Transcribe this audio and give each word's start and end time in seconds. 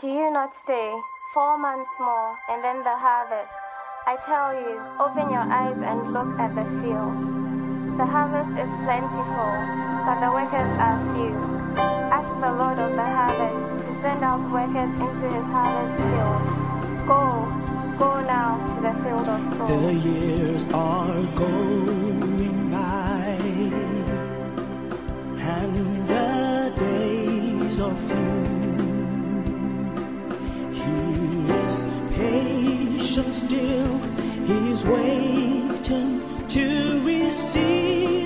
Do 0.00 0.06
you 0.06 0.30
not 0.30 0.54
stay 0.62 0.94
four 1.34 1.58
months 1.58 1.90
more 1.98 2.38
and 2.48 2.62
then 2.62 2.84
the 2.84 2.94
harvest? 2.94 3.50
I 4.06 4.14
tell 4.30 4.54
you, 4.54 4.78
open 5.02 5.26
your 5.26 5.42
eyes 5.42 5.74
and 5.74 6.12
look 6.14 6.38
at 6.38 6.54
the 6.54 6.62
field. 6.78 7.18
The 7.98 8.06
harvest 8.06 8.54
is 8.62 8.70
plentiful, 8.86 9.50
but 10.06 10.22
the 10.22 10.30
workers 10.30 10.70
are 10.78 11.02
few. 11.18 11.34
Ask 12.14 12.30
the 12.38 12.52
Lord 12.54 12.78
of 12.78 12.94
the 12.94 13.08
harvest 13.10 13.88
to 13.88 14.00
send 14.00 14.22
out 14.22 14.38
workers 14.54 14.94
into 15.02 15.26
his 15.34 15.46
harvest 15.50 15.98
field. 15.98 16.46
Go, 17.10 17.42
go 17.98 18.22
now 18.22 18.54
to 18.54 18.80
the 18.86 18.94
field 19.02 19.26
of 19.26 19.42
souls. 19.58 19.82
The 19.82 19.94
years 19.98 20.64
are 20.72 21.22
going 21.34 22.37
patient 33.18 33.36
still, 33.36 33.98
he's 34.46 34.84
waiting 34.84 36.48
to 36.48 37.04
receive 37.04 38.17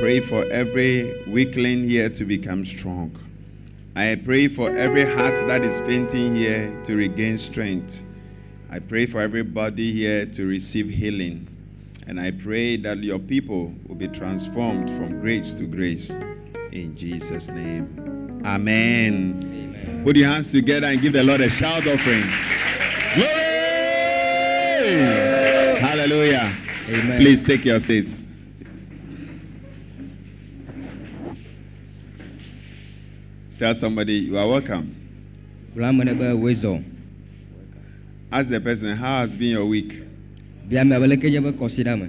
pray 0.00 0.18
for 0.18 0.46
every 0.46 1.22
weakling 1.26 1.84
here 1.84 2.08
to 2.08 2.24
become 2.24 2.64
strong. 2.64 3.14
I 3.94 4.18
pray 4.24 4.48
for 4.48 4.74
every 4.74 5.04
heart 5.04 5.34
that 5.46 5.60
is 5.60 5.78
fainting 5.80 6.34
here 6.34 6.74
to 6.84 6.96
regain 6.96 7.36
strength. 7.36 8.02
I 8.70 8.78
pray 8.78 9.04
for 9.04 9.20
everybody 9.20 9.92
here 9.92 10.24
to 10.24 10.46
receive 10.46 10.88
healing. 10.88 11.48
And 12.06 12.18
I 12.18 12.30
pray 12.30 12.76
that 12.78 12.96
your 12.98 13.18
people 13.18 13.74
will 13.86 13.94
be 13.94 14.08
transformed 14.08 14.88
from 14.88 15.20
grace 15.20 15.52
to 15.54 15.64
grace. 15.64 16.08
In 16.72 16.96
Jesus' 16.96 17.50
name. 17.50 18.40
Amen. 18.46 19.38
Amen. 19.42 20.02
Put 20.02 20.16
your 20.16 20.30
hands 20.30 20.50
together 20.50 20.86
and 20.86 20.98
give 21.02 21.12
the 21.12 21.22
Lord 21.22 21.42
a 21.42 21.50
shout 21.50 21.86
offering. 21.86 22.24
Glory! 23.16 23.36
Hallelujah. 25.78 26.56
Amen. 26.88 27.20
Please 27.20 27.44
take 27.44 27.66
your 27.66 27.80
seats. 27.80 28.29
Tell 33.60 33.74
somebody 33.74 34.14
you 34.14 34.38
are 34.38 34.48
welcome. 34.48 34.96
Bla 35.74 35.88
ame 35.90 36.02
ɖe 36.04 36.18
be 36.18 36.32
woe 36.32 36.50
zɔ. 36.54 36.82
Ask 38.32 38.48
the 38.48 38.58
person, 38.58 38.96
How 38.96 39.18
has 39.20 39.36
been 39.36 39.50
your 39.50 39.66
week? 39.66 40.00
Bia 40.66 40.82
me 40.82 40.98
be 40.98 41.04
leke 41.06 41.30
nye 41.30 41.40
be 41.40 41.52
kɔsiɖa. 41.52 42.08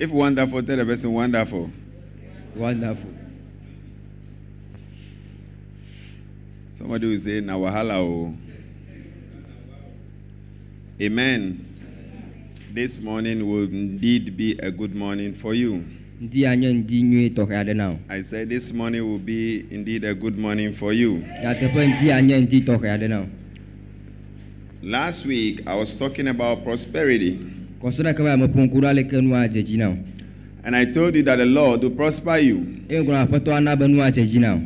If 0.00 0.10
wonderful, 0.10 0.60
tell 0.64 0.76
the 0.76 0.84
person 0.84 1.12
wonderful. 1.12 1.70
Wonderful. 2.56 3.08
Somebody 6.72 7.06
will 7.08 7.18
say, 7.20 7.38
Na 7.40 7.56
wahala. 7.56 8.36
Amen. 11.00 11.64
This 12.72 12.98
morning 12.98 13.48
will 13.48 13.62
indeed 13.62 14.36
be 14.36 14.58
a 14.58 14.72
good 14.72 14.96
morning 14.96 15.34
for 15.34 15.54
you. 15.54 15.84
Ŋdi 16.22 16.46
anye 16.46 16.72
ŋdi 16.74 17.02
nyui 17.02 17.30
tɔxɛ 17.30 17.54
aɖe 17.62 17.74
na 17.76 17.88
o. 17.90 17.92
I 18.10 18.22
said 18.22 18.48
this 18.48 18.72
morning 18.72 19.02
will 19.06 19.18
be 19.20 19.64
indeed 19.70 20.02
a 20.04 20.14
good 20.14 20.36
morning 20.36 20.72
for 20.72 20.92
you. 20.92 21.22
Nyateƒe 21.44 21.86
ŋdi 21.94 22.10
anye 22.10 22.40
ŋdi 22.42 22.64
tɔxɛ 22.66 22.88
aɖe 22.94 23.08
na 23.08 23.20
o. 23.20 23.26
Last 24.82 25.26
week 25.26 25.60
I 25.66 25.76
was 25.76 25.94
talking 25.96 26.26
about 26.28 26.64
prosperity, 26.64 27.38
Kɔsiɖa 27.80 28.14
ke 28.16 28.18
be 28.24 28.30
ame 28.30 28.46
ƒo 28.48 28.66
ŋku 28.66 28.80
ɖo 28.80 28.88
aleke 28.88 29.20
nua 29.22 29.48
dze 29.48 29.62
dzi 29.62 29.76
na 29.78 29.90
o. 29.90 29.98
and 30.64 30.74
I 30.74 30.84
told 30.86 31.14
you 31.14 31.22
that 31.22 31.36
the 31.36 31.46
Lord 31.46 31.82
will 31.82 31.90
prosper 31.94 32.38
you. 32.38 32.66
I 32.90 32.94
ŋgɔ 32.94 33.26
aƒetɔ 33.28 33.52
ana 33.56 33.76
be 33.76 33.86
nua 33.86 34.10
dze 34.10 34.26
dzi 34.26 34.40
na 34.40 34.54
o. 34.54 34.60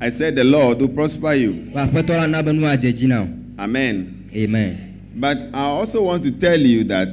I 0.00 0.08
said 0.08 0.34
the 0.36 0.44
Lord 0.44 0.78
will 0.80 0.88
prosper 0.88 1.34
you. 1.34 1.52
Be 1.52 1.78
aƒetɔ 1.78 2.08
la 2.08 2.26
na 2.26 2.40
be 2.42 2.52
nua 2.52 2.74
dze 2.76 2.92
dzi 2.94 3.06
na 3.06 3.22
o. 3.24 3.28
Amen. 3.58 4.28
Amen. 4.34 4.78
But 5.14 5.36
I 5.52 5.64
also 5.64 6.02
want 6.04 6.24
to 6.24 6.30
tell 6.30 6.58
you 6.60 6.84
that 6.84 7.08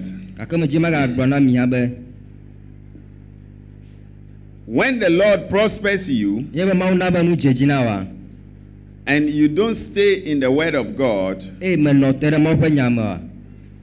when 4.65 4.99
the 4.99 5.09
Lord 5.09 5.49
prospers 5.49 6.09
you 6.09 6.41
nye 6.53 6.65
be 6.65 6.71
Mawu 6.71 6.97
na 6.97 7.09
be 7.11 7.21
nu 7.23 7.35
dze 7.35 7.53
dzi 7.53 7.67
na 7.67 7.81
oa, 7.81 8.07
and 9.05 9.29
you 9.29 9.47
don't 9.49 9.75
stay 9.75 10.15
in 10.23 10.39
the 10.39 10.49
word 10.49 10.75
of 10.75 10.95
God, 10.97 11.43
eye 11.61 11.75
menɔ 11.75 12.19
te 12.19 12.29
ɖe 12.29 12.41
Mawu 12.41 12.55
ƒe 12.61 12.69
nya 12.71 12.89
me 12.93 13.01
oa, 13.01 13.21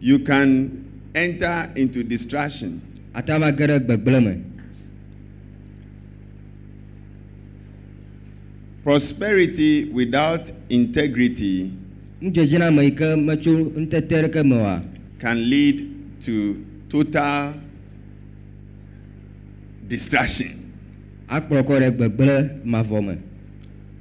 you 0.00 0.18
can 0.20 0.86
enter 1.14 1.70
into 1.76 2.02
distraction. 2.02 2.80
ata 3.14 3.38
va 3.38 3.50
ge 3.52 3.66
ɖe 3.66 3.78
gbegblẽ 3.86 4.24
me. 4.24 4.42
Prosperity 8.82 9.90
without 9.92 10.50
integrity 10.70 11.70
Nudzedzina 12.22 12.74
me 12.74 12.84
yi 12.84 12.90
ke 12.92 13.16
metso 13.16 13.50
nutete 13.50 14.22
ɖeke 14.24 14.46
me 14.46 14.56
oa, 14.56 14.82
can 15.18 15.36
lead 15.50 16.20
to 16.22 16.64
total 16.88 17.54
distraction. 19.88 20.59
Akplɔ 21.30 21.62
kɔ 21.62 21.78
ɖe 21.80 21.90
gbegblẽ 21.96 22.64
mavɔ 22.66 23.06
me. 23.06 23.16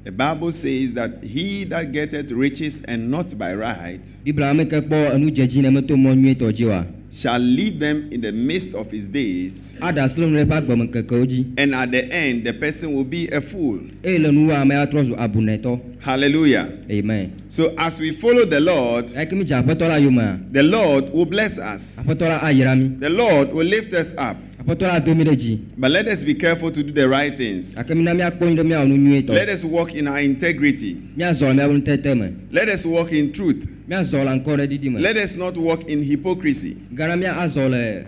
The 0.03 0.12
Bible 0.12 0.51
says 0.51 0.94
that 0.94 1.23
he 1.23 1.66
that 1.66 1.91
getteth 1.91 2.31
riches 2.31 2.81
and 2.88 3.12
not 3.12 3.38
by 3.38 3.53
right 3.53 4.01
Biblia 4.23 4.47
ame 4.50 4.66
ke 4.66 4.81
kpɔ 4.88 5.13
enu 5.13 5.25
ne 5.62 5.69
meto 5.69 5.95
mɔ 5.95 6.16
nyuietɔ 6.17 6.51
dzi 6.53 6.66
oa, 6.67 6.85
shall 7.12 7.38
leave 7.40 7.79
them 7.79 8.07
in 8.12 8.22
the 8.22 8.31
midst 8.31 8.73
of 8.73 8.90
his 8.90 9.07
days, 9.07 9.75
asi 9.81 10.22
le 10.22 10.28
eƒe 10.45 10.51
agbemekekewo 10.62 11.25
dzi. 11.28 11.45
and 11.57 11.75
at 11.75 11.91
the 11.91 12.12
end 12.12 12.44
the 12.45 12.53
person 12.53 12.94
will 12.94 13.03
be 13.03 13.28
a 13.28 13.41
fool. 13.41 13.79
eye 14.03 14.17
le 14.17 14.29
nuwɔ 14.29 14.61
ame 14.61 14.72
atrɔ 14.75 15.06
zu 15.06 15.16
abunɛtɔ 15.16 15.79
Hallelujah. 16.00 16.69
amen 16.90 17.34
So 17.50 17.73
as 17.78 18.00
we 18.00 18.11
follow 18.13 18.46
the 18.46 18.61
Lord, 18.61 19.11
eke 19.16 19.34
mi 19.34 19.44
dze 19.44 19.61
aƒetɔ 19.61 19.81
la 19.88 19.96
yomea 20.00 20.40
the 20.51 20.63
Lord 20.63 21.11
will 21.13 21.25
bless 21.25 21.59
us. 21.59 22.00
aƒetɔ 22.03 22.22
la 22.22 22.40
ayra 22.40 22.75
mi 22.75 22.96
The 23.00 23.09
Lord 23.09 23.53
will 23.53 23.67
lift 23.67 23.94
us 23.94 24.16
up. 24.17 24.38
Aƒetɔ 24.69 24.81
la 24.88 25.00
do 25.00 25.16
mi 25.16 25.24
ɖe 25.25 25.35
dzi 25.35 25.59
But 25.78 25.91
let 25.91 26.07
us 26.07 26.24
be 26.24 26.34
careful 26.35 26.72
to 26.72 26.84
do 26.84 26.91
the 26.91 27.07
right 27.07 27.35
things. 27.35 27.75
gake 27.75 27.90
mina 27.96 28.13
miakpɔ 28.13 28.41
nyi 28.41 28.56
ɖe 28.57 28.63
miawɔ 28.68 28.88
nu 28.88 28.97
nyuietɔ 28.97 29.30
Let 29.30 29.50
us 29.50 29.63
walk 29.63 29.94
in 29.96 30.07
our 30.07 30.19
integrity. 30.19 30.96
miazɔ 31.18 31.47
le 31.47 31.53
miaƒe 31.56 31.81
nutete 31.84 32.18
me 32.18 32.28
Let 32.52 32.69
us 32.69 32.85
walk 32.85 33.12
in 33.12 33.31
truth. 33.31 33.66
miazɔ 33.90 34.24
le 34.25 34.40
ŋkɔ 34.41 34.46
ɖe 34.46 34.68
ɖiɖi 34.68 34.91
me 34.94 35.00
Let 35.02 35.18
us 35.18 35.35
not 35.35 35.58
walk 35.58 35.88
in 35.90 36.03
hypocrisy. 36.03 36.78
gana 36.96 37.16
miazɔ 37.18 37.69
le 37.69 38.06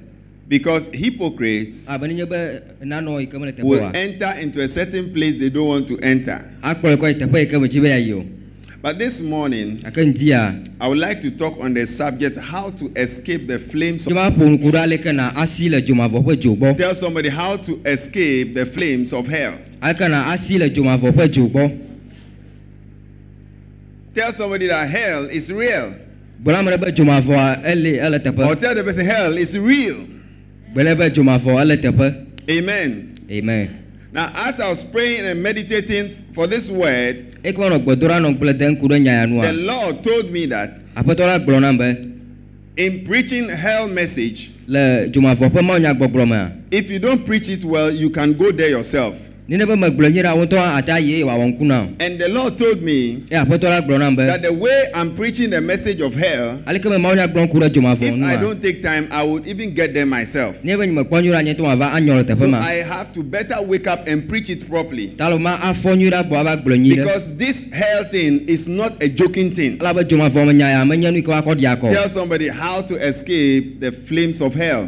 Because 0.47 0.87
hypocrites 0.93 1.87
abe 1.89 2.03
ne 2.07 2.13
nye 2.13 2.25
be 2.25 2.59
nanɔ 2.85 3.21
yi 3.21 3.25
ke 3.27 3.33
mele 3.39 3.53
teƒe 3.53 3.63
will 3.63 3.89
enter 3.95 4.33
into 4.41 4.61
a 4.61 4.67
certain 4.67 5.11
place 5.13 5.39
they 5.39 5.49
don't 5.49 5.67
want 5.67 5.87
to 5.87 5.97
enter. 5.99 6.43
Akplɔ 8.83 8.93
kɔ 8.93 9.01
yi 9.01 9.09
teƒe 9.09 9.45
yi 9.53 9.81
ke 9.81 9.97
medzi 9.97 10.13
be 10.13 10.29
yayi 10.31 10.57
o 10.57 10.57
But 10.57 10.57
this 10.57 10.61
morning, 10.61 10.73
I 10.79 10.87
would 10.87 10.97
like 10.97 11.21
to 11.21 11.31
talk 11.31 11.59
on 11.59 11.73
the 11.75 11.85
subject 11.85 12.37
how 12.37 12.71
to 12.71 12.91
escape 12.95 13.47
the 13.47 13.59
flames 13.59 14.07
of. 14.07 14.13
va 14.13 14.31
ƒo 14.31 14.57
ŋku 14.57 14.71
ɖe 14.71 14.79
aleke 14.83 15.13
na 15.15 15.31
asi 15.35 15.69
le 15.69 15.81
dzomavɔ 15.81 16.23
ƒe 16.23 16.35
dzo 16.39 16.55
gbɔ 16.55 16.77
Tell 16.77 16.95
somebody 16.95 17.29
how 17.29 17.57
to 17.57 17.79
escape 17.85 18.53
the 18.55 18.65
flames 18.65 19.13
of 19.13 19.27
hell. 19.27 19.53
aleke 19.81 20.09
na 20.09 20.31
asi 20.33 20.57
le 20.57 20.69
dzomavɔ 20.69 21.11
ƒe 21.11 21.27
dzo 21.31 21.47
gbɔ 21.49 21.77
Tell 24.15 24.33
somebody 24.33 24.67
that 24.67 24.89
hell 24.89 25.25
is 25.25 25.51
real. 25.51 25.93
gblɔ 26.43 26.59
ame 26.59 26.67
ɖe 26.71 26.79
be 26.85 26.91
dzomavɔa 26.91 27.63
ele 27.65 27.99
ele 27.99 28.15
Or 28.47 28.55
tell 28.55 28.73
the 28.75 28.83
person 28.83 29.05
hell 29.05 29.37
is 29.37 29.55
real. 29.57 29.95
gblɔ 30.75 30.97
be 30.97 31.09
dzomavɔ 31.09 31.61
ele 31.61 31.77
teƒe 31.77 32.25
Amen. 32.49 33.19
amen. 33.29 33.69
Now, 34.13 34.29
as 34.35 34.59
I 34.59 34.67
was 34.69 34.83
praying 34.83 35.25
and 35.25 35.41
meditating 35.41 36.09
for 36.33 36.45
this 36.47 36.69
word, 36.69 37.30
eke 37.43 37.57
menɔ 37.57 37.79
gbedoɖa 37.83 38.19
nɔ 38.21 38.37
gblẽ 38.37 38.53
de 38.57 38.65
ŋku 38.69 38.87
ɖe 38.87 38.99
nya 39.01 39.11
ya 39.13 39.25
the 39.25 39.31
nua 39.33 39.65
Lord 39.65 40.03
told 40.03 40.31
me 40.31 40.45
that 40.47 40.69
aƒetɔ 40.95 41.19
la 41.19 41.39
gblɔ 41.39 41.61
nam 41.61 41.77
be 41.77 41.95
in 42.77 43.03
preaching 43.05 43.49
hell 43.49 43.87
message, 43.87 44.51
le 44.67 45.07
dzomavɔ 45.09 45.49
ƒe 45.49 45.61
mawunyagbɔgblɔ 45.61 46.27
mea 46.27 46.51
if 46.71 46.89
you 46.89 46.99
don't 46.99 47.25
preach 47.25 47.49
it 47.49 47.63
well, 47.65 47.91
you 47.91 48.09
can 48.09 48.33
go 48.33 48.51
there 48.51 48.69
yourself. 48.69 49.15
Nene 49.51 49.65
be 49.65 49.73
megblɔ 49.75 50.09
nyi 50.11 50.21
ɖa 50.23 50.33
wotɔ 50.39 50.57
ata 50.77 50.97
yi 50.99 51.15
eye 51.15 51.23
wòawɔ 51.25 51.45
ŋku 51.51 51.65
na 51.65 51.81
o 51.83 51.87
And 51.99 52.17
the 52.17 52.29
Lord 52.29 52.57
told 52.57 52.81
me 52.81 53.21
eye 53.29 53.43
aƒetɔ 53.43 53.63
la 53.63 53.81
gblɔ 53.81 53.99
nam 53.99 54.15
be 54.15 54.25
that 54.25 54.41
the 54.43 54.53
way 54.53 54.85
I'm 54.95 55.13
preaching 55.13 55.49
the 55.49 55.59
message 55.59 55.99
of 55.99 56.13
hell, 56.15 56.59
aleke 56.65 56.85
me 56.85 56.95
mawunyagblɔ 56.95 57.49
ŋku 57.49 57.59
ɖe 57.59 57.69
dzomavɔ 57.69 58.01
if 58.01 58.23
I 58.23 58.37
don't 58.37 58.61
take 58.61 58.81
time, 58.81 59.09
I 59.11 59.23
would 59.23 59.45
even 59.45 59.73
get 59.73 59.93
there 59.93 60.05
myself. 60.05 60.63
ne 60.63 60.73
be 60.77 60.87
nye 60.87 60.93
mekpɔ 61.03 61.21
nyui 61.21 61.33
ɖa 61.35 61.43
nye 61.43 61.53
to 61.55 61.63
wòava 61.63 61.91
anyɔ 61.91 62.15
le 62.15 62.23
teƒe 62.23 62.37
So 62.37 62.53
I 62.55 62.75
have 62.75 63.11
to 63.11 63.23
better 63.23 63.61
wake 63.61 63.87
up 63.87 64.07
and 64.07 64.29
preach 64.29 64.49
it 64.49 64.69
properly. 64.69 65.07
ta 65.17 65.27
lo 65.27 65.37
ma 65.37 65.57
afɔ 65.57 65.97
nyui 65.99 66.11
ɖa 66.11 66.29
gbɔ 66.29 66.35
ava 66.39 66.63
gblɔ 66.63 66.79
nyui 66.79 66.93
ɖe 66.95 67.03
Because 67.03 67.35
this 67.35 67.65
hell 67.73 68.05
thing 68.05 68.45
is 68.47 68.69
not 68.69 69.03
a 69.03 69.09
joking 69.09 69.51
thing. 69.53 69.77
elabe 69.79 70.07
dzomavɔ 70.07 70.47
me 70.47 70.53
nya 70.53 70.71
ya 70.79 70.85
menye 70.85 71.11
nu 71.11 71.17
yi 71.17 71.23
ke 71.23 71.27
woakɔ 71.27 71.59
ɖi 71.59 71.75
akɔ 71.75 71.91
Tell 71.91 72.07
somebody 72.07 72.47
how 72.47 72.79
to 72.83 72.95
escape 72.95 73.81
the 73.81 73.91
flames 73.91 74.39
of 74.39 74.53
hell. 74.55 74.87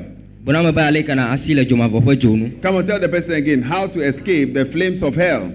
Come 2.62 2.75
on, 2.75 2.86
tell 2.86 3.00
the 3.00 3.07
person 3.07 3.36
again 3.36 3.62
how 3.62 3.88
to 3.88 4.00
escape 4.01 4.54
the 4.54 4.66
flames 4.66 5.01
of 5.04 5.16
hell. 5.16 5.51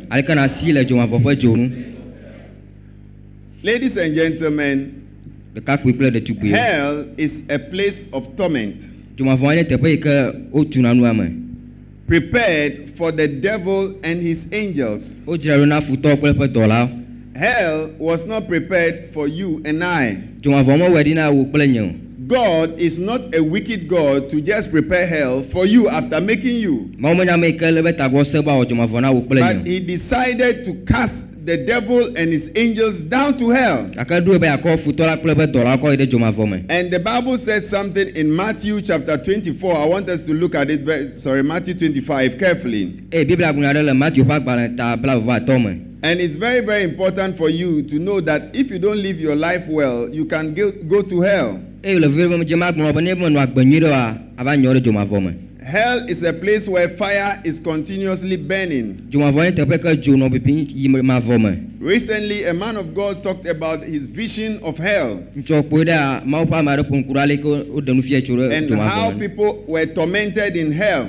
Ladies 3.62 3.96
and 3.98 4.14
gentlemen, 4.14 4.92
hell 6.56 7.04
is 7.18 7.42
a 7.50 7.58
place 7.58 8.04
of 8.12 8.34
torment. 8.36 8.80
Prepared 12.06 12.72
for 12.96 13.12
the 13.12 13.28
devil 13.28 13.94
and 14.02 14.22
his 14.22 14.46
angels. 14.52 15.20
Hell 17.34 17.90
was 17.98 18.26
not 18.26 18.48
prepared 18.48 19.10
for 19.12 19.28
you 19.28 19.60
and 19.66 19.84
I. 19.84 20.16
God 22.28 22.78
is 22.78 22.98
not 22.98 23.34
a 23.34 23.40
wicked 23.42 23.88
God 23.88 24.28
to 24.30 24.40
just 24.42 24.70
prepare 24.70 25.06
hell 25.06 25.40
for 25.40 25.64
you 25.66 25.88
after 25.88 26.20
making 26.20 26.56
you. 26.60 26.90
mawu 26.98 27.16
menya 27.16 27.40
me 27.40 27.48
yi 27.48 27.58
ke 27.58 27.62
le 27.72 27.82
be 27.82 27.92
tagbɔ 27.92 28.24
se 28.26 28.40
be 28.42 28.50
awɔ 28.50 28.64
dzomavɔ 28.66 29.00
na 29.00 29.12
kple 29.12 29.40
But 29.40 29.56
nye 29.56 29.64
he 29.64 29.80
decided 29.80 30.64
to 30.66 30.74
cast 30.86 31.24
the 31.46 31.56
devil 31.64 32.04
and 32.14 32.30
his 32.30 32.52
angels 32.54 33.00
down 33.00 33.38
to 33.38 33.48
hell. 33.48 33.84
gake 33.88 34.20
ɖo 34.24 34.38
be 34.38 34.46
akɔ 34.46 34.76
futɔ 34.76 35.06
la 35.06 35.16
kple 35.16 35.34
eƒe 35.34 35.52
dɔlawo 35.54 35.78
kɔ 35.80 35.90
yi 35.98 36.06
ɖe 36.06 36.10
dzomavɔ 36.10 36.50
me 36.50 36.64
And 36.68 36.90
the 36.90 37.00
Bible 37.00 37.38
said 37.38 37.64
something 37.64 38.08
in 38.14 38.34
Matthew 38.36 38.82
chapter 38.82 39.16
24. 39.16 39.74
I 39.76 39.86
want 39.86 40.08
us 40.10 40.26
to 40.26 40.34
look 40.34 40.54
at 40.54 40.68
it 40.70 40.80
very, 40.80 41.10
sorry, 41.12 41.42
Matthew 41.42 41.72
25 41.74 42.38
carefully. 42.38 42.92
eye 43.14 43.24
biblia 43.24 43.52
gblɔ 43.54 43.72
ɖe 43.74 43.84
le 43.86 43.94
matthew 43.94 44.24
ƒe 44.24 44.38
agbalẽ 44.44 44.76
ta 44.76 44.96
blaeve 44.96 45.24
atɔ 45.24 45.64
me 45.64 45.80
And 46.02 46.20
it's 46.20 46.36
very, 46.36 46.60
very 46.60 46.84
important 46.84 47.36
for 47.36 47.50
you 47.50 47.82
to 47.82 47.98
know 47.98 48.20
that 48.20 48.54
if 48.54 48.70
you 48.70 48.78
don't 48.78 49.02
live 49.02 49.20
your 49.20 49.34
life 49.36 49.66
well, 49.68 50.08
you 50.08 50.24
can 50.26 50.54
go 50.88 51.02
to 51.02 51.20
hell. 51.22 51.58
Hell 55.64 56.08
is 56.08 56.22
a 56.22 56.32
place 56.32 56.66
where 56.68 56.88
fire 56.88 57.40
is 57.44 57.60
continuously 57.60 58.36
burning. 58.36 58.94
Recently, 61.80 62.44
a 62.44 62.54
man 62.54 62.76
of 62.76 62.86
God 62.94 63.22
talked 63.22 63.46
about 63.46 63.84
his 63.84 64.06
vision 64.06 64.58
of 64.62 64.78
hell 64.78 65.18
and 68.52 68.68
how 68.90 69.10
people 69.18 69.64
were 69.68 69.86
tormented 69.86 70.56
in 70.56 70.72
hell. 70.72 71.06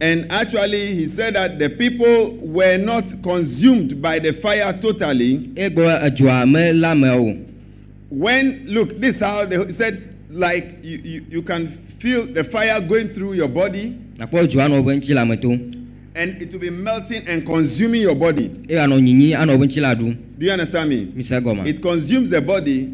And 0.00 0.30
actually, 0.30 0.94
he 0.94 1.06
said 1.06 1.34
that 1.34 1.58
the 1.58 1.70
people 1.70 2.36
were 2.42 2.76
not 2.76 3.04
consumed 3.22 4.02
by 4.02 4.18
the 4.18 4.32
fire 4.32 4.72
totally. 4.80 5.50
When, 8.10 8.64
look, 8.66 9.00
this 9.00 9.20
how 9.20 9.46
they 9.46 9.72
said, 9.72 10.02
like, 10.30 10.64
you, 10.82 10.98
you, 11.02 11.22
you 11.30 11.42
can 11.42 11.68
feel 11.98 12.26
the 12.26 12.44
fire 12.44 12.80
going 12.80 13.08
through 13.08 13.32
your 13.34 13.48
body. 13.48 13.94
And 16.14 16.40
it 16.42 16.50
will 16.52 16.60
be 16.60 16.70
melting 16.70 17.26
and 17.26 17.44
consuming 17.44 18.00
your 18.02 18.14
body. 18.14 18.48
Do 20.38 20.46
you 20.46 20.52
understand 20.52 20.88
me? 20.90 21.08
It 21.66 21.80
consumes 21.82 22.30
the 22.30 22.40
body. 22.40 22.88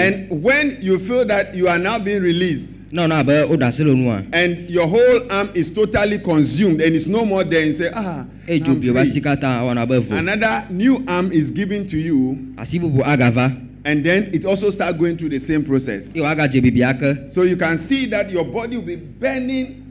And 0.00 0.42
when 0.42 0.76
you 0.82 0.98
feel 0.98 1.24
that 1.26 1.54
you 1.54 1.68
are 1.68 1.78
now 1.78 1.98
being 1.98 2.20
released 2.22 2.78
ne 2.92 3.02
wòna 3.02 3.18
abe 3.18 3.32
woɖe 3.48 3.64
asi 3.66 3.84
le 3.84 3.94
nua 3.94 4.22
and 4.32 4.68
your 4.70 4.86
whole 4.86 5.20
arm 5.30 5.48
is 5.54 5.70
totally 5.72 6.18
consumed 6.18 6.80
and 6.82 6.94
it's 6.94 7.06
no 7.06 7.24
more 7.24 7.42
there, 7.42 7.64
you 7.64 7.72
say, 7.72 7.90
ah, 7.94 8.24
I'm 8.48 8.60
bi 8.80 8.86
wobe 8.88 9.00
asi 9.00 9.12
free. 9.12 9.22
katã 9.22 9.60
awɔna 9.60 9.88
be 9.88 9.98
vo 9.98 10.14
Another 10.16 10.66
new 10.70 11.02
arm 11.08 11.32
is 11.32 11.50
given 11.50 11.86
to 11.88 11.96
you. 11.96 12.54
Asi 12.58 12.78
bubu 12.78 13.02
agava 13.02 13.68
and 13.84 14.04
then 14.04 14.30
it 14.32 14.44
also 14.44 14.70
start 14.70 14.96
going 14.98 15.16
through 15.16 15.30
the 15.30 15.38
same 15.40 15.64
process. 15.64 16.14
eye 16.14 16.20
woagadze 16.20 16.60
bibia 16.60 16.92
ke 16.94 17.32
So 17.32 17.42
you 17.42 17.56
can 17.56 17.78
see 17.78 18.06
that 18.06 18.30
your 18.30 18.44
body 18.44 18.76
will 18.76 18.84
be 18.84 18.96
burning 18.96 19.81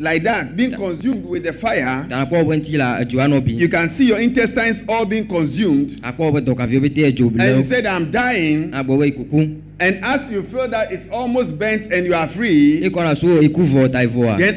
like 0.00 0.22
that, 0.24 0.56
being 0.56 0.72
consumed 0.72 1.26
with 1.26 1.42
the 1.44 1.52
fire. 1.52 2.06
nakpɔ 2.08 2.30
wobe 2.32 2.56
ŋtsi 2.56 2.76
la 2.78 3.00
edzoa 3.04 3.28
nɔ 3.28 3.44
bi 3.44 3.52
You 3.52 3.68
can 3.68 3.86
see 3.88 4.06
your 4.08 4.18
intestines 4.18 4.82
all 4.88 5.04
being 5.04 5.26
consumed. 5.26 5.90
akpɔ 6.02 6.18
wobe 6.18 6.40
dɔkaviwo 6.40 6.80
pete 6.82 7.14
edzo 7.14 7.28
bi 7.36 7.44
And 7.44 7.56
you 7.58 7.62
said, 7.62 7.84
I'm 7.84 8.10
dying. 8.10 8.70
agbɔ 8.72 8.98
be 8.98 9.12
ikuku 9.12 9.60
And 9.78 10.04
as 10.04 10.30
you 10.30 10.42
feel 10.42 10.68
that 10.68 10.90
it's 10.92 11.08
almost 11.08 11.58
burnt 11.58 11.86
and 11.86 12.06
you 12.06 12.14
are 12.14 12.28
free, 12.28 12.80
then 12.80 12.92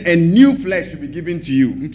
a 0.05 0.15
new 0.17 0.53
flesh 0.53 0.93
will 0.93 0.99
be 0.99 1.07
given 1.07 1.39
to 1.39 1.53
you. 1.53 1.71
And 1.71 1.93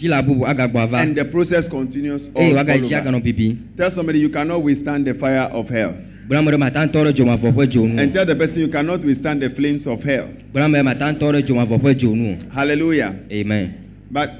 the 1.15 1.27
process 1.31 1.67
continues 1.67 2.29
all, 2.33 2.57
all 2.57 2.57
over. 2.57 3.57
Tell 3.77 3.91
somebody 3.91 4.19
you 4.19 4.29
cannot 4.29 4.63
withstand 4.63 5.05
the 5.05 5.13
fire 5.13 5.47
of 5.51 5.69
hell. 5.69 5.95
And 6.29 8.13
tell 8.13 8.25
the 8.25 8.35
person 8.37 8.61
you 8.61 8.67
cannot 8.67 9.03
withstand 9.03 9.41
the 9.41 9.49
flames 9.49 9.87
of 9.87 10.03
hell. 10.03 10.29
Hallelujah. 12.53 13.19
amen 13.31 13.73
But 14.11 14.31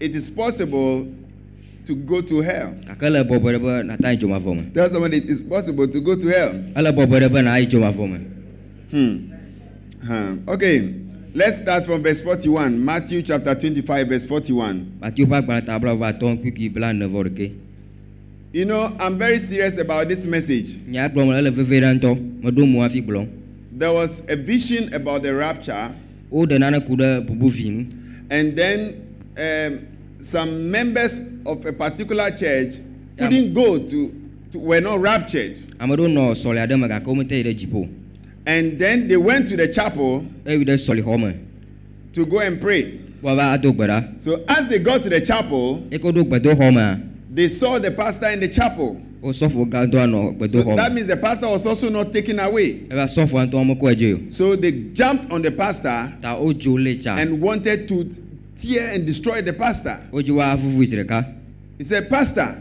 it 0.00 0.14
is 0.14 0.28
possible 0.30 1.06
to 1.86 1.94
go 1.94 2.20
to 2.20 2.40
hell. 2.42 2.74
gake 2.86 3.02
ele 3.02 3.24
bɔbɔ 3.24 3.40
ɖe 3.40 3.58
be 3.60 3.86
nata 3.88 4.12
yi 4.12 4.18
dzomavɔ 4.18 4.54
me 4.60 4.70
Tell 4.74 4.86
somebody 4.88 5.16
it 5.18 5.30
is 5.30 5.40
possible 5.42 5.86
to 5.88 6.00
go 6.00 6.14
to 6.14 6.26
hell. 6.26 6.52
ele 6.76 6.92
bɔbɔ 6.92 7.20
ɖe 7.20 7.32
be 7.32 7.42
na 7.42 7.56
yi 7.56 7.66
dzomavɔ 7.66 8.10
me 8.10 8.18
Hmm. 8.90 9.16
Huh. 10.06 10.32
Okay. 10.48 10.94
Let's 11.32 11.58
start 11.58 11.86
from 11.86 12.02
verse 12.02 12.20
41. 12.20 12.84
Matthew 12.84 13.22
chapter 13.22 13.54
25, 13.54 14.08
verse 14.08 14.24
41. 14.26 14.98
matiwo 15.00 15.26
ƒe 15.28 15.36
agbalẽ 15.42 15.64
ta 15.66 15.78
blaeve 15.78 16.00
atɔ 16.00 16.36
kpikpi 16.42 16.72
bla 16.72 16.92
ne 16.92 17.06
vɔ 17.06 17.24
ɖeke 17.28 17.50
You 18.52 18.64
know, 18.64 18.92
I'm 18.98 19.16
very 19.16 19.38
serious 19.38 19.78
about 19.78 20.08
this 20.08 20.26
message. 20.26 20.74
nya 20.88 21.08
gblɔm 21.08 21.32
ele 21.38 21.50
veve 21.50 21.80
ɖe 21.80 22.00
ŋutɔ 22.00 22.42
meɖo 22.42 22.66
mo 22.68 22.80
hafi 22.80 23.00
gblɔm 23.02 23.28
There 23.78 23.92
was 23.92 24.22
a 24.28 24.34
vision 24.34 24.92
about 24.92 25.22
the 25.22 25.32
rapture, 25.32 25.94
woɖe 26.32 26.58
nane 26.58 26.80
ku 26.84 26.96
ɖe 26.96 27.24
bubu 27.28 27.48
vi 27.48 27.70
ŋu 27.70 27.86
and 28.30 28.56
then 28.56 29.06
um, 29.38 29.78
some 30.20 30.68
members 30.70 31.20
of 31.46 31.64
a 31.64 31.72
particular 31.72 32.30
church 32.32 32.74
couldn't 33.16 33.54
go 33.54 33.78
to, 33.86 34.12
to 34.50 34.58
were 34.58 34.80
not 34.80 34.98
raptured. 34.98 35.56
ame 35.80 35.90
ɖewo 35.94 36.08
nɔ 36.08 36.34
sɔlि 36.34 36.66
aɖe 36.66 36.80
me 36.80 36.88
gake 36.88 37.04
womete 37.06 37.32
yi 37.32 37.44
ɖe 37.44 37.54
dziƒo 37.54 37.88
And 38.46 38.78
then 38.80 39.06
they 39.06 39.16
went 39.18 39.48
to 39.50 39.56
the 39.56 39.68
chapel 39.68 40.24
eyi 40.44 40.64
ɖe 40.66 40.74
sɔlixɔ 40.74 41.22
me 41.22 41.34
to 42.14 42.26
go 42.26 42.40
and 42.40 42.60
pray. 42.60 42.98
woava 43.22 43.54
ado 43.54 43.72
gbe 43.72 43.86
ɖa 43.86 44.20
So 44.20 44.42
as 44.48 44.66
they 44.68 44.80
got 44.80 45.04
to 45.04 45.08
the 45.08 45.20
chapel, 45.20 45.84
eye 47.36 47.36
ko 47.36 47.36
ɖo 47.36 47.36
gbedoxɔ 47.36 47.36
mea 47.36 47.36
they 47.36 47.48
saw 47.48 47.78
the 47.78 47.90
pastor 47.90 48.26
in 48.30 48.40
the 48.40 48.48
chapel. 48.48 48.96
wo 49.22 49.30
sɔfo 49.32 49.68
gãdɔa 49.68 50.06
nɔ 50.08 50.50
So 50.50 50.76
that 50.76 50.92
means 50.92 51.06
the 51.06 51.16
pastor 51.16 51.48
was 51.48 51.66
also 51.66 51.88
not 51.90 52.12
taken 52.12 52.38
away. 52.40 52.82
eva 52.90 53.06
sɔfoa 53.06 53.50
ŋutɔ 53.50 53.76
mekɔe 53.78 53.94
dze 53.96 54.14
o 54.14 54.30
So 54.30 54.56
they 54.56 54.72
jumped 54.94 55.30
on 55.32 55.42
the 55.42 55.50
pastor 55.50 56.12
ta 56.22 56.36
wodzo 56.36 56.76
lé 56.78 56.98
tsa 57.00 57.16
and 57.18 57.40
wanted 57.40 57.86
to 57.88 58.08
tear 58.56 58.90
and 58.94 59.06
destroy 59.06 59.42
the 59.42 59.52
pastor. 59.52 59.98
wodzi 60.12 60.30
woavuvu 60.30 60.86
zi 60.86 60.96
ɖeka 60.96 61.24
He 61.78 61.84
said, 61.84 62.10
Pastor, 62.10 62.60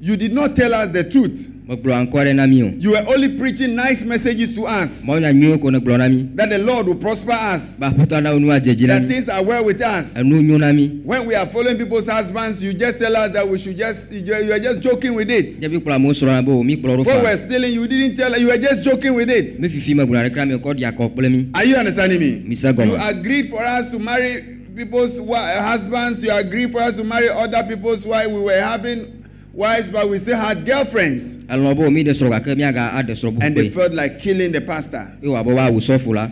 you 0.00 0.16
did 0.16 0.32
not 0.32 0.56
tell 0.56 0.72
us 0.72 0.88
the 0.88 1.04
truth. 1.04 1.53
Megblɔ 1.68 1.92
aŋkɔ 1.96 2.12
ɖe 2.12 2.34
na 2.34 2.46
mí 2.46 2.62
o 2.62 2.72
You 2.78 2.90
were 2.90 3.04
only 3.08 3.38
preaching 3.38 3.74
nice 3.74 4.02
messages 4.04 4.54
to 4.54 4.66
us 4.66 5.04
mawunya 5.06 5.32
nyuiwo 5.32 5.60
ko 5.62 5.70
ne 5.70 5.78
gblɔ 5.80 5.96
na 5.98 6.08
mí 6.08 6.36
that 6.36 6.50
the 6.50 6.58
Lord 6.58 6.86
will 6.86 6.96
prosper 6.96 7.32
us, 7.32 7.78
be 7.78 7.86
aƒetɔ 7.86 8.22
na 8.22 8.32
wo 8.32 8.38
nu 8.38 8.48
adzedzi 8.48 8.86
na 8.86 8.98
that 8.98 9.02
mí 9.02 9.08
things 9.08 9.28
are 9.30 9.42
well 9.42 9.64
with 9.64 9.80
us. 9.80 10.14
enu 10.16 10.42
nyo 10.42 10.58
na 10.58 10.72
mí 10.72 11.02
When 11.04 11.26
we 11.26 11.34
are 11.34 11.46
following 11.46 11.78
people's 11.78 12.06
husbands, 12.06 12.62
you 12.62 12.74
just 12.74 12.98
tell 12.98 13.16
us 13.16 13.32
that 13.32 13.48
we 13.48 13.58
should 13.58 13.78
just, 13.78 14.12
you 14.12 14.52
are 14.52 14.58
just 14.58 14.80
joking 14.80 15.14
with 15.14 15.30
it. 15.30 15.58
mi 15.60 15.80
kplɔ 15.80 15.94
amewo 15.96 16.12
srɔ̃na 16.12 16.44
be 16.44 16.50
o 16.52 16.62
mi 16.62 16.76
kplɔ 16.76 16.98
ɖo 16.98 17.06
When 17.06 17.16
we 17.16 17.22
fa 17.22 17.22
were 17.22 17.36
stealing, 17.36 17.72
you 17.72 17.86
didn't 17.88 18.16
tell 18.16 18.34
us, 18.34 18.40
you 18.40 18.48
were 18.48 18.58
just 18.58 18.82
joking 18.84 19.14
with 19.14 19.30
it. 19.30 19.58
mi 19.58 19.68
fifi 19.68 19.94
me 19.94 20.04
gblɔna 20.04 20.28
ɖe 20.28 20.34
kra 20.34 20.46
mi 20.46 20.58
kɔ 20.58 20.76
di 20.76 20.82
akɔ 20.82 21.14
kple 21.14 21.30
mi 21.32 21.48
Are 21.54 21.64
you 21.64 21.76
understanding 21.76 22.20
me? 22.20 22.42
Mi 22.46 22.54
se 22.54 22.72
gɔme. 22.72 22.88
You 22.88 22.96
agreed 22.96 23.48
for 23.48 23.64
us 23.64 23.90
to 23.92 23.98
marry 23.98 24.42
people's 24.76 25.18
husbands. 25.18 26.22
You 26.22 26.32
agreed 26.32 26.72
for 26.72 26.80
us 26.82 26.96
to 26.96 27.04
marry 27.04 27.28
other 27.30 27.62
people's 27.62 28.04
wives. 28.04 28.28
We 28.32 28.40
were 28.40 28.60
having 28.60 29.13
wives, 29.54 29.88
but 29.88 30.08
we 30.08 30.18
still 30.18 30.36
had 30.36 30.64
girlfriends. 30.66 31.36
elɔ̃ 31.44 31.76
be 31.76 31.82
o 31.84 31.90
mi 31.90 32.04
ɖe 32.04 32.10
srɔ̃ 32.14 32.30
gake 32.30 32.54
miaga 32.56 32.90
aɖe 32.92 33.14
srɔ̃ 33.14 33.42
And 33.42 33.56
they 33.56 33.68
felt 33.70 33.92
like 33.92 34.18
killing 34.20 34.52
the 34.52 34.60
pastor. 34.60 35.06
woawu 35.22 36.30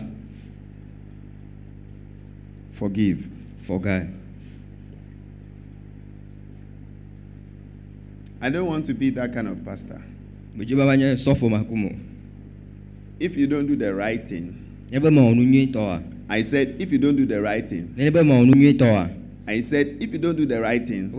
Forgive. 2.73 3.23
fɔgae 3.67 4.07
I 8.41 8.49
don't 8.49 8.65
want 8.67 8.85
to 8.87 8.93
be 8.93 9.09
that 9.11 9.33
kind 9.33 9.47
of 9.47 9.63
pastor. 9.63 10.01
medzi 10.57 10.69
be 10.75 10.75
va 10.83 10.95
nye 10.97 11.15
sɔfo 11.15 11.49
makume 11.49 11.91
o 11.91 11.95
If 13.19 13.37
you 13.37 13.47
don't 13.47 13.67
do 13.67 13.75
the 13.77 13.93
right 13.93 14.27
thing, 14.27 14.53
ne 14.91 14.99
be 14.99 15.07
mewɔ 15.07 15.35
nu 15.35 15.43
nyuitɔa 15.45 16.03
I 16.29 16.41
said, 16.41 16.75
if 16.79 16.91
you 16.91 16.97
don't 16.97 17.15
do 17.15 17.25
the 17.25 17.41
right 17.41 17.67
thing, 17.69 17.93
ne 17.95 18.09
be 18.09 18.19
mewɔ 18.19 18.45
nu 18.45 18.53
nyuitɔa 18.53 19.09
I 19.47 19.59
said, 19.61 19.97
if 20.01 20.11
you 20.11 20.17
don't 20.19 20.35
do 20.37 20.45
the 20.45 20.59
right 20.61 20.85
thing, 20.85 21.11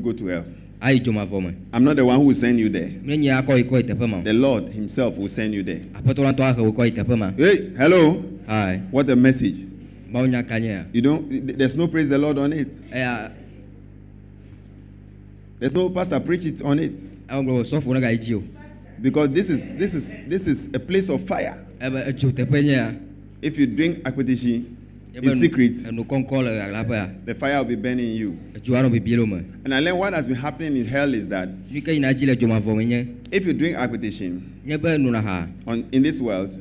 go 0.00 0.12
to 0.12 0.26
hell. 0.26 0.44
ayi 0.80 1.00
dzomavɔ 1.00 1.42
me 1.44 1.54
I'm 1.72 1.84
not 1.84 1.96
the 1.96 2.04
one 2.04 2.16
who 2.18 2.26
will 2.26 2.34
send 2.34 2.58
you 2.58 2.68
there. 2.68 2.90
ne 3.02 3.16
nye 3.16 3.28
akɔ 3.30 3.56
yi 3.58 3.64
kɔ 3.64 3.76
yi 3.76 3.82
teƒe 3.94 4.08
ma 4.08 4.18
o 4.18 4.22
The 4.22 4.32
Lord 4.32 4.72
Himself 4.72 5.16
will 5.16 5.28
send 5.28 5.54
you 5.54 5.62
there. 5.62 5.80
aƒetɔ 5.94 6.18
la 6.18 6.32
ŋutɔ 6.32 6.40
ahe 6.40 6.58
wo 6.62 6.72
kɔ 6.72 6.84
yi 6.86 6.92
teƒe 6.92 7.18
ma 7.18 7.30
Hey, 7.36 7.70
hello. 7.76 8.24
Hi. 8.46 8.80
What 8.90 9.08
a 9.10 9.16
message. 9.16 9.56
mawu 10.12 10.28
nya 10.28 10.42
kanye 10.42 10.66
ya 10.68 10.82
You 10.92 11.02
don't, 11.02 11.56
there's 11.58 11.76
no 11.76 11.86
praise 11.88 12.08
the 12.08 12.18
Lord 12.18 12.38
on 12.38 12.52
it. 12.52 12.68
There's 15.60 15.72
no 15.74 15.88
pastor 15.90 16.18
preach 16.20 16.44
it 16.44 16.60
on 16.62 16.78
it. 16.78 16.98
ame 17.30 17.46
gblɔ 17.46 17.62
be 17.62 17.68
sɔfo 17.68 17.94
ne 17.94 18.00
gayi 18.00 18.42
Because 19.00 19.28
this 19.30 19.48
is 19.50 19.70
this 19.76 19.94
is 19.94 20.12
this 20.28 20.46
is 20.46 20.68
a 20.74 20.78
place 20.78 21.08
of 21.08 21.22
fire. 21.26 21.56
ebe 21.80 21.94
edzo 22.06 22.32
teƒe 22.32 22.62
nye 22.62 22.72
ya 22.72 22.92
If 23.40 23.58
you 23.58 23.66
drink 23.66 23.98
akpetishi 24.04 24.54
Ebe 24.56 24.66
in 25.14 25.34
secret, 25.34 25.74
the 27.26 27.34
fire 27.34 27.58
will 27.58 27.64
be 27.68 27.76
burning 27.76 28.16
you. 28.16 28.34
And 29.64 29.74
I 29.74 29.80
learn 29.80 29.98
what 29.98 30.14
has 30.14 30.26
been 30.26 30.36
happening 30.36 30.76
in 30.76 30.86
hell 30.86 31.12
is 31.14 31.28
that 31.28 31.48
if 31.70 33.46
you 33.46 33.52
drink 33.52 33.76
acquisition 33.76 34.42
on, 35.66 35.84
in 35.92 36.02
this 36.02 36.20
world, 36.20 36.56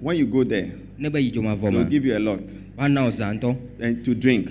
when 0.00 0.16
you 0.16 0.26
go 0.26 0.44
there, 0.44 0.70
they 0.98 1.08
will 1.10 1.84
give 1.90 2.06
you 2.06 2.16
a 2.16 2.20
lot. 2.20 2.40
And 2.78 4.04
to 4.04 4.14
drink, 4.14 4.48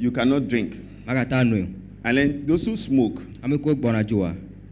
you 0.00 0.10
cannot 0.10 0.48
drink. 0.48 0.74
And 2.02 2.16
then 2.16 2.46
those 2.46 2.64
who 2.66 2.76
smoke, 2.76 3.20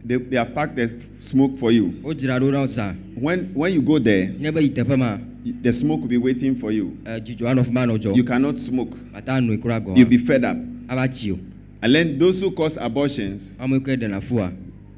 they, 0.08 0.16
they 0.16 0.36
have 0.36 0.54
packed 0.54 0.74
the 0.76 0.90
smoke 1.20 1.58
for 1.58 1.70
you. 1.70 1.92
ó 2.04 2.12
jìrà 2.14 2.38
ló 2.40 2.50
rà 2.50 2.64
ọ̀sà. 2.64 2.94
when 3.20 3.50
when 3.54 3.72
you 3.74 3.82
go 3.82 3.98
there. 3.98 4.26
ní 4.40 4.48
ẹbẹ̀ 4.48 4.60
yìí 4.62 4.74
tẹ̀fẹ́ 4.74 4.96
ma. 4.98 5.18
the 5.62 5.72
smoke 5.72 6.00
will 6.00 6.08
be 6.08 6.16
waiting 6.16 6.54
for 6.54 6.72
you. 6.72 6.96
ẹ 7.04 7.20
jìjọ 7.20 7.46
àná 7.46 7.62
fún 7.62 7.74
báyìí 7.74 8.16
you 8.16 8.24
cannot 8.24 8.58
smoke. 8.58 8.96
bàtà 9.14 9.40
nù 9.40 9.52
ìkúrà 9.56 9.80
gan. 9.84 9.96
you 9.96 10.06
be 10.06 10.16
fed 10.18 10.44
up. 10.44 10.56
a 10.88 10.96
bá 10.96 11.06
tì 11.08 11.32
o. 11.32 11.38
and 11.82 11.94
then 11.94 12.18
those 12.18 12.40
who 12.40 12.50
cause 12.50 12.78
abortions. 12.80 13.52
ọmọ 13.60 13.76
ikú 13.80 13.90
ẹ̀dẹ̀ 13.90 14.08
nà 14.08 14.20
wa. 14.30 14.50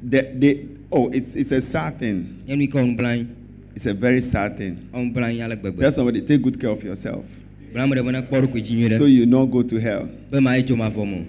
they 0.09 0.21
they 0.39 0.65
oh 0.91 1.09
it's 1.13 1.35
it's 1.35 1.51
a 1.51 1.61
sad 1.61 1.99
thing. 1.99 2.23
ẹnu 2.47 2.63
ikọ̀ 2.67 2.79
ọ̀hún 2.81 2.95
blan. 2.97 3.27
it's 3.75 3.85
a 3.85 3.93
very 3.93 4.21
sad 4.21 4.57
thing. 4.57 4.75
ọ̀hún 4.93 5.13
blan 5.13 5.31
yàrá 5.35 5.55
gbẹgbẹ. 5.55 5.79
tell 5.79 5.91
somebody 5.91 6.21
take 6.21 6.41
good 6.41 6.57
care 6.59 6.71
of 6.71 6.83
yourself. 6.83 7.25
bùrọ̀mù 7.73 7.93
rẹ̀ 7.95 8.03
bọ́ná 8.03 8.21
kpọ́rọ̀ 8.21 8.47
kò 8.47 8.59
jí 8.59 8.75
yín 8.79 8.87
rẹ̀. 8.89 8.97
so 8.97 9.05
you 9.05 9.25
no 9.25 9.45
go 9.45 9.61
to 9.63 9.77
hell. 9.79 10.07
bẹ́ẹ̀ 10.31 10.41
ma 10.41 10.55
ẹ 10.57 10.63
jọ 10.67 10.75
ma 10.77 10.89
fọ 10.89 11.03
mọ́. 11.05 11.23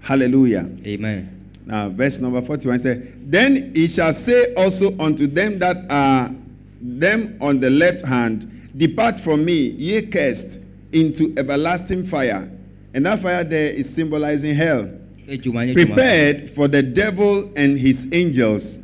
hallelujah. 0.00 0.66
amen. 0.86 1.41
Now, 1.64 1.88
verse 1.88 2.18
number 2.18 2.42
41 2.42 2.78
says, 2.80 3.02
Then 3.22 3.72
he 3.74 3.86
shall 3.86 4.12
say 4.12 4.54
also 4.54 4.96
unto 4.98 5.26
them 5.26 5.58
that 5.60 5.76
are 5.88 6.34
them 6.80 7.38
on 7.40 7.60
the 7.60 7.70
left 7.70 8.04
hand, 8.04 8.48
Depart 8.76 9.20
from 9.20 9.44
me, 9.44 9.68
ye 9.68 10.02
cursed, 10.06 10.58
into 10.92 11.34
everlasting 11.36 12.04
fire. 12.04 12.50
And 12.94 13.06
that 13.06 13.20
fire 13.20 13.44
there 13.44 13.72
is 13.72 13.92
symbolizing 13.94 14.54
hell. 14.54 14.90
dzoma 15.26 15.66
nye 15.66 15.74
dzomavɔ 15.74 15.74
Prepared 15.74 16.50
for 16.50 16.68
the 16.68 16.82
devil 16.82 17.52
and 17.56 17.78
his 17.78 18.12
angels. 18.12 18.78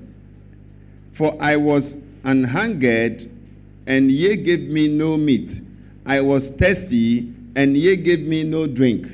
For 1.13 1.37
I 1.41 1.57
was 1.57 1.97
anhungered, 2.23 3.29
and 3.87 4.11
ye 4.11 4.37
gave 4.37 4.69
me 4.69 4.89
no 4.89 5.17
meat. 5.17 5.61
I 6.07 6.21
was 6.21 6.51
thirsty, 6.51 7.33
and 7.57 7.77
ye 7.77 7.97
gave 7.97 8.21
me 8.21 8.45
no 8.45 8.67
drink. 8.67 9.07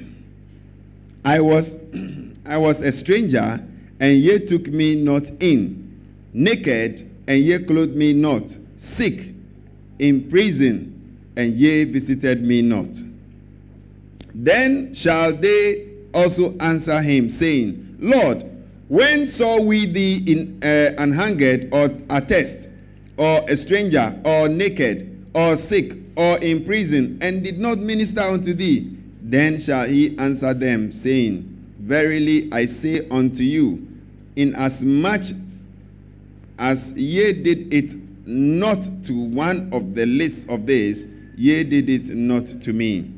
I 1.25 1.41
was, 1.41 1.77
I 2.47 2.59
was 2.59 2.83
a 2.83 2.93
stranger, 2.93 3.59
and 4.01 4.17
ye 4.17 4.39
took 4.47 4.67
me 4.69 4.97
not 4.97 5.31
in. 5.41 5.81
Naked, 6.33 7.11
and 7.27 7.39
ye 7.41 7.59
clothed 7.61 7.97
me 7.97 8.13
not. 8.13 8.43
Sick, 8.77 9.33
in 9.99 10.29
prison, 10.29 11.19
and 11.37 11.53
ye 11.55 11.85
visited 11.85 12.43
me 12.43 12.61
not. 12.63 12.89
Then 14.35 14.95
shall 14.95 15.33
they 15.33 15.89
also 16.13 16.57
answer 16.59 17.01
him, 17.01 17.31
saying, 17.31 17.97
Lord, 18.01 18.45
when 18.89 19.25
saw 19.25 19.61
we 19.61 19.87
thee 19.87 20.21
in 20.27 20.61
uh, 20.63 21.03
an 21.03 21.13
hungered 21.13 21.73
or 21.73 21.89
athirst, 22.11 22.69
or 23.17 23.49
a 23.49 23.57
stranger, 23.57 24.21
or 24.25 24.49
naked, 24.49 25.27
or 25.35 25.57
sick, 25.57 25.93
or 26.17 26.39
in 26.39 26.65
prison, 26.65 27.19
and 27.23 27.43
did 27.43 27.59
not 27.59 27.79
minister 27.79 28.21
unto 28.21 28.53
thee? 28.53 28.91
Then 29.23 29.59
shall 29.59 29.87
he 29.87 30.19
answer 30.19 30.53
them, 30.53 30.93
saying, 30.93 31.54
Verily 31.85 32.49
I 32.51 32.65
say 32.65 33.07
unto 33.11 33.43
you, 33.43 33.87
inasmuch 34.37 35.21
as 36.59 36.97
ye 36.97 37.31
did 37.43 37.75
it 37.75 37.95
not 38.25 38.79
to 39.05 39.13
one 39.27 39.69
of 39.71 39.95
the 39.95 40.07
least 40.07 40.49
of 40.49 40.65
these, 40.67 41.07
ye 41.37 41.63
did 41.63 41.91
it 41.91 42.09
not 42.15 42.47
to 42.47 42.73
me. 42.73 43.11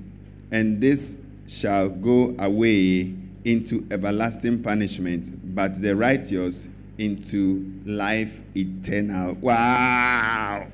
And 0.51 0.81
this 0.81 1.15
shall 1.47 1.89
go 1.89 2.35
away 2.41 3.15
into 3.45 3.87
everlasting 3.93 4.65
punishment, 4.65 5.55
but 5.55 5.81
the 5.81 5.95
righteous 5.95 6.67
into 6.99 7.73
life 7.85 8.41
eternal. 8.57 9.35
Wow. 9.35 10.67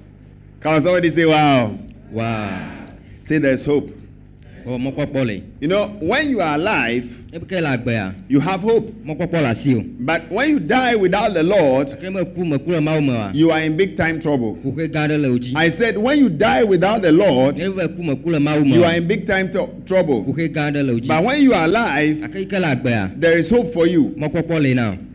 On, 0.64 0.80
somebody 0.80 1.10
say, 1.10 1.26
Wow. 1.26 1.78
Wow. 2.10 2.86
Say, 3.22 3.36
There's 3.36 3.66
hope. 3.66 3.90
le 4.64 5.51
You 5.62 5.68
know, 5.68 5.86
when 6.00 6.28
you 6.28 6.40
are 6.40 6.56
alive, 6.56 7.22
ne 7.32 7.38
be 7.38 7.46
ke 7.46 7.60
le 7.62 7.68
agbea 7.68 8.14
you 8.28 8.40
have 8.40 8.60
hope. 8.62 8.90
mɔkpɔkpɔ 9.06 9.32
le 9.42 9.48
asi 9.50 9.76
o 9.76 9.84
But 10.00 10.28
when 10.28 10.50
you 10.50 10.58
die 10.58 10.96
without 10.96 11.34
the 11.34 11.44
Lord, 11.44 11.86
ke 11.86 12.02
me 12.12 12.24
ku 12.24 12.44
me 12.44 12.58
ku 12.58 12.72
le 12.72 12.80
mawu 12.80 13.00
me 13.00 13.14
wa 13.14 13.30
you 13.32 13.52
are 13.52 13.60
in 13.60 13.76
big 13.76 13.96
time 13.96 14.20
trouble. 14.20 14.56
kuxe 14.56 14.90
gã 14.92 15.06
aɖe 15.08 15.20
le 15.22 15.30
wo 15.30 15.38
dzi 15.38 15.52
I 15.54 15.68
said, 15.68 15.96
when 15.96 16.18
you 16.18 16.28
die 16.30 16.64
without 16.64 17.00
the 17.00 17.12
Lord, 17.12 17.58
ne 17.58 17.68
be 17.68 17.86
ku 17.94 18.02
me 18.02 18.16
ku 18.16 18.30
le 18.30 18.38
mawu 18.40 18.64
me 18.64 18.74
you 18.74 18.82
are 18.84 18.94
in 18.94 19.06
big 19.06 19.24
time 19.24 19.52
to- 19.52 19.70
trouble. 19.86 20.24
kuxe 20.24 20.52
gã 20.52 20.72
aɖe 20.72 20.84
le 20.84 20.92
wo 20.94 20.98
dzi 20.98 21.06
But 21.06 21.22
when 21.22 21.40
you 21.40 21.54
are 21.54 21.64
alive, 21.64 22.16
gake 22.20 22.34
yi 22.40 22.46
ke 22.46 22.58
le 22.58 22.66
agbea 22.74 23.20
there 23.20 23.38
is 23.38 23.48
hope 23.48 23.72
for 23.72 23.86
you. 23.86 24.12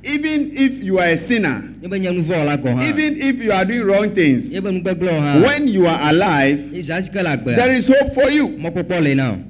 Even 0.09 0.51
if 0.55 0.81
you 0.83 0.99
are 0.99 1.07
a 1.09 1.17
sinner, 1.17 1.61
ne 1.81 1.87
be 1.89 1.99
nye 1.99 2.11
nu 2.11 2.23
vɔ 2.23 2.45
la 2.45 2.55
gɔ 2.57 2.79
hã 2.79 2.83
even 2.83 3.17
if 3.21 3.43
you 3.43 3.51
are 3.51 3.65
doing 3.65 3.83
wrong 3.83 4.09
things, 4.11 4.53
ne 4.53 4.59
be 4.61 4.69
nugbegblẽ 4.71 5.19
hã 5.19 5.43
when 5.43 5.67
you 5.67 5.85
are 5.85 5.99
alive, 6.09 6.71
ne 6.71 6.81
zã 6.81 7.03
si 7.03 7.09
ke 7.11 7.21
le 7.21 7.35
there 7.55 7.71
is 7.73 7.87
hope 7.89 8.13
for 8.13 8.29
you. 8.31 8.57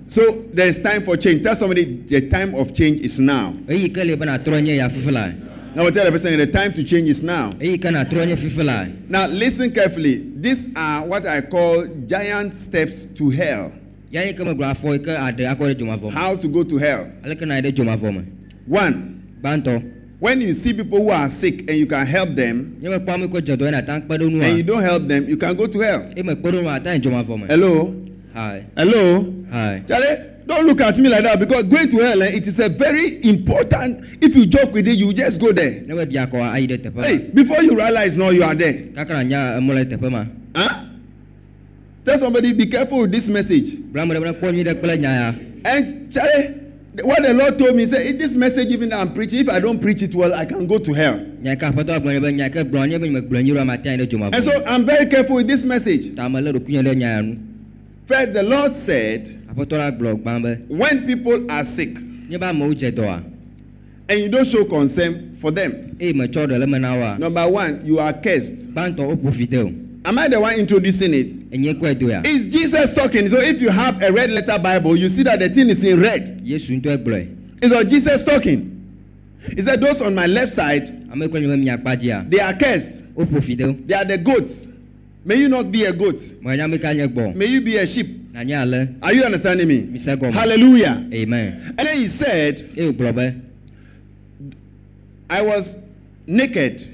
So 0.09 0.45
there 0.53 0.67
is 0.67 0.81
time 0.87 1.03
for 1.03 1.17
change. 1.17 1.43
Tell 1.43 1.55
somebody 1.55 1.83
the 1.83 2.29
time 2.29 2.55
of 2.55 2.73
change 2.73 3.01
is 3.01 3.19
now. 3.19 3.53
Now 5.75 5.89
tell 5.89 6.05
the 6.05 6.11
person 6.11 6.37
the 6.37 6.47
time 6.47 6.73
to 6.73 6.83
change 6.83 7.09
is 7.09 7.21
now. 7.21 7.51
Now 9.09 9.27
listen 9.27 9.71
carefully. 9.71 10.23
These 10.39 10.69
are 10.75 11.05
what 11.05 11.25
I 11.25 11.41
call 11.41 11.85
giant 12.07 12.55
steps 12.55 13.05
to 13.05 13.29
hell. 13.29 13.71
How 16.13 16.35
to 16.37 16.47
go 16.47 16.63
to 16.63 16.77
hell. 16.77 17.11
One 18.67 19.21
when 20.19 20.41
you 20.41 20.53
see 20.53 20.73
people 20.73 20.99
who 20.99 21.09
are 21.11 21.29
sick 21.29 21.59
and 21.69 21.77
you 21.77 21.85
can 21.85 22.05
help 22.07 22.29
them 22.35 22.77
and 24.47 24.57
you 24.57 24.63
don't 24.63 24.81
help 24.81 25.03
them 25.07 25.27
you 25.29 25.37
can 25.37 25.55
go 25.55 25.67
to 25.67 25.79
hell. 25.79 26.11
Hello? 27.49 27.93
Hi 28.33 28.65
hello? 28.75 29.33
Hi 29.51 29.83
charlie? 29.87 30.36
Don't 30.47 30.65
look 30.65 30.79
at 30.81 30.97
me 30.97 31.09
like 31.09 31.23
that 31.23 31.39
because 31.39 31.63
going 31.63 31.89
to 31.91 31.97
hell, 31.97 32.21
eh, 32.23 32.27
it 32.37 32.47
is 32.47 32.59
a 32.59 32.69
very 32.69 33.21
important. 33.27 34.05
If 34.23 34.33
you 34.35 34.45
joke 34.45 34.71
with 34.73 34.87
it, 34.87 34.97
you 34.97 35.11
just 35.13 35.41
go 35.41 35.51
there. 35.51 35.81
Hey, 37.05 37.17
before 37.33 37.61
you 37.61 37.75
realize 37.75 38.15
now 38.17 38.29
you 38.29 38.43
are 38.43 38.55
there. 38.55 38.73
Huh? 40.55 40.85
Tell 42.05 42.17
somebody, 42.17 42.53
be 42.53 42.65
careful 42.67 42.99
with 42.99 43.11
this 43.11 43.27
message. 43.27 43.75
And 45.65 45.65
eh, 45.65 46.11
Charlie, 46.11 46.53
what 47.03 47.21
the 47.23 47.33
Lord 47.33 47.59
told 47.59 47.75
me, 47.75 47.85
say, 47.85 48.13
this 48.13 48.35
message 48.35 48.69
even 48.69 48.93
I'm 48.93 49.13
preaching, 49.13 49.39
if 49.41 49.49
I 49.49 49.59
don't 49.59 49.79
preach 49.81 50.01
it 50.01 50.15
well, 50.15 50.33
I 50.33 50.45
can 50.45 50.65
go 50.65 50.79
to 50.79 50.93
hell. 50.93 51.19
And 54.33 54.43
so 54.43 54.51
I'm 54.65 54.85
very 54.85 55.05
careful 55.07 55.35
with 55.35 55.47
this 55.47 55.65
message. 55.65 56.15
First, 58.07 58.33
the 58.33 58.43
Lord 58.43 58.73
said, 58.73 59.27
When 60.69 61.05
people 61.05 61.51
are 61.51 61.63
sick, 61.65 61.97
and 64.09 64.19
you 64.21 64.29
don't 64.29 64.45
show 64.47 64.63
concern 64.65 65.35
for 65.41 65.51
them, 65.51 65.95
number 67.19 67.47
one, 67.49 67.81
you 67.85 67.99
are 67.99 68.13
cursed. 68.13 68.65
Am 70.05 70.17
I 70.17 70.27
the 70.29 70.39
one 70.39 70.55
introducing 70.57 71.13
it? 71.13 71.27
It's 72.25 72.47
Jesus 72.47 72.93
talking. 72.93 73.27
So 73.27 73.39
if 73.39 73.61
you 73.61 73.69
have 73.69 74.01
a 74.01 74.09
red 74.11 74.29
letter 74.29 74.57
Bible, 74.57 74.95
you 74.95 75.09
see 75.09 75.23
that 75.23 75.39
the 75.39 75.49
thing 75.49 75.69
is 75.69 75.83
in 75.83 75.99
red. 75.99 76.39
It's 77.61 77.73
not 77.73 77.87
Jesus 77.87 78.23
talking. 78.23 78.73
He 79.55 79.61
said, 79.61 79.81
Those 79.81 80.01
on 80.01 80.15
my 80.15 80.27
left 80.27 80.53
side, 80.53 80.89
they 82.29 82.39
are 82.39 82.53
cursed. 82.53 83.03
They 83.87 83.95
are 83.95 84.05
the 84.05 84.17
goats. 84.17 84.67
May 85.27 85.35
you 85.41 85.49
not 85.49 85.69
be 85.69 85.83
a 85.83 85.91
goat. 85.91 86.19
mɔnya 86.41 86.69
me 86.71 86.77
ka 86.79 86.93
nye 86.93 87.05
gbɔ 87.07 87.35
May 87.35 87.47
you 87.47 87.59
be 87.61 87.75
a 87.75 87.85
sheep. 87.85 88.07
na 88.33 88.43
nye 88.43 88.53
ale 88.55 88.87
Are 89.03 89.13
you 89.13 89.23
understanding 89.23 89.67
me? 89.67 89.99
Hallelujah. 90.31 91.05
amen 91.13 91.75
And 91.77 91.79
then 91.87 91.97
he 91.97 92.07
said, 92.07 92.61
eye 92.77 92.81
wògblɔ 92.93 93.13
be 93.15 93.33
I 95.29 95.41
was 95.41 95.81
naked, 96.25 96.87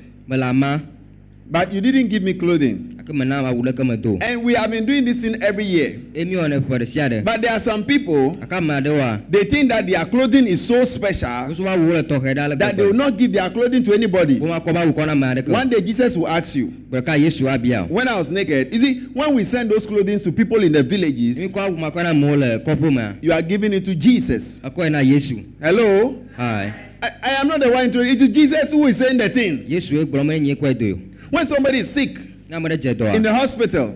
but 1.51 1.71
you 1.71 1.79
didn't 1.81 2.07
give 2.07 2.23
me 2.23 2.33
clothing. 2.33 2.92
Gake 3.05 3.13
mena 3.17 3.37
awu 3.39 3.61
ɖeke 3.63 3.85
me 3.87 3.97
do 3.97 4.17
And 4.21 4.43
we 4.43 4.53
have 4.53 4.71
been 4.71 4.85
doing 4.85 5.05
this 5.05 5.21
thing 5.21 5.41
every 5.41 5.65
year. 5.65 5.99
eye 6.15 6.23
mi 6.23 6.33
wɔnɛ 6.35 6.59
ƒe 6.61 6.79
ɖe 6.79 6.87
sia 6.87 7.09
ɖe 7.09 7.23
But 7.25 7.41
there 7.41 7.51
are 7.51 7.59
some 7.59 7.83
people, 7.83 8.31
gake 8.35 8.51
ame 8.53 8.69
aɖewoa 8.69 9.21
they 9.29 9.43
think 9.43 9.69
that 9.69 9.85
their 9.87 10.05
clothing 10.05 10.47
is 10.47 10.65
so 10.65 10.83
special 10.83 11.27
woso 11.49 11.63
woawu 11.63 11.93
le 11.93 12.03
tɔxɛ 12.03 12.33
ɖe 12.35 12.37
ale 12.43 12.55
that 12.55 12.77
they 12.77 12.85
will 12.85 12.93
not 12.93 13.17
give 13.17 13.33
their 13.33 13.49
clothing 13.49 13.83
to 13.83 13.93
anybody. 13.93 14.39
wo 14.39 14.47
makɔ 14.47 14.65
be 14.65 14.71
awu 14.79 14.93
kɔ 14.93 15.05
na 15.05 15.11
ame 15.11 15.21
aɖeke 15.41 15.47
One 15.49 15.69
day 15.69 15.81
Jesus 15.81 16.15
will 16.17 16.27
ask 16.27 16.55
you, 16.55 16.73
gbɛka 16.91 17.17
yesu 17.19 17.41
abia 17.49 17.83
o 17.83 17.93
when 17.93 18.07
I 18.07 18.17
was 18.17 18.31
naked, 18.31 18.73
you 18.73 18.79
see, 18.79 18.99
when 19.13 19.33
we 19.33 19.43
send 19.43 19.69
those 19.69 19.85
clothing 19.85 20.19
to 20.19 20.31
people 20.31 20.63
in 20.63 20.71
the 20.71 20.83
villages, 20.83 21.39
kɔ 21.51 21.69
awu 21.69 21.77
makɔ 21.77 21.95
na 22.03 22.13
amewo 22.13 22.37
le 22.39 22.59
kɔƒe 22.59 22.93
mea 22.93 23.15
you 23.21 23.31
are 23.33 23.41
giving 23.41 23.73
it 23.73 23.85
to 23.85 23.95
Jesus. 23.95 24.59
ekɔe 24.63 24.91
na 24.91 24.99
yesu 24.99 25.43
Hello? 25.61 26.15
hai 26.37 26.73
I, 27.03 27.09
I 27.21 27.29
am 27.41 27.49
not 27.49 27.59
the 27.59 27.69
one 27.69 27.91
to 27.91 27.99
it 27.99 28.21
is 28.21 28.29
Jesus 28.29 28.71
who 28.71 28.87
is 28.87 28.95
saying 28.95 29.17
the 29.17 29.27
thing. 29.27 29.65
yesu 29.67 29.91
ye 29.99 30.05
gblɔ 30.05 30.25
me 30.25 30.39
nye 30.39 30.55
kɔe 30.55 30.77
do 30.77 30.93
o 30.95 30.99
When 31.31 31.45
somebody 31.47 31.79
is 31.79 31.89
sick, 31.89 32.15
ne 32.53 32.59
ne 32.59 32.65
ame 32.65 32.69
ɖe 32.69 32.77
dze 32.77 32.93
dɔa 32.95 33.15
in 33.15 33.23
the 33.23 33.33
hospital 33.33 33.93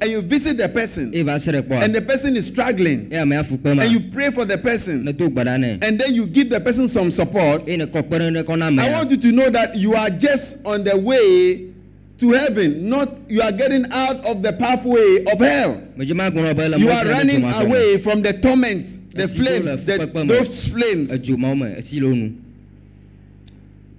and 0.00 0.10
you 0.10 0.20
visit 0.22 0.56
the 0.56 0.68
person 0.68 1.12
eye 1.14 1.22
va 1.22 1.38
se 1.40 1.52
ɖe 1.52 1.62
kpɔa 1.62 1.82
and 1.82 1.94
the 1.94 2.02
person 2.02 2.36
is 2.36 2.46
struggling 2.46 3.12
eye 3.12 3.18
amea 3.18 3.44
fu 3.44 3.56
kpe 3.56 3.74
ma 3.76 3.82
and 3.82 3.92
you 3.92 4.00
pray 4.12 4.30
for 4.30 4.44
the 4.44 4.58
person 4.58 5.04
ne 5.04 5.12
do 5.12 5.28
gbe 5.28 5.44
ɖa 5.44 5.56
nɛ 5.58 5.84
and 5.84 5.98
then 6.00 6.14
you 6.14 6.26
give 6.26 6.50
the 6.50 6.60
person 6.60 6.88
some 6.88 7.10
support, 7.10 7.62
eye 7.62 7.76
ne 7.76 7.86
kɔ 7.86 8.02
kpe 8.02 8.18
ɖe 8.18 8.32
ne 8.32 8.42
kɔ 8.42 8.58
na 8.58 8.82
I 8.82 8.92
want 8.92 9.10
you 9.10 9.16
to 9.16 9.32
know 9.32 9.50
that 9.50 9.76
you 9.76 9.94
are 9.94 10.10
just 10.10 10.64
on 10.66 10.84
the 10.84 10.96
way 10.96 11.72
to 12.18 12.30
heaven, 12.32 12.88
not 12.88 13.10
you 13.28 13.42
are 13.42 13.52
getting 13.52 13.84
out 13.92 14.24
of 14.24 14.42
the 14.42 14.52
pathway 14.54 15.24
of 15.30 15.38
hell. 15.38 15.82
medze 15.96 16.14
ma 16.14 16.30
gblɔ 16.30 16.56
be 16.56 16.68
le 16.68 16.78
You 16.78 16.90
are 16.90 17.04
running 17.06 17.44
away 17.44 17.98
from 17.98 18.22
the 18.22 18.32
torments, 18.32 18.98
the 19.12 19.24
Esi 19.24 19.36
to 19.36 19.42
le 19.42 19.48
flames, 19.48 19.86
the, 19.86 20.24
those 20.26 20.68
flames. 20.68 21.12
edzo 21.12 21.36
mawo 21.36 21.58
me 21.58 21.66
esi 21.78 22.00
le 22.00 22.08
wo 22.08 22.14
nu 22.14 22.32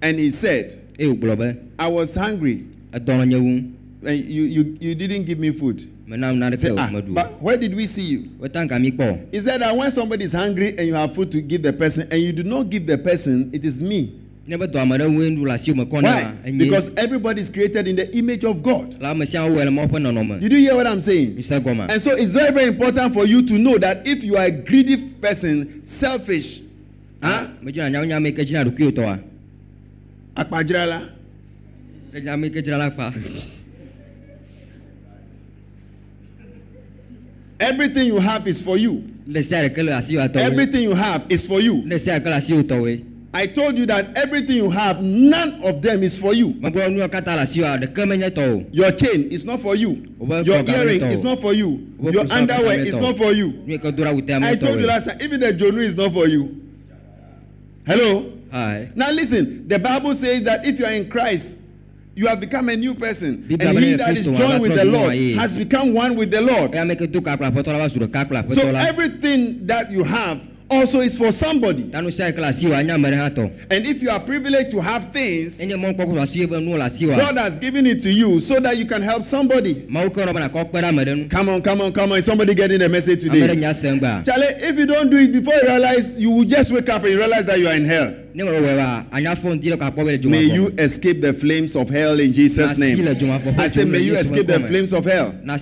And 0.00 0.18
he 0.18 0.30
said, 0.30 0.94
eye 0.98 1.04
wògblɔ 1.04 1.38
be 1.38 1.60
I 1.78 1.88
was 1.88 2.14
hungry 2.14 2.64
edɔ 4.02 4.06
le 4.06 4.06
nye 4.06 4.06
wu 4.06 4.08
and 4.08 4.24
you, 4.24 4.42
you, 4.44 4.76
you 4.80 4.94
didn't 4.94 5.24
give 5.24 5.38
me 5.38 5.50
food. 5.50 5.80
Say, 6.08 6.74
ah, 6.78 6.90
but 7.08 7.42
where 7.42 7.58
did 7.58 7.74
we 7.74 7.84
see 7.86 8.02
you? 8.02 8.20
weta 8.40 8.64
nka 8.66 8.80
mi 8.80 8.90
He 9.30 9.40
said 9.40 9.60
that 9.60 9.76
when 9.76 9.90
somebody 9.90 10.24
is 10.24 10.32
hungry 10.32 10.70
and 10.70 10.86
you 10.86 10.94
have 10.94 11.14
food 11.14 11.30
to 11.32 11.40
give 11.42 11.62
the 11.62 11.72
person 11.72 12.08
and 12.10 12.20
you 12.20 12.32
do 12.32 12.42
not 12.42 12.70
give 12.70 12.86
the 12.86 12.96
person, 12.96 13.50
it 13.52 13.64
is 13.64 13.82
me. 13.82 14.18
ne 14.46 14.56
be 14.56 14.64
dɔ 14.66 14.80
ame 14.80 14.92
ɖe 14.96 15.06
ŋue 15.06 15.34
nu 15.34 15.44
le 15.44 15.52
asiwo 15.52 15.86
Why? 16.02 16.50
Because 16.56 16.94
everybody 16.96 17.42
is 17.42 17.50
created 17.50 17.86
in 17.86 17.96
the 17.96 18.16
image 18.16 18.42
of 18.44 18.62
God. 18.62 18.98
le 18.98 19.10
ame 19.10 19.26
sia 19.26 19.40
wɔe 19.40 19.64
le 19.64 19.70
mawo 19.70 19.86
ƒe 19.88 20.00
nɔnɔme 20.00 20.40
Did 20.40 20.52
you 20.52 20.58
hear 20.60 20.74
what 20.76 20.86
I'm 20.86 21.00
saying? 21.02 21.36
mi 21.36 21.42
se 21.42 21.60
gɔma 21.60 21.90
And 21.90 22.00
so 22.00 22.12
it's 22.12 22.32
very, 22.32 22.52
very 22.52 22.68
important 22.68 23.12
for 23.12 23.26
you 23.26 23.46
to 23.46 23.58
know 23.58 23.76
that 23.76 24.06
if 24.06 24.24
you 24.24 24.36
are 24.38 24.46
a 24.46 24.50
greedy 24.50 24.96
person, 25.20 25.84
selfish, 25.84 26.60
huh? 27.22 27.48
Everything 37.60 38.06
you 38.06 38.18
have 38.18 38.46
is 38.46 38.60
for 38.60 38.76
you. 38.76 39.04
Everything 39.30 40.82
you 40.82 40.94
have 40.94 41.26
is 41.30 41.46
for 41.46 41.60
you. 41.60 41.82
I 43.34 43.46
told 43.46 43.76
you 43.76 43.84
that 43.86 44.16
everything 44.16 44.56
you 44.56 44.70
have, 44.70 45.02
none 45.02 45.60
of 45.62 45.82
them 45.82 46.02
is 46.02 46.18
for 46.18 46.32
you. 46.32 46.54
Your 48.72 48.90
chain 48.92 49.28
is 49.30 49.44
not 49.44 49.60
for 49.60 49.74
you. 49.74 50.14
Your 50.18 50.64
earring 50.66 51.02
is 51.02 51.22
not 51.22 51.38
for 51.40 51.52
you. 51.52 51.86
Your 52.00 52.24
underwear 52.32 52.80
is 52.80 52.96
not 52.96 53.16
for 53.18 53.32
you. 53.32 53.52
I 53.68 54.54
told 54.56 54.80
you 54.80 54.86
last 54.86 55.08
time, 55.10 55.18
even 55.20 55.40
the 55.40 55.52
jonu 55.52 55.78
is 55.82 55.94
not 55.94 56.12
for 56.12 56.26
you. 56.26 56.56
Hello? 57.86 58.32
hai 58.50 58.88
Now 58.94 59.10
listen, 59.12 59.68
the 59.68 59.78
Bible 59.78 60.14
says 60.14 60.42
that 60.44 60.66
if 60.66 60.78
you 60.78 60.86
are 60.86 60.92
in 60.92 61.08
Christ, 61.10 61.58
you 62.18 62.26
have 62.26 62.40
become 62.40 62.68
a 62.68 62.74
new 62.74 62.94
person. 62.94 63.46
And 63.48 63.78
he 63.78 63.94
that 63.94 64.16
is 64.16 64.24
joined 64.24 64.60
with 64.60 64.74
the 64.74 64.84
Lord 64.84 65.14
has 65.38 65.56
become 65.56 65.94
one 65.94 66.16
with 66.16 66.32
the 66.32 66.42
Lord. 66.42 66.72
eya 66.74 66.84
me 66.84 66.96
ke 66.96 67.06
do 67.10 67.20
kakple 67.20 67.46
aƒetɔ 67.48 67.66
la 67.68 67.78
va 67.78 67.88
su 67.88 68.00
ɖeka 68.00 68.24
kple 68.26 68.54
So 68.54 68.66
everything 68.66 69.64
that 69.68 69.92
you 69.92 70.02
have 70.02 70.40
also 70.68 70.98
is 71.00 71.16
for 71.16 71.30
somebody. 71.30 71.84
ta 71.84 72.00
nu 72.00 72.10
sia 72.10 72.32
ɖeke 72.32 72.38
le 72.38 72.48
asiwoa 72.48 72.78
anya 72.78 72.94
ame 72.94 73.08
ɖe 73.08 73.16
hã 73.18 73.30
tɔ 73.30 73.50
And 73.70 73.86
if 73.86 74.02
you 74.02 74.10
are 74.10 74.18
privileged 74.18 74.70
to 74.70 74.80
have 74.80 75.12
things, 75.12 75.60
enye 75.60 75.74
mɔ 75.78 75.94
kpɔkpɔ 75.96 76.18
asiwo 76.24 76.50
be 76.50 76.60
nu 76.60 76.76
le 76.76 76.84
asiwoa 76.86 77.18
God 77.18 77.36
has 77.38 77.56
given 77.56 77.86
it 77.86 78.02
to 78.02 78.10
you 78.10 78.40
so 78.40 78.58
that 78.58 78.76
you 78.76 78.86
can 78.86 79.00
help 79.00 79.22
somebody. 79.22 79.74
mawu 79.88 80.10
ke 80.10 80.16
wɔna 80.16 80.34
be 80.34 80.40
nakɔ 80.40 80.70
kpe 80.72 80.82
ɖe 80.82 80.88
ame 80.88 81.04
ɖe 81.04 81.16
nu 81.18 81.28
Come 81.28 81.48
on, 81.50 81.62
come 81.62 81.80
on, 81.82 81.92
come 81.92 82.10
on. 82.12 82.18
Is 82.18 82.24
somebody 82.24 82.52
getting 82.52 82.82
a 82.82 82.88
message 82.88 83.22
today? 83.22 83.46
nya 83.54 83.72
se 83.76 83.86
ŋgbea 83.94 84.24
Charlie, 84.24 84.54
if 84.68 84.76
you 84.76 84.86
don't 84.86 85.08
do 85.08 85.18
it 85.18 85.32
before 85.32 85.54
you 85.54 85.68
realize, 85.68 86.18
you 86.18 86.32
will 86.32 86.44
just 86.44 86.72
wake 86.72 86.88
up 86.88 87.04
and 87.04 87.14
realize 87.14 87.44
that 87.44 87.60
you 87.60 87.68
are 87.68 87.74
in 87.74 87.84
hell. 87.84 88.12
May 90.30 90.44
you 90.54 90.68
escape 90.78 91.20
the 91.20 91.32
flames 91.32 91.74
of 91.74 91.88
hell 91.90 92.20
in 92.20 92.32
Jesus' 92.32 92.78
name. 92.78 92.96
I 93.58 93.68
say, 93.68 93.84
May 93.84 93.98
you 93.98 94.14
escape 94.16 94.46
the 94.46 94.60
flames 94.68 94.92
of 94.92 95.04
hell. 95.04 95.34
And 95.42 95.60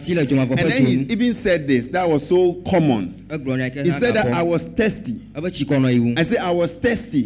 then 0.70 0.86
he 0.86 1.12
even 1.12 1.34
said 1.34 1.66
this, 1.66 1.88
that 1.88 2.08
was 2.08 2.26
so 2.28 2.54
common. 2.68 3.14
He 3.84 3.90
said 3.90 4.14
that 4.14 4.26
I 4.34 4.42
was 4.42 4.66
thirsty. 4.66 5.20
I 6.18 6.22
said, 6.22 6.38
I 6.38 6.50
was 6.52 6.74
thirsty. 6.74 7.22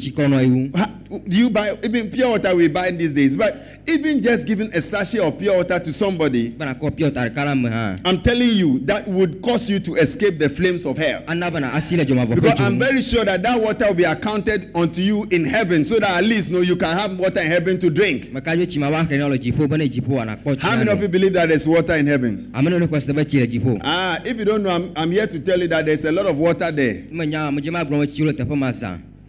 Do 1.29 1.37
you 1.37 1.51
buy, 1.51 1.73
even 1.83 2.11
pure 2.11 2.31
water 2.31 2.55
we 2.55 2.69
buy 2.69 2.93
these 2.93 3.13
days? 3.13 3.37
But 3.37 3.53
even 3.87 4.23
just 4.23 4.47
giving 4.47 4.73
a 4.75 4.81
sachet 4.81 5.19
of 5.21 5.39
pure 5.39 5.57
water 5.57 5.79
to 5.79 5.93
somebody, 5.93 6.51
be 6.51 6.65
nakɔ 6.65 6.91
piɔ 6.91 7.13
ta 7.15 7.21
ɖeka 7.29 7.45
la 7.45 7.55
me 7.55 7.69
hã 7.71 8.01
I'm 8.05 8.21
telling 8.23 8.51
you, 8.57 8.79
that 8.87 9.07
would 9.09 9.41
cause 9.43 9.69
you 9.71 9.81
to 9.81 9.95
escape 9.97 10.39
the 10.39 10.49
flames 10.49 10.85
of 10.87 10.97
hell. 10.99 11.23
ana 11.29 11.51
be 11.51 11.61
na 11.61 11.75
asi 11.75 11.97
le 11.97 12.05
dzomafɔ 12.05 12.27
ƒe 12.33 12.35
Because 12.37 12.61
I'm 12.61 12.79
very 12.79 13.03
sure 13.03 13.25
that 13.25 13.43
that 13.43 13.61
water 13.61 13.87
will 13.89 13.95
be 13.95 14.05
accounted 14.05 14.71
unto 14.75 15.01
you 15.03 15.27
in 15.31 15.45
heaven, 15.45 15.85
so 15.85 15.99
that 15.99 16.19
at 16.19 16.25
least 16.25 16.51
no, 16.51 16.61
you 16.61 16.77
can 16.77 16.97
have 16.97 17.19
water 17.19 17.41
in 17.41 17.47
heaven 17.47 17.79
to 17.81 17.91
drink. 17.91 18.33
meka 18.33 18.57
dzo 18.57 18.67
tsi 18.67 18.79
ma 18.79 18.91
va 18.91 19.05
xe 19.05 19.17
ne 19.19 19.29
le 19.29 19.39
dziƒo 19.39 19.69
be 19.69 19.77
ne 19.77 19.89
dziƒo 19.89 20.21
anakpɔ 20.25 20.57
tsi 20.57 20.63
How 20.63 20.77
many 20.77 20.91
of 20.91 21.01
you 21.03 21.09
believe 21.09 21.33
that 21.35 21.49
there's 21.49 21.67
water 21.67 21.95
in 21.97 22.07
heaven? 22.07 22.51
ame 22.55 22.71
ne 22.71 22.79
ne 22.79 22.87
xɔ 22.87 23.03
se 23.03 23.13
be 23.13 23.25
tsi 23.25 23.41
le 23.41 23.47
dziƒo 23.47 23.79
Ah, 23.83 24.19
if 24.25 24.39
you 24.39 24.45
don't 24.45 24.63
know, 24.63 24.71
I'm, 24.71 24.93
I'm 24.97 25.11
here 25.11 25.27
to 25.27 25.39
tell 25.41 25.59
you 25.61 25.69
that 25.69 25.87
there's 25.87 26.05
a 26.05 26.13
lot 26.13 26.27
of 26.27 26.39
water 26.39 26.71
there. 26.71 27.03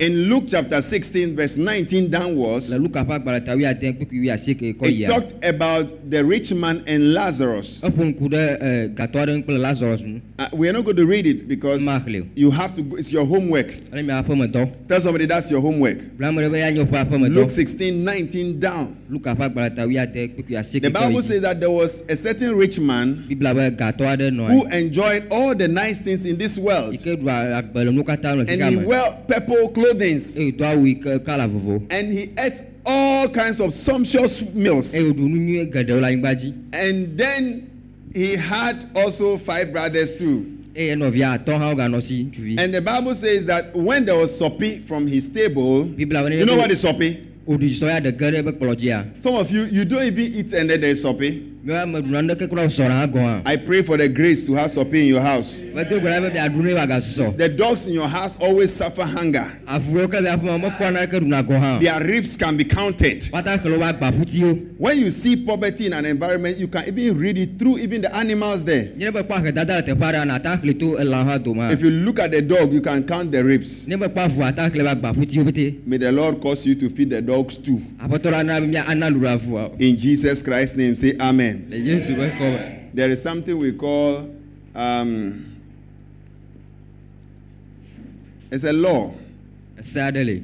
Menya 0.02 0.10
medze 0.10 0.10
ma 0.10 0.10
gblɔ 0.10 0.10
be 0.10 0.10
tsiwo 0.10 0.10
le 0.10 0.10
teƒe 0.10 0.10
ma 0.10 0.10
zã 0.10 0.12
In 0.12 0.30
Luke 0.30 0.46
chapter 0.50 0.82
16, 0.82 1.36
verse 1.36 1.58
19 1.58 2.10
downwards, 2.10 2.70
le 2.72 2.78
luka 2.80 3.04
ƒe 3.04 3.14
agbalẽ 3.20 3.46
ta 3.46 3.56
wuiade 3.56 3.94
kpekpe 3.94 4.14
wuiasieke 4.20 4.74
kɔ 4.78 4.88
it 4.88 5.06
talked 5.08 5.34
about 5.46 5.94
the 6.10 6.24
rich 6.24 6.54
man 6.54 6.84
and 6.88 7.14
Lazarus. 7.14 7.82
eƒo 7.84 8.14
ŋku 8.14 8.30
ɖe 8.30 8.96
gatɔ 8.96 9.14
aɖe 9.26 9.38
ŋu 9.38 9.44
kple 9.46 9.60
lazarus 9.60 10.02
ŋu 10.02 10.22
Uh, 10.42 10.48
we 10.54 10.68
are 10.68 10.74
not 10.74 10.84
going 10.84 10.96
to 10.98 11.06
read 11.06 11.28
it 11.28 11.48
because 11.48 11.82
you 12.36 12.50
have 12.50 12.74
to 12.74 12.82
it's 12.98 13.12
your 13.12 13.26
homework. 13.26 13.78
ene 13.94 14.02
mia 14.06 14.24
aƒemedɔ 14.24 14.88
Tell 14.88 15.00
somebody 15.00 15.26
that's 15.28 15.52
your 15.52 15.62
homework. 15.62 16.18
bla 16.18 16.30
ame 16.30 16.38
ɖe 16.42 16.52
be 16.52 16.60
ya 16.60 16.72
nye 16.72 16.84
woƒe 16.86 17.06
aƒemedɔ 17.06 17.36
Luke 17.36 17.52
16, 17.52 18.04
19 18.04 18.60
down. 18.60 18.98
luka 19.10 19.36
ƒe 19.36 19.50
agbalẽ 19.54 19.76
ta 19.76 19.84
wuiade 19.86 20.30
kpekpe 20.34 20.58
asieke 20.58 20.82
The 20.84 20.90
Bible 20.90 21.22
says 21.22 21.42
that 21.42 21.60
there 21.60 21.70
was 21.70 22.04
a 22.10 22.16
certain 22.16 22.56
rich 22.56 22.80
man 22.80 23.26
biblia 23.28 23.54
be 23.54 23.62
gatɔ 23.78 24.18
aɖe 24.18 24.32
nɔ 24.34 24.50
who 24.50 24.66
enjoyed 24.72 25.24
all 25.30 25.54
the 25.54 25.68
nice 25.68 26.02
things 26.02 26.26
in 26.26 26.38
this 26.38 26.58
world. 26.58 26.94
ke 26.98 27.06
ɖu 27.06 27.30
agbe 27.30 27.76
le 27.86 27.92
nuwo 27.92 28.04
katã 28.04 28.36
le 28.36 28.46
And 28.52 28.62
he 28.64 28.76
wore 28.78 29.16
purple 29.28 29.70
clothing. 29.70 29.91
Awu 29.94 30.88
yi 30.88 30.96
ke 30.96 31.24
kala 31.26 31.48
vovo 31.48 31.82
And 31.90 32.12
he 32.12 32.30
ate 32.38 32.62
all 32.86 33.30
kinds 33.30 33.60
of 33.60 33.74
sumptuous 33.74 34.42
meals. 34.54 34.94
nu 34.94 35.14
nyui 35.14 35.72
geɖewo 35.72 36.02
le 36.02 36.08
anyigba 36.08 36.36
dzi 36.36 36.54
And 36.74 37.18
then 37.18 37.70
he 38.14 38.36
had 38.36 38.86
also 38.96 39.38
five 39.38 39.72
brothers 39.72 40.14
too. 40.18 40.46
eye 40.76 40.96
nɔvia 40.96 41.38
atɔ 41.44 41.58
hã 41.60 41.76
woganɔ 41.76 42.02
si 42.02 42.24
ŋutsuvi 42.26 42.60
And 42.60 42.74
the 42.74 42.82
Bible 42.82 43.14
says 43.14 43.46
that 43.46 43.76
when 43.76 44.06
there 44.06 44.18
was 44.18 44.36
soppy 44.38 44.80
from 44.80 45.06
his 45.08 45.30
table, 45.30 45.84
biblia 45.84 46.24
be 46.28 46.36
you 46.38 46.46
know 46.46 46.56
what 46.58 46.72
is 46.72 46.82
soppy? 46.82 47.28
wòɖu 47.48 47.70
sɔ 47.70 47.88
ya 47.90 48.00
ɖe 48.00 48.18
ge 48.18 48.32
ɖe 48.32 48.44
eƒe 48.44 48.52
kplɔ 48.58 48.76
dzia 48.76 49.06
Some 49.22 49.36
of 49.36 49.52
you, 49.52 49.64
you 49.66 49.86
don't 49.86 50.04
even 50.04 50.34
eat 50.34 50.54
and 50.54 50.70
then 50.70 50.80
there 50.82 50.92
is 50.92 51.02
soppy. 51.02 51.51
Mia 51.64 51.86
me 51.86 52.00
ɖu 52.02 52.10
nane 52.10 52.36
ke 52.36 52.48
kura 52.50 52.64
sɔna 52.66 52.90
hã 53.02 53.08
gɔ̃ 53.08 53.22
hã 53.22 53.42
I 53.46 53.56
pray 53.58 53.84
for 53.84 53.96
the 53.98 54.10
grace 54.10 54.46
to 54.48 54.54
have 54.56 54.72
soppy 54.72 55.02
in 55.02 55.08
your 55.08 55.22
house. 55.22 55.62
medo 55.76 56.00
gbe 56.00 56.08
ɖa 56.10 56.22
be 56.22 56.30
miaɖu 56.40 56.64
ne 56.64 56.74
wòagasusɔ 56.74 57.38
The 57.38 57.50
dogs 57.50 57.86
in 57.88 57.94
your 57.94 58.08
house 58.08 58.36
always 58.42 58.72
suffer 58.74 59.04
hunger. 59.04 59.46
avuwo 59.68 60.08
ke 60.10 60.20
le 60.22 60.30
aƒe 60.32 60.42
me 60.44 60.58
mekpɔ 60.70 60.92
naneke 60.92 61.20
ɖuna 61.22 61.44
gɔ̃ 61.48 61.60
hã 61.60 61.80
Their 61.80 62.04
ribs 62.04 62.36
can 62.36 62.58
be 62.58 62.64
counted. 62.64 63.30
wata 63.32 63.58
xlẽ 63.62 63.78
woƒe 63.78 63.94
agbaƒutiwo 64.00 64.68
When 64.80 64.98
you 64.98 65.12
see 65.12 65.36
poverty 65.46 65.86
in 65.86 65.94
an 65.94 66.06
environment, 66.08 66.58
you 66.58 66.68
can 66.68 66.84
even 66.88 67.16
read 67.20 67.38
it 67.38 67.60
through 67.60 67.78
even 67.78 68.02
the 68.02 68.16
animals 68.16 68.66
there. 68.66 68.90
nye 68.98 69.12
be 69.12 69.20
kpɔ 69.20 69.30
ahedada 69.54 69.76
le 69.76 69.84
teƒe 69.84 70.00
aɖe 70.02 70.26
nata 70.28 70.58
xlẽ 70.64 70.80
to 70.80 70.96
elã 70.98 71.24
hã 71.24 71.38
dome 71.44 71.58
hã 71.60 71.72
If 71.72 71.82
you 71.84 71.92
look 71.92 72.20
at 72.20 72.32
the 72.32 72.42
dog, 72.42 72.74
you 72.74 72.82
can 72.82 73.04
count 73.04 73.32
the 73.32 73.44
ribs. 73.44 73.88
ne 73.88 73.96
be 73.98 74.08
kpɔ 74.08 74.26
avu 74.26 74.42
ata 74.44 74.68
xlẽ 74.72 74.82
be 74.82 74.96
agbaƒutiwo 74.96 75.46
pete 75.46 75.76
May 75.86 75.98
the 75.98 76.12
Lord 76.12 76.42
cause 76.42 76.66
you 76.66 76.74
to 76.74 76.90
feed 76.90 77.12
the 77.12 77.22
dogs 77.22 77.58
too. 77.58 77.80
aƒetɔ 78.04 78.32
la 78.32 78.42
na 78.42 78.60
be 78.60 78.66
mia 78.66 78.84
ana 78.88 79.12
ɖuɖu 79.12 79.28
avua 79.40 79.72
In 79.80 79.96
Jesus 79.96 80.42
Christ's 80.42 80.76
name, 80.76 80.96
say 80.96 81.14
Amen. 81.20 81.51
Le 81.70 81.78
yesu 81.78 82.14
ƒe 82.14 82.32
ŋkɔ 82.32 82.52
me 82.52 82.78
There 82.94 83.10
is 83.10 83.22
something 83.22 83.58
we 83.58 83.72
call, 83.72 84.30
um, 84.76 85.46
it's 88.52 88.64
a 88.66 88.74
law, 88.74 89.14
Sadly. 89.80 90.44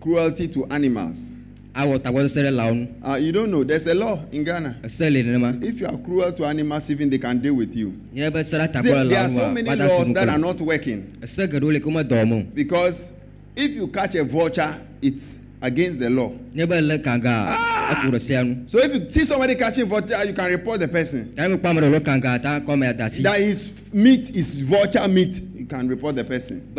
cruelty 0.00 0.46
to 0.48 0.64
animals. 0.70 1.34
awɔ 1.74 1.98
tagbɔsese 1.98 2.42
ɖe 2.42 2.50
lãwo 2.54 2.74
nu 2.74 2.88
Uh, 3.02 3.16
you 3.16 3.32
don't 3.32 3.50
know, 3.50 3.64
there's 3.64 3.86
a 3.86 3.94
law 3.94 4.18
in 4.32 4.44
Ghana. 4.44 4.76
If 4.84 5.80
you 5.80 5.86
are 5.86 5.96
cruel 5.98 6.32
to 6.32 6.44
animals, 6.44 6.90
even 6.90 7.10
they 7.10 7.18
can 7.18 7.38
deal 7.40 7.54
with 7.54 7.74
you. 7.76 7.92
nye 8.12 8.28
be 8.30 8.42
se 8.44 8.56
ɖe 8.56 8.82
See, 8.82 8.88
there 9.08 9.24
are 9.24 9.28
so 9.28 9.50
many 9.50 9.68
laws 9.76 10.12
that 10.14 10.28
are 10.28 10.38
not 10.38 10.60
working. 10.60 11.16
Ese 11.22 11.46
geɖewo 11.48 11.72
le 11.72 11.80
ke 11.80 11.84
womedɔ 11.86 12.08
wɔm 12.08 12.32
o 12.32 12.46
because 12.54 13.12
if 13.56 13.72
you 13.72 13.88
catch 13.88 14.14
a 14.14 14.24
vulture, 14.24 14.74
it's 15.02 15.40
against 15.62 15.98
the 16.00 16.08
law. 16.10 16.32
nye 16.54 16.64
So 18.68 18.78
if 18.78 18.94
you 18.94 19.10
see 19.10 19.24
somebody 19.24 19.54
catching 19.54 19.86
vulture, 19.86 20.24
you 20.24 20.32
can 20.34 20.50
report 20.50 20.80
the 20.80 20.88
person. 20.88 21.32
That 23.22 23.40
his 23.40 23.72
meat 23.92 24.30
is 24.36 24.60
vulture 24.60 25.06
meat, 25.08 25.40
you 25.54 25.66
can 25.66 25.88
report 25.88 26.14
the 26.16 26.24
person. 26.24 26.72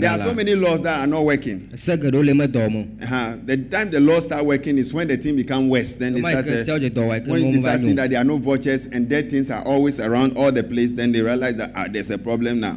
There 0.00 0.10
are 0.10 0.18
so 0.18 0.34
many 0.34 0.54
laws 0.54 0.82
that 0.82 1.00
are 1.00 1.06
not 1.06 1.24
working. 1.24 1.70
Uh-huh. 3.02 3.36
The 3.44 3.56
time 3.70 3.90
the 3.90 4.00
laws 4.00 4.24
start 4.24 4.44
working 4.44 4.78
is 4.78 4.92
when 4.92 5.08
the 5.08 5.16
thing 5.16 5.36
become 5.36 5.68
worse. 5.68 5.96
Then 5.96 6.14
they 6.14 6.20
start, 6.32 6.46
uh, 6.60 6.64
when 7.32 7.42
they 7.52 7.58
start 7.58 7.80
seeing 7.80 7.96
that 7.96 8.10
there 8.10 8.20
are 8.20 8.24
no 8.24 8.38
vultures 8.38 8.86
and 8.86 9.08
dead 9.08 9.30
things 9.30 9.50
are 9.50 9.64
always 9.64 10.00
around 10.00 10.36
all 10.36 10.52
the 10.52 10.62
place, 10.62 10.92
then 10.94 11.12
they 11.12 11.20
realize 11.22 11.56
that 11.56 11.72
ah, 11.74 11.86
there's 11.90 12.10
a 12.10 12.18
problem 12.18 12.60
now. 12.60 12.76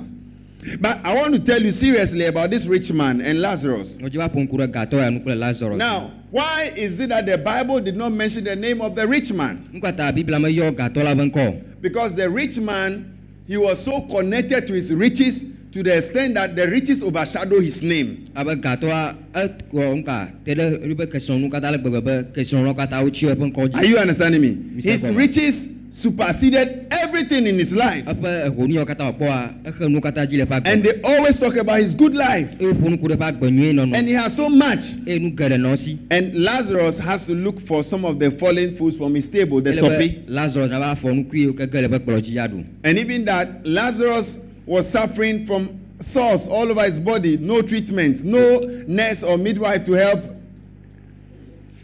But 0.81 0.99
I 1.05 1.15
want 1.15 1.33
to 1.35 1.39
tell 1.39 1.61
you 1.61 1.71
seriously 1.71 2.25
about 2.25 2.49
this 2.49 2.65
rich 2.65 2.91
man 2.91 3.21
and 3.21 3.39
Lazarus. 3.41 3.97
ŋɔdzi 3.97 4.17
va 4.17 4.27
ƒo 4.29 4.45
ŋku 4.47 4.57
ɖe 4.57 4.67
gatɔ 4.73 4.93
ya 4.99 5.09
nu 5.09 5.19
kple 5.21 5.37
lazarus 5.39 5.77
Now, 5.77 6.11
why 6.31 6.71
is 6.75 6.99
it 6.99 7.09
that 7.09 7.25
the 7.25 7.37
Bible 7.37 7.79
did 7.79 7.95
not 7.95 8.11
mention 8.11 8.43
the 8.43 8.55
name 8.55 8.81
of 8.81 8.93
the 8.95 9.07
rich 9.07 9.31
man? 9.31 9.69
nu 9.71 9.79
ka 9.79 9.91
ta 9.91 10.11
biblia 10.11 10.37
meyɔ 10.37 10.75
gatɔ 10.75 11.03
la 11.03 11.13
ƒe 11.15 11.31
ŋkɔ 11.31 11.61
Because 11.81 12.13
the 12.13 12.29
rich 12.29 12.59
man, 12.59 13.17
he 13.47 13.55
was 13.55 13.79
so 13.81 14.01
connected 14.01 14.67
to 14.67 14.73
his 14.73 14.93
riches 14.93 15.45
to 15.71 15.81
the 15.83 15.95
extent 15.95 16.33
that 16.33 16.55
the 16.55 16.67
riches 16.67 17.01
overshadow 17.03 17.61
his 17.61 17.81
name. 17.81 18.25
abe 18.35 18.61
gatɔa 18.61 19.15
ekɔ 19.33 19.95
nuka 19.95 20.29
te 20.43 20.53
ɖe 20.55 20.83
eƒe 20.93 21.07
kesɔnu 21.07 21.49
katã 21.49 21.71
le 21.71 21.77
gbegbe 21.77 22.03
be 22.03 22.41
kesɔnuwo 22.41 22.75
katã 22.75 23.01
wotsi 23.01 23.33
eƒe 23.33 23.53
ŋkɔ 23.53 23.75
Are 23.75 23.85
you 23.85 23.97
understanding 23.97 24.41
me? 24.41 24.81
His 24.81 25.07
riches 25.09 25.69
superseded 25.91 26.87
everything 26.91 27.47
in 27.47 27.57
his 27.57 27.75
life. 27.75 28.05
eƒe 28.05 28.45
ehoniyawo 28.45 28.85
katã 28.85 29.11
wòkpɔa 29.11 29.67
exe 29.67 29.87
nuwo 29.89 30.01
katã 30.01 30.25
dzi 30.27 30.37
le 30.37 30.45
eƒe 30.45 30.61
And 30.65 30.83
they 30.83 31.01
always 31.03 31.39
talk 31.39 31.55
about 31.55 31.79
his 31.79 31.93
good 31.95 32.13
life. 32.13 32.61
eye 32.61 32.65
wòƒo 32.65 32.89
nuku 32.89 33.07
ɖe 33.07 33.15
eƒe 33.15 33.25
agbe 33.27 33.49
nyuie 33.51 33.95
And 33.95 34.07
he 34.07 34.13
has 34.13 34.35
so 34.35 34.49
much. 34.49 34.85
eye 35.07 35.17
nu 35.17 35.31
geɖe 35.31 35.57
nɔ 35.57 35.73
esi 35.73 35.97
And 36.11 36.35
Lazarus 36.35 36.99
has 36.99 37.25
to 37.27 37.33
look 37.33 37.59
for 37.59 37.83
some 37.83 38.05
of 38.05 38.19
the 38.19 38.29
fallen 38.31 38.75
foods 38.75 38.97
from 38.97 39.15
his 39.15 39.27
table, 39.27 39.61
the 39.61 39.73
soppy. 39.73 40.09
be 40.09 40.23
lazarus 40.27 40.69
nava 40.69 40.95
fɔ 40.99 41.25
nukui 41.25 41.45
yiwo 41.47 41.53
ke 41.57 41.71
ge 41.71 41.81
le 41.81 41.89
eƒe 41.89 41.99
kplɔ 41.99 42.21
dzi 42.21 42.33
ya 42.33 42.47
ɖu 42.47 42.63
And 42.83 42.97
even 42.99 43.25
that, 43.25 43.65
Lazarus 43.65 44.45
was 44.65 44.87
suffering 44.87 45.45
from 45.45 45.79
sores 45.99 46.47
all 46.47 46.69
over 46.69 46.83
his 46.83 46.99
body, 46.99 47.37
no 47.37 47.61
treatment, 47.61 48.23
no 48.23 48.59
nurse 48.87 49.23
or 49.23 49.37
midwife 49.37 49.83
to 49.85 49.93
help 49.93 50.19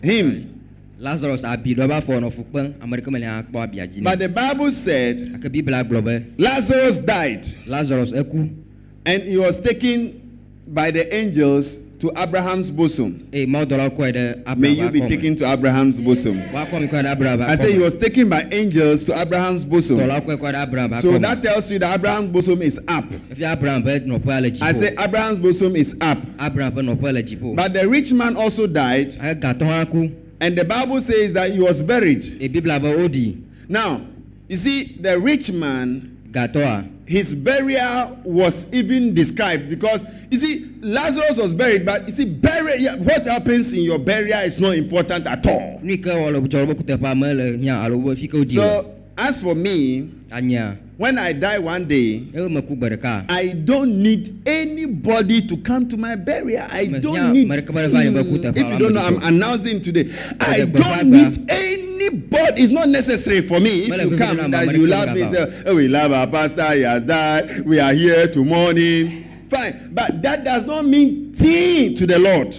him. 0.03 0.54
Lazarus 0.99 1.43
abi 1.43 1.75
ɖe 1.75 1.87
va 1.87 2.01
fɔ 2.01 2.19
nɔ 2.21 2.31
fukpe 2.31 2.73
ame 2.81 2.97
ɖeke 2.97 3.11
meli 3.11 3.25
hã 3.25 3.43
kpɔ 3.43 3.63
abia 3.63 3.87
dzi 3.87 4.03
But 4.03 4.19
the 4.19 4.29
Bible 4.29 4.71
said 4.71 5.17
gake 5.19 5.51
biblia 5.51 5.83
gblɔ 5.83 6.03
be 6.05 6.25
Lazarus 6.43 6.99
died. 6.99 7.45
Lazarus 7.67 8.11
eku 8.13 8.49
and 9.05 9.23
he 9.23 9.37
was 9.37 9.59
taken 9.61 10.21
by 10.67 10.91
the 10.91 11.13
angels 11.15 11.81
to 11.99 12.11
Abraham's 12.17 12.69
bosom. 12.69 13.27
ɖe 13.31 14.57
May 14.57 14.69
you 14.71 14.89
be 14.89 14.99
taken 15.01 15.35
to 15.37 15.45
Abraham's 15.51 15.99
bosom. 15.99 16.41
I 16.53 17.55
say 17.55 17.71
he 17.73 17.79
was 17.79 17.95
taken 17.95 18.29
by 18.29 18.45
angels 18.51 19.05
to 19.05 19.19
Abraham's 19.19 19.63
bosom. 19.63 19.97
So 19.99 21.17
that 21.17 21.39
tells 21.41 21.71
you 21.71 21.79
that 21.79 21.95
Abraham's 21.95 22.31
bosom 22.31 22.61
is 22.61 22.79
up. 22.87 23.05
I 23.31 24.71
say 24.71 24.95
Abraham's 24.99 25.39
bosom 25.39 25.75
is 25.75 25.97
up. 26.01 26.17
But 26.37 27.73
the 27.73 27.87
rich 27.87 28.13
man 28.13 28.35
also 28.37 28.67
died, 28.67 29.15
eye 30.41 30.49
gatɔ 30.49 30.55
hã 30.55 30.55
ku 30.55 30.55
and 30.55 30.57
the 30.57 30.65
Bible 30.65 31.01
says 31.01 31.33
that 31.33 31.51
he 31.51 31.59
was 31.59 31.81
buried. 31.81 32.23
eye 32.41 32.47
biblia 32.47 32.79
be 32.79 33.37
Now, 33.67 34.01
you 34.47 34.57
see, 34.57 34.97
the 34.99 35.19
rich 35.19 35.51
man, 35.51 36.11
his 37.07 37.33
burial 37.33 38.19
was 38.25 38.71
even 38.73 39.13
described 39.13 39.69
because 39.69 40.05
you 40.29 40.37
see, 40.37 40.71
Lazarus 40.81 41.37
was 41.37 41.53
buried, 41.53 41.85
but 41.85 42.01
you 42.07 42.11
see, 42.11 42.25
burial, 42.25 42.97
what 42.97 43.25
happens 43.25 43.71
in 43.73 43.83
your 43.83 43.99
burial 43.99 44.39
is 44.41 44.59
not 44.59 44.75
important 44.75 45.25
at 45.27 45.45
all. 45.47 45.79
nu 45.81 45.91
yi 45.91 45.97
ke 45.97 46.05
wɔ 46.09 46.31
le 46.33 46.39
tsɔ 46.47 46.65
wobe 46.67 46.75
kuteƒea 46.75 47.17
mele 47.17 47.57
hiã 47.57 47.83
alo 47.85 47.97
wobe 47.97 48.17
fi 48.17 48.27
ke 48.27 48.33
wodzi 48.33 48.57
o 48.57 48.61
So, 48.61 48.91
as 49.17 49.41
for 49.41 49.55
me, 49.55 50.09
when 50.97 51.17
I 51.17 51.33
die 51.33 51.59
one 51.59 51.85
day, 51.87 52.23
eye 52.33 52.47
meku 52.49 52.75
gbe 52.75 52.89
ɖeka 52.95 53.25
I 53.29 53.53
don't 53.53 54.01
need 54.01 54.47
anybody 54.47 55.41
to 55.47 55.57
come 55.57 55.87
to 55.89 55.97
my 55.97 56.15
burial. 56.15 56.65
I 56.71 56.87
don't 56.87 57.33
need. 57.33 57.45
America 57.45 57.73
bari 57.73 57.89
fine, 57.89 58.13
but 58.13 58.25
put 58.29 58.45
a 58.45 58.49
if 58.49 58.57
you 58.57 58.77
don't 58.79 58.93
know, 58.93 59.01
I'm 59.01 59.21
announcing 59.23 59.81
today. 59.81 60.09
I 60.39 60.65
don't 60.65 61.11
need 61.11 61.49
anybody. 61.49 62.61
It's 62.61 62.71
not 62.71 62.87
necessary 62.89 63.41
for 63.41 63.59
me. 63.59 63.83
If 63.87 64.11
you 64.11 64.17
come, 64.17 64.51
that 64.51 64.73
you 64.73 64.87
love 64.87 65.13
me. 65.13 65.27
Say, 65.27 65.63
oh, 65.65 65.75
we 65.75 65.87
love 65.87 66.11
our 66.11 66.27
pastor. 66.27 66.71
He 66.73 66.81
has 66.81 67.03
died. 67.03 67.65
We 67.65 67.79
are 67.79 67.93
here 67.93 68.27
to 68.27 68.45
morning. 68.45 69.47
Fine, 69.49 69.91
but 69.93 70.21
that 70.23 70.43
does 70.43 70.65
not 70.65 70.85
mean 70.85 71.33
thing 71.33 71.95
to 71.95 72.05
the 72.07 72.19
Lord. 72.19 72.55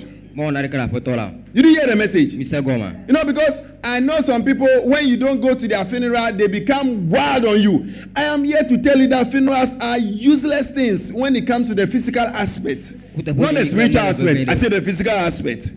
You 1.64 1.74
hear 1.74 1.86
the 1.86 1.96
message? 1.96 2.34
mise 2.34 2.52
gɔma 2.52 3.06
You 3.08 3.14
know, 3.14 3.24
because 3.24 3.62
I 3.82 4.00
know 4.00 4.20
some 4.20 4.44
people, 4.44 4.66
when 4.84 5.08
you 5.08 5.16
don't 5.16 5.40
go 5.40 5.54
to 5.54 5.68
their 5.68 5.84
funeral, 5.84 6.32
they 6.32 6.48
become 6.48 7.08
wild 7.08 7.44
on 7.46 7.60
you. 7.60 7.94
I 8.14 8.24
am 8.24 8.44
here 8.44 8.62
to 8.62 8.76
tell 8.82 8.98
you 8.98 9.06
that 9.08 9.30
funerals 9.30 9.74
are 9.80 9.96
useless 9.96 10.72
things 10.72 11.12
when 11.12 11.34
it 11.36 11.46
comes 11.46 11.68
to 11.68 11.74
the 11.74 11.86
physical 11.86 12.22
aspect. 12.22 12.94
Not 13.16 13.54
the 13.54 13.64
spiritual 13.64 14.00
aspect. 14.00 14.50
I 14.50 14.54
say 14.54 14.68
the 14.68 14.82
physical 14.82 15.12
aspect. 15.12 15.70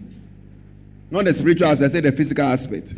Not 1.12 1.26
the 1.26 1.34
spiritual 1.34 1.68
aspect, 1.68 1.92
I 1.92 1.94
say 1.94 2.00
the 2.02 2.12
physical 2.12 2.46
aspect. 2.46 2.94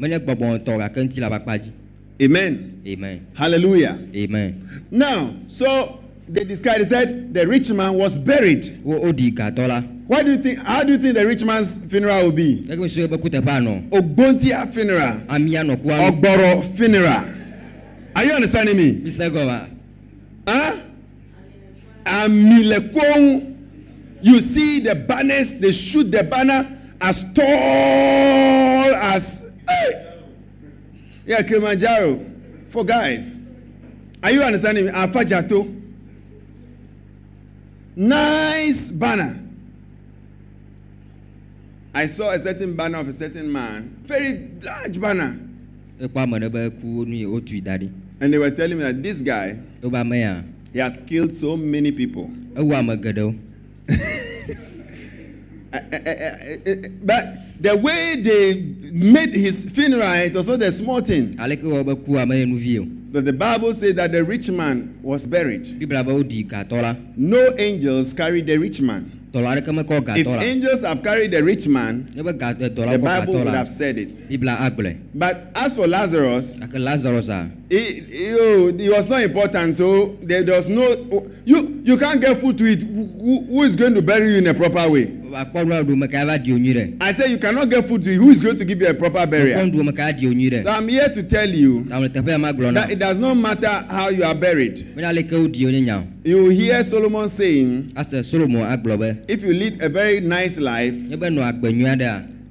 Amen. 2.22 2.82
amen 2.86 3.28
Hallelujah. 3.36 4.00
amen 4.16 4.86
Now, 4.92 5.34
so 5.48 6.00
they 6.28 6.44
described, 6.44 6.82
they 6.82 6.86
said 6.86 7.34
the 7.34 7.48
rich 7.48 7.72
man 7.72 7.94
was 7.96 8.18
buried. 8.18 8.82
What 10.12 10.26
do 10.26 10.34
you 10.34 10.38
think? 10.40 10.60
How 10.60 10.84
do 10.84 10.92
you 10.92 10.98
think 10.98 11.16
the 11.16 11.26
rich 11.26 11.42
man's 11.46 11.86
funeral 11.86 12.24
will 12.26 12.32
be? 12.34 12.64
Ogbontia 12.68 13.08
funeral. 14.74 15.22
Ogboro 15.30 16.64
funeral. 16.76 17.34
Are 18.14 18.26
you 18.26 18.34
understanding 18.34 18.76
me? 18.76 19.00
mise 19.04 19.20
gɔma 19.20 19.70
Huh? 20.46 20.76
Amilekwohun. 22.04 23.56
You 24.22 24.42
see 24.42 24.82
the 24.82 24.96
banners, 24.96 25.54
they 25.60 25.72
shoot 25.72 26.12
the 26.12 26.26
banner 26.26 26.78
as 27.00 27.24
tall 27.34 27.46
as 28.94 29.50
hey! 29.66 30.14
yeah, 31.26 31.42
Kilimanjaro 31.42 32.20
for 32.68 32.84
guys. 32.84 33.26
Are 34.22 34.32
you 34.32 34.44
understanding 34.44 34.88
me? 34.88 34.92
Afajato. 34.92 35.74
Nice 37.96 38.90
banner. 38.90 39.41
I 41.94 42.06
saw 42.06 42.32
a 42.32 42.40
certain 42.40 42.74
banner 42.76 43.00
of 43.00 43.08
a 43.10 43.14
certain 43.14 43.52
man, 43.52 44.04
very 44.06 44.50
large 44.64 45.00
banner, 45.00 45.38
and 46.00 46.10
they 48.34 48.38
were 48.38 48.52
telling 48.52 48.78
me 48.78 48.84
that 48.84 49.04
this 49.04 49.22
guy 49.22 49.58
he 50.74 50.80
has 50.80 50.98
killed 51.06 51.34
so 51.34 51.58
many 51.58 51.92
people. 51.92 52.30
ewu 52.56 52.74
ame 52.74 52.96
geɖewo 52.98 53.36
But 57.04 57.24
the 57.62 57.78
way 57.78 58.16
they 58.22 58.54
made 58.92 59.30
his 59.34 59.66
funeral, 59.70 60.14
it 60.16 60.34
was 60.34 60.48
not 60.48 60.62
a 60.62 60.72
small 60.72 61.02
thing. 61.02 61.36
But 61.38 63.26
the 63.26 63.34
Bible 63.34 63.74
says 63.74 63.96
that 63.96 64.12
the 64.12 64.24
rich 64.24 64.50
man 64.50 64.98
was 65.04 65.28
buried. 65.28 65.68
No 67.18 67.54
angels 67.58 68.14
carried 68.14 68.48
the 68.48 68.58
rich 68.58 68.82
man. 68.82 69.21
If 70.18 70.26
angels 70.44 70.82
have 70.84 71.02
carried 71.04 71.34
a 71.34 71.42
rich 71.44 71.68
man, 71.68 72.06
the 72.92 72.98
Bible 73.22 73.34
would 73.40 73.48
have 73.58 73.70
said 73.70 73.98
it. 73.98 74.10
But 75.14 75.36
as 75.56 75.74
for 75.74 75.88
Lazarus, 75.88 76.60
It, 77.74 78.04
it, 78.10 78.38
oh, 78.38 78.68
it 78.68 78.90
was 78.92 79.10
not 79.10 79.22
important, 79.24 79.76
so 79.76 80.18
there, 80.24 80.44
was 80.44 80.68
no. 80.68 80.84
You 81.46 81.82
you 81.86 81.98
can't 81.98 82.20
get 82.20 82.38
food 82.38 82.58
to 82.58 82.66
eat. 82.68 82.84
Who, 82.84 83.46
who 83.48 83.64
is 83.64 83.78
going 83.78 83.94
to 83.96 84.02
bury 84.02 84.34
you 84.34 84.40
in 84.40 84.48
a 84.48 84.54
proper 84.54 84.90
way? 84.90 85.08
I 87.00 87.14
say 87.14 87.32
you 87.32 87.38
cannot 87.38 87.70
get 87.70 87.88
food 87.88 88.04
to 88.04 88.10
eat. 88.12 88.18
Who 88.18 88.30
is 88.30 88.42
going 88.42 88.58
to 88.58 88.66
give 88.66 88.82
you 88.82 88.90
a 88.90 88.94
proper 88.94 89.26
burial? 89.26 89.72
So 90.66 90.72
I'm 90.74 90.90
here 90.90 91.08
to 91.08 91.24
tell 91.24 91.50
you 91.50 91.86
that 92.74 92.92
it 92.92 93.00
does 93.00 93.20
not 93.20 93.36
matter 93.38 93.86
how 93.90 94.10
you 94.10 94.26
are 94.26 94.36
buried. 94.36 94.86
You 96.26 96.50
hear 96.50 96.84
Solomon 96.84 97.30
saying, 97.30 97.94
if 99.30 99.42
you 99.44 99.54
lead 99.54 99.82
a 99.82 99.88
very 99.88 100.20
nice 100.20 100.60
life 100.60 100.96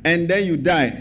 and 0.02 0.26
then 0.28 0.46
you 0.46 0.56
die 0.56 0.92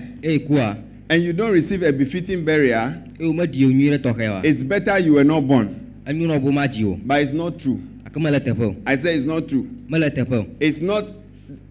and 1.10 1.24
you 1.24 1.34
don't 1.34 1.52
receive 1.52 1.82
a 1.84 1.92
befitting 1.92 2.46
burial, 2.46 2.78
eye 2.80 3.04
womedi 3.20 3.66
o 3.66 3.70
nyui 3.70 3.90
ɖe 3.92 4.00
tɔxɛ 4.00 4.30
wa 4.32 4.42
it's 4.44 4.62
better 4.62 4.98
you 5.00 5.14
were 5.14 5.24
not 5.24 5.42
born. 5.48 5.68
enyo 6.06 6.28
nɔ 6.28 6.42
bo 6.42 6.52
ma 6.52 6.68
dzi 6.68 6.86
o 6.86 7.00
But 7.06 7.22
it's 7.22 7.34
not 7.34 7.60
true. 7.60 7.80
mele 8.16 8.40
teƒe 8.40 8.62
o 8.62 8.76
I 8.86 8.96
say 8.96 9.16
it's 9.16 9.26
not 9.26 9.48
true. 9.48 9.68
mele 9.90 10.10
teƒe 10.10 10.34
o 10.34 10.46
It's 10.60 10.82
not 10.82 11.04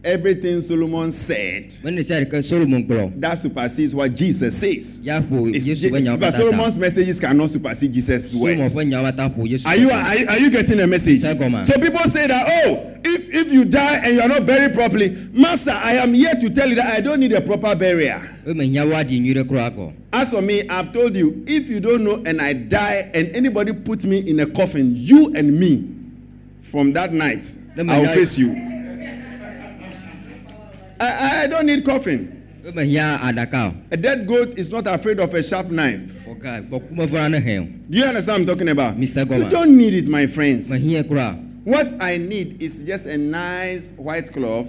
everything 0.04 0.60
Solomon 0.60 1.12
said 1.12 1.76
mene 1.84 2.02
sia 2.04 2.24
ɖeke 2.24 2.42
solomo 2.42 2.86
gblɔ 2.86 3.20
that 3.20 3.38
supersedes 3.38 3.94
what 3.94 4.14
Jesus 4.14 4.56
says. 4.58 5.00
It's, 5.04 5.68
yesu 5.68 5.90
ƒe 5.90 6.00
nyawo 6.02 6.18
but 6.20 6.34
Solomon's 6.34 6.76
messages 6.76 7.20
cannot 7.20 7.50
supersede 7.50 7.92
Jesus' 7.92 8.34
words. 8.34 8.74
ƒe 8.74 8.84
nyawo 8.88 9.10
katã 9.12 9.28
ƒo 9.36 9.48
yesu 9.48 9.66
Are 9.66 9.76
you, 9.76 9.90
are, 9.90 10.16
you- 10.16 10.26
are 10.28 10.38
you 10.38 10.50
getting 10.50 10.80
a 10.80 10.86
message? 10.86 11.20
So 11.20 11.34
people 11.34 12.00
say 12.10 12.26
that, 12.26 12.64
oh, 12.66 12.94
if, 13.04 13.32
if 13.34 13.52
you 13.52 13.64
die 13.64 13.96
and 14.04 14.14
you 14.14 14.20
are 14.20 14.28
not 14.28 14.46
buried 14.46 14.74
properly, 14.74 15.10
Master, 15.32 15.70
I 15.72 15.92
am 15.94 16.12
here 16.14 16.34
to 16.34 16.50
tell 16.50 16.68
you 16.68 16.74
that 16.76 16.96
I 16.96 17.00
don't 17.00 17.20
need 17.20 17.32
a 17.32 17.40
proper 17.40 17.74
burial. 17.76 18.20
me 18.46 18.70
nya 18.70 18.84
woaɖi 18.86 19.20
nyui 19.20 19.34
ɖe 19.34 19.48
kura 19.48 19.70
kɔ 19.70 19.92
As 20.12 20.30
for 20.30 20.40
me, 20.42 20.66
I've 20.68 20.92
told 20.92 21.14
you, 21.16 21.44
if 21.46 21.68
you 21.68 21.80
don't 21.80 22.02
know 22.02 22.22
and 22.24 22.40
I 22.40 22.54
die 22.54 23.10
and 23.14 23.28
anybody 23.36 23.72
put 23.74 24.04
me 24.04 24.18
in 24.28 24.40
a 24.40 24.46
coffin, 24.46 24.92
you 24.96 25.34
and 25.34 25.58
me, 25.60 25.94
from 26.60 26.92
that 26.94 27.12
night, 27.12 27.54
I'll 27.78 28.14
face 28.14 28.38
you. 28.38 28.54
I, 31.00 31.44
I 31.44 31.46
don't 31.46 31.66
need 31.66 31.84
coffin. 31.84 32.34
A 33.90 33.96
dead 33.96 34.26
goat 34.26 34.58
is 34.58 34.70
not 34.70 34.86
afraid 34.86 35.20
of 35.20 35.32
a 35.32 35.42
sharp 35.42 35.68
knife. 35.70 36.00
Do 37.88 37.98
you 37.98 38.04
understand 38.04 38.40
what 38.46 38.50
I'm 38.52 38.56
talking 38.58 38.68
about? 38.68 38.96
Mr. 38.96 39.26
You 39.44 39.44
don't 39.50 39.76
need 39.76 39.94
it, 39.94 40.08
my 40.08 40.26
friends. 40.26 40.70
What 41.64 41.94
I 42.02 42.16
need 42.18 42.62
is 42.62 42.84
just 42.84 43.06
a 43.06 43.16
nice 43.16 43.92
white 43.96 44.30
cloth. 44.32 44.66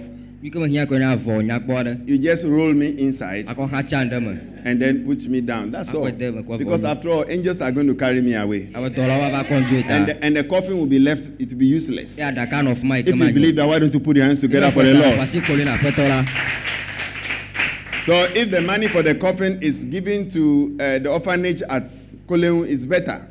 You 2.06 2.16
just 2.18 2.44
roll 2.46 2.72
me 2.72 2.86
inside 2.98 3.46
and 4.64 4.80
then 4.80 5.04
put 5.04 5.28
me 5.28 5.40
down. 5.42 5.70
That's 5.70 5.90
all. 5.94 6.04
Because 6.58 6.82
after 6.84 7.08
all, 7.10 7.24
angels 7.28 7.60
are 7.60 7.70
going 7.72 7.86
to 7.88 7.94
carry 7.94 8.22
me 8.22 8.34
away. 8.34 8.68
And 9.90 10.06
the, 10.08 10.24
and 10.24 10.36
the 10.36 10.44
coffin 10.44 10.78
will 10.78 10.86
be 10.86 10.98
left, 10.98 11.24
it 11.38 11.50
will 11.50 11.58
be 11.58 11.66
useless. 11.66 12.18
If 13.00 13.08
you 13.08 13.32
believe 13.34 13.56
that, 13.56 13.66
why 13.68 13.78
don't 13.78 13.92
you 13.92 14.00
put 14.00 14.16
your 14.16 14.24
hands 14.26 14.40
together 14.40 14.70
for 14.72 14.82
the 14.82 14.94
Lord? 15.16 15.18
So 18.06 18.14
if 18.34 18.50
the 18.50 18.62
money 18.62 18.88
for 18.88 19.02
the 19.02 19.14
coffin 19.14 19.58
is 19.60 19.84
given 19.84 20.30
to 20.30 20.74
uh, 20.80 20.98
the 21.00 21.10
orphanage 21.10 21.60
at 21.68 21.84
Koleun 22.30 22.64
is 22.68 22.84
better. 22.86 23.26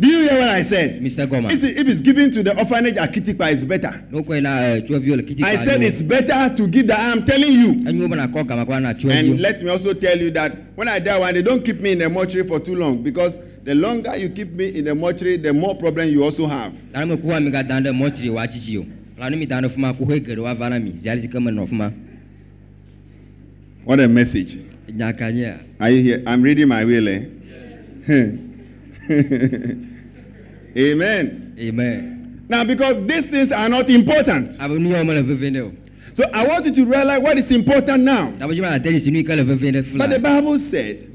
Do 0.00 0.06
you 0.06 0.20
hear 0.28 0.38
what 0.38 0.48
I 0.50 0.62
said? 0.62 1.00
Mr. 1.02 1.26
Goma. 1.26 1.50
It's, 1.50 1.64
if 1.64 1.88
it's 1.88 2.00
given 2.02 2.30
to 2.32 2.42
the 2.44 2.56
orphanage 2.56 2.96
at 2.96 3.12
Kitikpa, 3.12 3.50
it's 3.52 3.64
better. 3.64 4.00
I 5.44 5.56
said 5.56 5.82
it's 5.82 6.00
better 6.02 6.54
to 6.56 6.66
give 6.68 6.86
that 6.86 7.00
I'm 7.00 7.24
telling 7.24 7.52
you. 7.52 7.88
And 9.18 9.40
let 9.40 9.60
me 9.62 9.70
also 9.70 9.92
tell 9.92 10.16
you 10.20 10.30
that 10.30 10.52
when 10.76 10.86
I 10.88 11.00
die 11.00 11.18
one, 11.18 11.34
they 11.34 11.42
don't 11.42 11.64
keep 11.64 11.80
me 11.80 11.92
in 11.92 11.98
the 11.98 12.08
mortuary 12.08 12.46
for 12.46 12.60
too 12.60 12.76
long 12.76 13.02
because 13.02 13.40
the 13.64 13.74
longer 13.74 14.16
you 14.16 14.28
keep 14.30 14.52
me 14.52 14.68
in 14.78 14.84
the 14.84 14.94
mortuary, 14.94 15.36
the 15.36 15.52
more 15.52 15.74
problem 15.74 16.08
you 16.08 16.22
also 16.22 16.46
have. 16.46 16.72
What 23.84 23.98
a 24.00 24.06
message. 24.06 24.58
Are 25.80 25.90
you 25.90 26.02
here? 26.02 26.22
I'm 26.26 26.42
reading 26.42 26.68
my 26.68 26.84
will, 26.84 27.08
eh? 27.08 27.20
Yes. 28.08 28.38
Amen. 30.76 31.54
Amen. 31.58 32.44
Now, 32.48 32.64
because 32.64 33.04
these 33.06 33.28
things 33.28 33.52
are 33.52 33.68
not 33.68 33.88
important. 33.90 34.54
So 36.14 36.24
I 36.34 36.46
want 36.48 36.64
you 36.66 36.72
to 36.74 36.84
realize 36.86 37.20
what 37.22 37.38
is 37.38 37.52
important 37.52 38.02
now. 38.02 38.32
But 38.38 38.48
the 38.48 40.18
Bible 40.20 40.58
said 40.58 41.14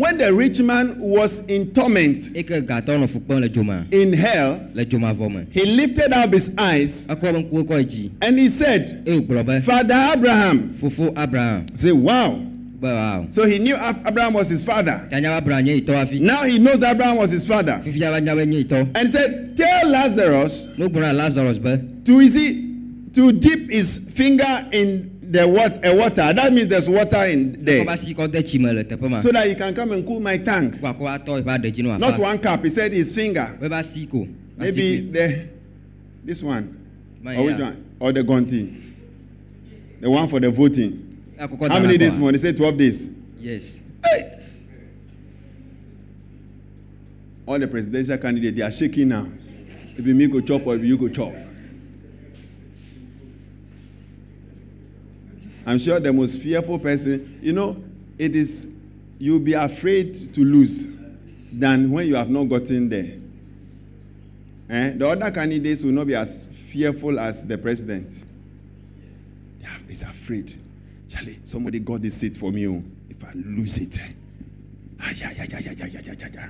when 0.00 0.18
the 0.18 0.32
rich 0.34 0.60
man 0.60 0.98
was 0.98 1.44
in 1.46 1.72
torment 1.72 2.34
in 3.92 4.12
hell, 4.12 4.60
he 5.52 5.64
lifted 5.66 6.12
up 6.12 6.32
his 6.32 6.52
eyes 6.58 7.06
and 7.08 8.38
he 8.38 8.48
said, 8.48 9.04
Father 9.64 9.94
Abraham, 10.12 10.76
say, 11.76 11.92
Wow. 11.92 12.53
So 13.30 13.44
he 13.46 13.58
knew 13.58 13.76
Abraham 14.06 14.34
was 14.34 14.48
his 14.50 14.62
father. 14.64 15.06
Now 16.20 16.44
he 16.44 16.58
knows 16.58 16.78
that 16.80 16.94
Abraham 16.96 17.16
was 17.16 17.30
his 17.30 17.46
father. 17.46 17.80
And 18.94 19.08
said, 19.10 19.56
Tell 19.56 19.88
Lazarus 19.90 20.68
to, 22.04 22.20
easy, 22.20 22.62
to 23.14 23.32
dip 23.32 23.70
his 23.70 23.98
finger 24.14 24.66
in 24.72 25.10
the 25.30 25.46
water, 25.48 25.80
a 25.84 25.94
water. 25.96 26.32
That 26.34 26.52
means 26.52 26.68
there's 26.68 26.88
water 26.88 27.24
in 27.26 27.64
there. 27.64 27.84
So 29.22 29.30
that 29.32 29.48
he 29.48 29.54
can 29.54 29.74
come 29.74 29.92
and 29.92 30.06
cool 30.06 30.20
my 30.20 30.36
tank. 30.38 30.80
Not 31.98 32.14
one 32.18 32.38
cup. 32.38 32.62
He 32.64 32.70
said 32.70 32.92
his 32.92 33.12
finger. 33.14 33.56
Maybe 34.58 35.00
the, 35.12 35.48
this 36.24 36.42
one. 36.42 36.76
Or 37.38 37.44
which 37.44 37.58
one? 37.64 37.84
Or 38.00 38.12
the 38.12 38.22
gunting. 38.22 38.80
The 40.00 40.10
one 40.10 40.28
for 40.28 40.40
the 40.40 40.50
voting. 40.50 41.03
How 41.48 41.80
many 41.80 41.98
days 41.98 42.16
more? 42.16 42.32
They 42.32 42.38
said 42.38 42.56
12 42.56 42.78
days. 42.78 43.10
yes 43.38 43.80
Hey! 44.04 44.40
All 47.46 47.58
the 47.58 47.68
presidential 47.68 48.16
candidates, 48.16 48.56
they 48.56 48.62
are 48.62 48.72
shaking 48.72 49.08
now. 49.08 49.26
If 49.96 50.04
me 50.04 50.26
go 50.26 50.40
chop 50.40 50.66
or 50.66 50.74
if 50.76 50.84
you 50.84 50.96
go 50.96 51.08
chop. 51.08 51.34
I'm 55.66 55.78
sure 55.78 55.98
the 56.00 56.12
most 56.12 56.40
fearful 56.40 56.78
person, 56.78 57.38
you 57.42 57.52
know, 57.52 57.82
it 58.18 58.34
is, 58.34 58.70
you'll 59.18 59.38
be 59.38 59.54
afraid 59.54 60.34
to 60.34 60.40
lose 60.44 60.86
than 61.52 61.90
when 61.90 62.06
you 62.06 62.16
have 62.16 62.30
not 62.30 62.44
gotten 62.44 62.88
there. 62.88 63.12
Eh? 64.68 64.92
The 64.96 65.08
other 65.08 65.30
candidates 65.30 65.82
will 65.84 65.92
not 65.92 66.06
be 66.06 66.14
as 66.14 66.46
fearful 66.46 67.18
as 67.18 67.46
the 67.46 67.56
president. 67.56 68.24
They 69.60 69.66
are, 69.66 69.78
he's 69.88 70.02
afraid. 70.02 70.54
Charlie, 71.14 71.38
somebody 71.44 71.78
got 71.78 72.02
this 72.02 72.14
seat 72.14 72.36
for 72.36 72.50
me. 72.50 72.66
oh. 72.68 72.82
If 73.08 73.22
I 73.24 73.32
lose 73.34 73.78
it, 73.78 73.98
yeah, 75.16 75.30
yeah. 75.30 76.48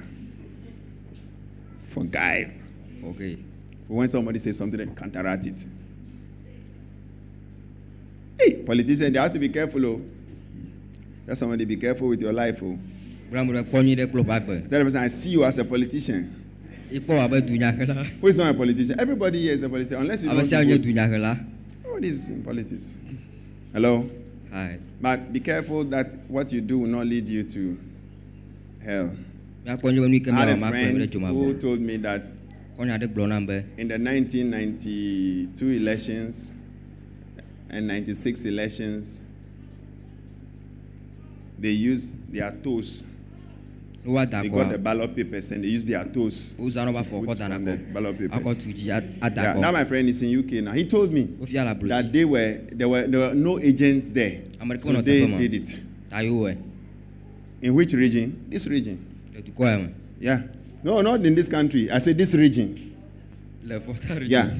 For 1.90 2.04
guy, 2.04 2.50
okay 3.04 3.38
for 3.86 3.94
when 3.94 4.08
somebody 4.08 4.38
says 4.38 4.56
something, 4.56 4.78
then 4.78 4.94
counteract 4.94 5.46
it. 5.46 5.64
Hey, 8.38 8.62
politicians, 8.64 9.12
they 9.12 9.18
have 9.18 9.32
to 9.32 9.38
be 9.38 9.48
careful. 9.48 9.84
Oh. 9.86 10.00
Tell 11.26 11.36
somebody, 11.36 11.64
be 11.64 11.76
careful 11.76 12.08
with 12.08 12.20
your 12.20 12.32
life. 12.32 12.62
Oh. 12.62 12.78
bla 13.30 13.42
mo 13.44 13.52
ɖe 13.52 13.64
kpɔ 13.64 13.82
nyui 13.82 13.96
ɖe 13.96 14.06
kple 14.06 14.22
woƒe 14.22 14.32
agbe 14.36 14.68
Tell 14.70 14.78
the 14.78 14.84
person, 14.84 15.02
I 15.02 15.08
see 15.08 15.30
you 15.30 15.44
as 15.44 15.58
a 15.58 15.64
politician. 15.64 16.30
ikpɔ 16.92 17.18
abe 17.24 17.40
dunyahela 17.46 18.04
Who 18.20 18.26
is 18.28 18.36
not 18.36 18.54
a 18.54 18.54
politician? 18.54 19.00
Everybody 19.00 19.40
here 19.42 19.54
is 19.54 19.62
a 19.62 19.68
politician, 19.68 20.02
unless 20.02 20.22
you 20.22 20.30
don't 20.30 20.44
sia 20.44 20.62
nye 20.64 20.76
vote. 20.76 20.82
dunyahela 20.86 21.38
Everybody 21.84 22.08
is 22.08 22.28
in 22.28 22.42
politics. 22.44 22.94
Hello? 23.72 24.08
But 25.00 25.32
be 25.32 25.40
careful 25.40 25.82
that 25.84 26.06
what 26.28 26.52
you 26.52 26.60
do 26.60 26.78
will 26.78 26.86
not 26.88 27.06
lead 27.06 27.28
you 27.28 27.42
to 27.44 27.76
hell. 28.84 29.10
miakpɔ 29.66 29.92
nyui 29.92 30.00
be 30.02 30.08
nu 30.08 30.14
yi 30.14 30.20
ke 30.20 30.28
I 30.28 30.34
had 30.34 30.48
a 30.50 30.56
friend 30.58 31.14
who 31.14 31.54
told 31.54 31.80
me 31.80 31.96
that 31.98 32.22
kɔnya 32.78 32.98
ɖe 33.00 33.08
gblɔ 33.14 33.28
nam 33.28 33.46
be 33.46 33.64
in 33.78 33.88
the 33.88 33.98
1992 33.98 35.70
elections 35.80 36.52
and 37.70 37.88
96 37.88 38.44
elections, 38.44 39.20
they 41.58 41.70
used 41.70 42.16
their 42.32 42.52
toes. 42.62 43.02
wa 44.04 44.24
da 44.26 44.38
kɔ 44.40 44.42
they 44.42 44.48
got 44.50 44.70
the 44.72 44.78
ballot 44.78 45.14
papers 45.16 45.50
and 45.52 45.64
they 45.64 45.68
use 45.68 45.86
their 45.86 46.04
toes. 46.04 46.54
o 46.58 46.68
zan 46.68 46.92
b'a 46.92 47.02
fɔ 47.02 47.24
kɔta 47.24 47.48
na 47.48 47.58
kɔ 47.58 48.26
a 48.32 48.40
kɔ 48.40 48.54
tuji 48.54 48.90
a 49.22 49.30
da 49.30 49.54
kɔ. 49.54 49.60
now 49.60 49.72
my 49.72 49.84
friend 49.84 50.08
is 50.08 50.22
in 50.22 50.38
UK 50.38 50.62
now 50.62 50.72
he 50.72 50.84
told 50.84 51.12
me. 51.12 51.28
o 51.40 51.46
fi 51.46 51.56
ala 51.58 51.74
bolo 51.74 51.88
ci 51.88 52.02
that 52.02 52.12
they 52.12 52.24
were 52.24 52.58
there 52.72 52.88
were 52.88 53.06
there 53.06 53.20
were 53.20 53.34
no 53.34 53.58
agents 53.60 54.10
there. 54.10 54.40
amerika 54.60 54.84
kɔnɔ 54.84 55.02
tɛ 55.02 55.24
fɔ 55.24 55.28
ma 55.30 55.36
so 55.36 55.38
they 55.38 55.48
did 55.48 55.54
it. 55.54 55.80
a 56.12 56.22
y'o 56.22 56.34
wɛ. 56.44 56.56
in 57.62 57.74
which 57.74 57.92
region 57.94 58.44
this 58.48 58.66
region. 58.66 58.98
ɛtukɔ 59.34 59.60
yan. 59.64 59.94
yeah 60.20 60.42
no 60.82 61.00
not 61.00 61.24
in 61.24 61.34
this 61.34 61.48
country 61.48 61.90
I 61.90 61.98
say 61.98 62.12
this 62.12 62.34
region. 62.34 62.92
lɛfɔta 63.66 64.20
region. 64.20 64.30
yeah 64.30 64.50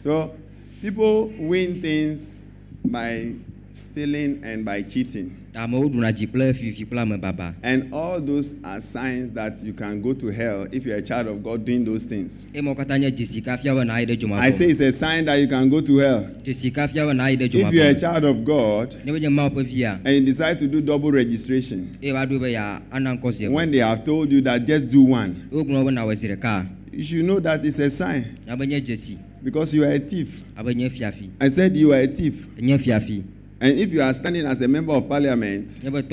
so 0.00 0.34
people 0.80 1.28
win 1.38 1.80
things 1.82 2.40
by 2.84 3.34
stealing 3.74 4.40
and 4.44 4.64
by 4.64 4.82
cheating. 4.82 5.30
amewo 5.54 5.88
ɖuna 5.88 6.12
dzi 6.12 6.26
kple 6.26 6.54
fifi 6.54 6.84
kple 6.86 7.00
ame 7.02 7.16
baba 7.16 7.54
And 7.62 7.92
all 7.92 8.20
those 8.20 8.56
are 8.64 8.80
signs 8.80 9.32
that 9.32 9.62
you 9.62 9.72
can 9.72 10.00
go 10.00 10.12
to 10.14 10.28
hell 10.28 10.66
if 10.72 10.84
you're 10.86 10.96
a 10.96 11.02
child 11.02 11.26
of 11.26 11.42
God 11.42 11.64
doing 11.64 11.84
those 11.84 12.04
things. 12.06 12.46
emawo 12.54 12.74
katã 12.76 12.98
nye 12.98 13.10
dzesi 13.10 13.42
kafia 13.42 13.74
be 13.74 13.84
na 13.84 13.98
yi 13.98 14.06
ɖe 14.06 14.32
I 14.38 14.50
say 14.50 14.66
it's 14.66 14.80
a 14.80 14.92
sign 14.92 15.24
that 15.26 15.36
you 15.40 15.48
can 15.48 15.68
go 15.68 15.80
to 15.80 15.98
hell. 15.98 16.24
dzesi 16.42 16.70
kafia 16.72 17.06
be 17.06 17.14
na 17.14 17.26
yi 17.28 17.36
ɖe 17.36 17.54
If 17.54 17.72
you're 17.74 17.86
a 17.90 17.94
child 17.94 18.24
of 18.24 18.44
God 18.44 18.94
ne 19.04 19.12
be 19.12 19.20
nye 19.20 19.28
mawo 19.28 19.50
ƒe 19.50 19.64
via 19.64 20.00
and 20.04 20.14
you 20.14 20.20
decide 20.24 20.58
to 20.60 20.66
do 20.68 20.80
double 20.80 21.10
registration, 21.12 21.98
eye 22.02 22.12
wa 22.12 22.24
ɖo 22.24 22.40
be 22.40 22.52
ya 22.52 22.80
ana 22.92 23.16
ŋkɔ 23.16 23.32
zi 23.32 23.48
when 23.48 23.70
they 23.72 23.78
have 23.78 24.04
told 24.04 24.30
you 24.32 24.40
that 24.40 24.64
just 24.66 24.88
do 24.88 25.02
one, 25.02 25.48
wogblɔ 25.52 25.84
be 25.86 25.90
na 25.92 26.04
wɔ 26.04 26.14
zi 26.16 26.28
ɖeka 26.28 26.66
you 26.92 27.02
should 27.02 27.24
know 27.24 27.40
that 27.40 27.64
it's 27.64 27.80
a 27.80 27.90
sign 27.90 28.24
nya 28.46 28.56
be 28.56 28.66
nye 28.66 28.80
dzesi 28.80 29.18
because 29.42 29.74
you 29.74 29.82
are 29.84 29.90
a 29.92 29.98
thief. 29.98 30.42
abe 30.56 30.74
nye 30.76 30.88
fiafi 30.88 31.30
I 31.40 31.48
said 31.48 31.76
you 31.76 31.92
are 31.92 32.00
a 32.00 32.06
thief. 32.06 32.46
nye 32.58 32.78
fiafi 32.78 33.22
And 33.64 33.78
if 33.78 33.94
you 33.94 34.02
are 34.02 34.12
standing 34.12 34.44
as 34.44 34.60
a 34.60 34.68
member 34.68 34.92
of 34.92 35.08
parliament 35.08 35.80
and 35.82 36.04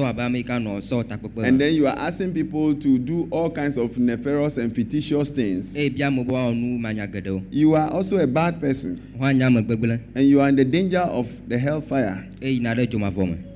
then 1.60 1.74
you 1.74 1.86
are 1.86 1.98
asking 1.98 2.34
people 2.34 2.74
to 2.76 2.98
do 2.98 3.28
all 3.30 3.50
kinds 3.50 3.76
of 3.76 3.98
nefarious 3.98 4.58
and 4.58 4.74
fictitious 4.74 5.30
things, 5.32 5.76
geɖewo 5.76 7.42
you 7.52 7.74
are 7.76 7.92
also 7.92 8.20
a 8.20 8.28
bad 8.28 8.62
person. 8.62 9.02
And 9.20 10.26
you 10.30 10.40
are 10.40 10.48
in 10.48 10.56
the 10.56 10.64
danger 10.64 11.00
of 11.02 11.28
the 11.50 11.58
hellfire. 11.58 12.26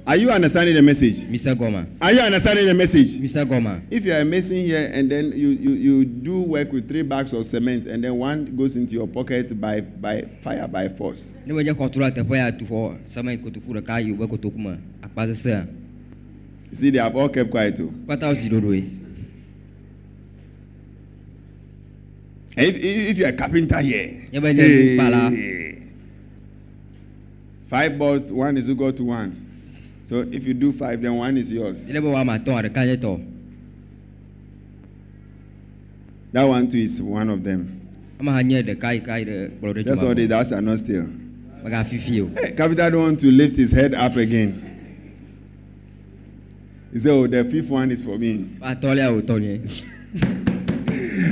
Are 0.07 0.15
you 0.15 0.29
understanding 0.29 0.75
the 0.75 0.83
message? 0.83 1.23
mise 1.23 1.45
gɔma 1.47 1.87
Are 1.99 2.11
you 2.13 2.19
understanding 2.19 2.67
the 2.67 2.73
message? 2.75 3.17
mise 3.19 3.33
gɔma 3.35 3.81
If 3.89 4.05
you 4.05 4.13
are 4.13 4.19
a 4.21 4.25
mason 4.25 4.57
here 4.57 4.91
and 4.93 5.09
then 5.11 5.31
you, 5.35 5.49
you, 5.49 5.71
you 5.71 6.05
do 6.05 6.41
work 6.41 6.71
with 6.71 6.87
three 6.87 7.01
bags 7.01 7.33
of 7.33 7.45
cement 7.45 7.87
and 7.87 8.03
then 8.03 8.15
one 8.15 8.55
goes 8.55 8.75
into 8.77 8.93
your 8.93 9.07
pocket 9.07 9.59
by, 9.59 9.81
by 9.81 10.21
fire 10.41 10.67
by 10.67 10.89
force, 10.89 11.33
ne 11.45 11.53
nye 11.53 11.71
xɔtula 11.73 12.11
teƒe 12.11 12.37
ya 12.37 12.51
tu 12.51 12.65
xɔ 12.65 12.97
seme 13.07 13.37
kotoku 13.37 13.73
ɖeka 13.73 14.05
yi 14.05 14.11
wobe 14.11 14.27
kotoku 14.37 14.57
me 14.57 14.77
akpa 15.01 15.25
sesea 15.27 15.67
you 16.71 16.75
see, 16.77 16.89
they 16.91 16.97
have 16.99 17.15
all 17.15 17.29
kept 17.29 17.49
quiet 17.49 17.75
too. 17.75 17.91
kpata 18.05 18.27
wosi 18.27 18.49
ɖoɖoe 18.49 19.01
And 22.57 22.67
If, 22.67 22.77
if, 22.79 23.17
you 23.17 23.25
are 23.25 23.29
a 23.29 23.33
carpenter 23.33 23.81
here, 23.81 24.27
nye 24.31 24.39
be 24.39 24.53
nye 24.53 24.63
nukpala 24.97 25.81
five 27.67 27.97
boards, 27.97 28.31
one 28.31 28.55
is 28.57 28.69
equal 28.69 28.93
to 28.93 29.03
one. 29.03 29.44
So 30.05 30.21
if 30.31 30.45
you 30.45 30.53
do 30.53 30.71
five, 30.71 31.01
then 31.01 31.15
one 31.15 31.35
is 31.35 31.51
yours. 31.51 31.87
That 31.87 32.03
one 36.43 36.69
too 36.69 36.77
is 36.77 37.01
one 37.01 37.29
of 37.29 37.43
them. 37.43 37.81
That's 38.19 38.29
all 40.03 40.09
dzomavɔ. 40.09 40.15
the 40.15 40.25
thou 40.27 40.43
shalt 40.43 40.63
not 40.63 40.77
steal. 40.79 41.09
Hey, 42.35 42.53
Capital 42.55 42.91
don't 42.91 43.01
want 43.01 43.19
to 43.21 43.31
lift 43.31 43.57
his 43.57 43.71
head 43.71 43.95
up 43.95 44.15
again. 44.15 44.61
He 46.93 46.99
said, 46.99 47.11
Oh, 47.11 47.25
the 47.25 47.43
fifth 47.43 47.71
one 47.71 47.89
is 47.89 48.05
for 48.05 48.19
me. 48.19 48.47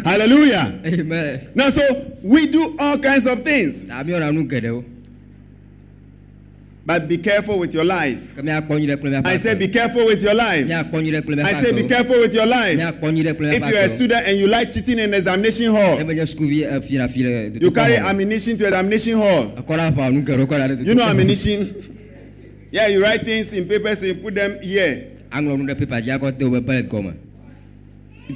Hallelujah. 0.03 0.81
Amen. 0.83 1.51
Now, 1.53 1.69
so 1.69 2.17
we 2.23 2.47
do 2.47 2.75
all 2.79 2.97
kinds 2.97 3.27
of 3.27 3.43
things, 3.43 3.85
But 6.85 7.07
be 7.07 7.17
careful 7.17 7.59
with 7.59 7.73
your 7.73 7.85
life. 7.85 8.19
I 9.25 9.37
say 9.37 9.55
be 9.55 9.67
careful 9.69 10.05
with 10.05 10.21
your 10.21 10.33
life. 10.33 10.65
I 11.45 11.53
say 11.61 11.71
be 11.71 11.83
careful 11.87 12.19
with 12.19 12.33
your 12.35 12.45
life. 12.45 12.77
If 13.55 13.61
you 13.69 13.77
are 13.77 13.85
a 13.85 13.89
student 13.95 14.27
and 14.27 14.37
you 14.37 14.47
like 14.47 14.73
cheating 14.73 14.99
in 14.99 15.13
examination 15.13 15.71
hall, 15.71 15.97
you 17.61 17.71
carry 17.71 17.95
ammunition 18.09 18.57
to 18.57 18.65
examination 18.65 19.17
hall. 19.17 19.51
You 20.85 20.95
know 20.95 21.03
ammunition? 21.09 21.73
Yeah, 22.71 22.87
you 22.87 23.01
write 23.01 23.21
things 23.21 23.53
in 23.53 23.65
papers 23.67 24.03
and 24.03 24.21
put 24.21 24.35
them 24.35 24.59
here. 24.61 25.09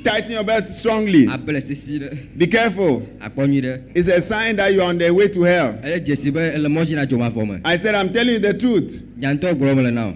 Tighten 0.03 0.31
your 0.31 0.43
belt 0.43 0.67
strongly. 0.67 1.25
Apẹlẹ 1.27 1.61
sisi 1.61 1.99
dɛ. 1.99 2.37
Be 2.37 2.47
careful. 2.47 3.07
Akpɔnyi 3.21 3.61
dɛ. 3.63 3.81
It's 3.95 4.07
a 4.07 4.21
sign 4.21 4.55
that 4.57 4.73
you 4.73 4.81
are 4.81 4.89
on 4.89 4.97
the 4.97 5.09
way 5.13 5.27
to 5.27 5.41
hell. 5.43 5.73
Ẹ 5.83 6.05
jẹsi 6.05 6.31
bɛ 6.31 6.55
ẹlẹmɔji 6.55 6.95
na 6.95 7.05
jɔ 7.05 7.17
ma 7.17 7.29
fɔ 7.29 7.45
mɛ. 7.45 7.61
I 7.65 7.77
said 7.77 7.95
I'm 7.95 8.11
telling 8.11 8.33
you 8.33 8.39
the 8.39 8.53
truth. 8.53 9.01
Yantɔ 9.19 9.53
gɔlɔ 9.53 9.75
mɛlɛ 9.75 9.93
na 9.93 10.07
o. 10.07 10.13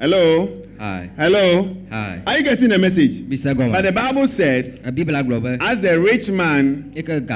Hello. 0.00 0.65
Hai. 0.78 1.10
Hello? 1.16 1.74
Hai. 1.90 2.22
Are 2.26 2.38
you 2.38 2.44
getting 2.44 2.68
the 2.68 2.78
message? 2.78 3.22
But 3.28 3.82
the. 3.82 3.92
Bible 3.92 4.28
said, 4.28 4.82
Bibla 4.84 5.22
gblɔ 5.24 5.58
be. 5.58 5.64
as 5.64 5.80
the 5.80 5.98
rich 5.98 6.28
man 6.30 6.92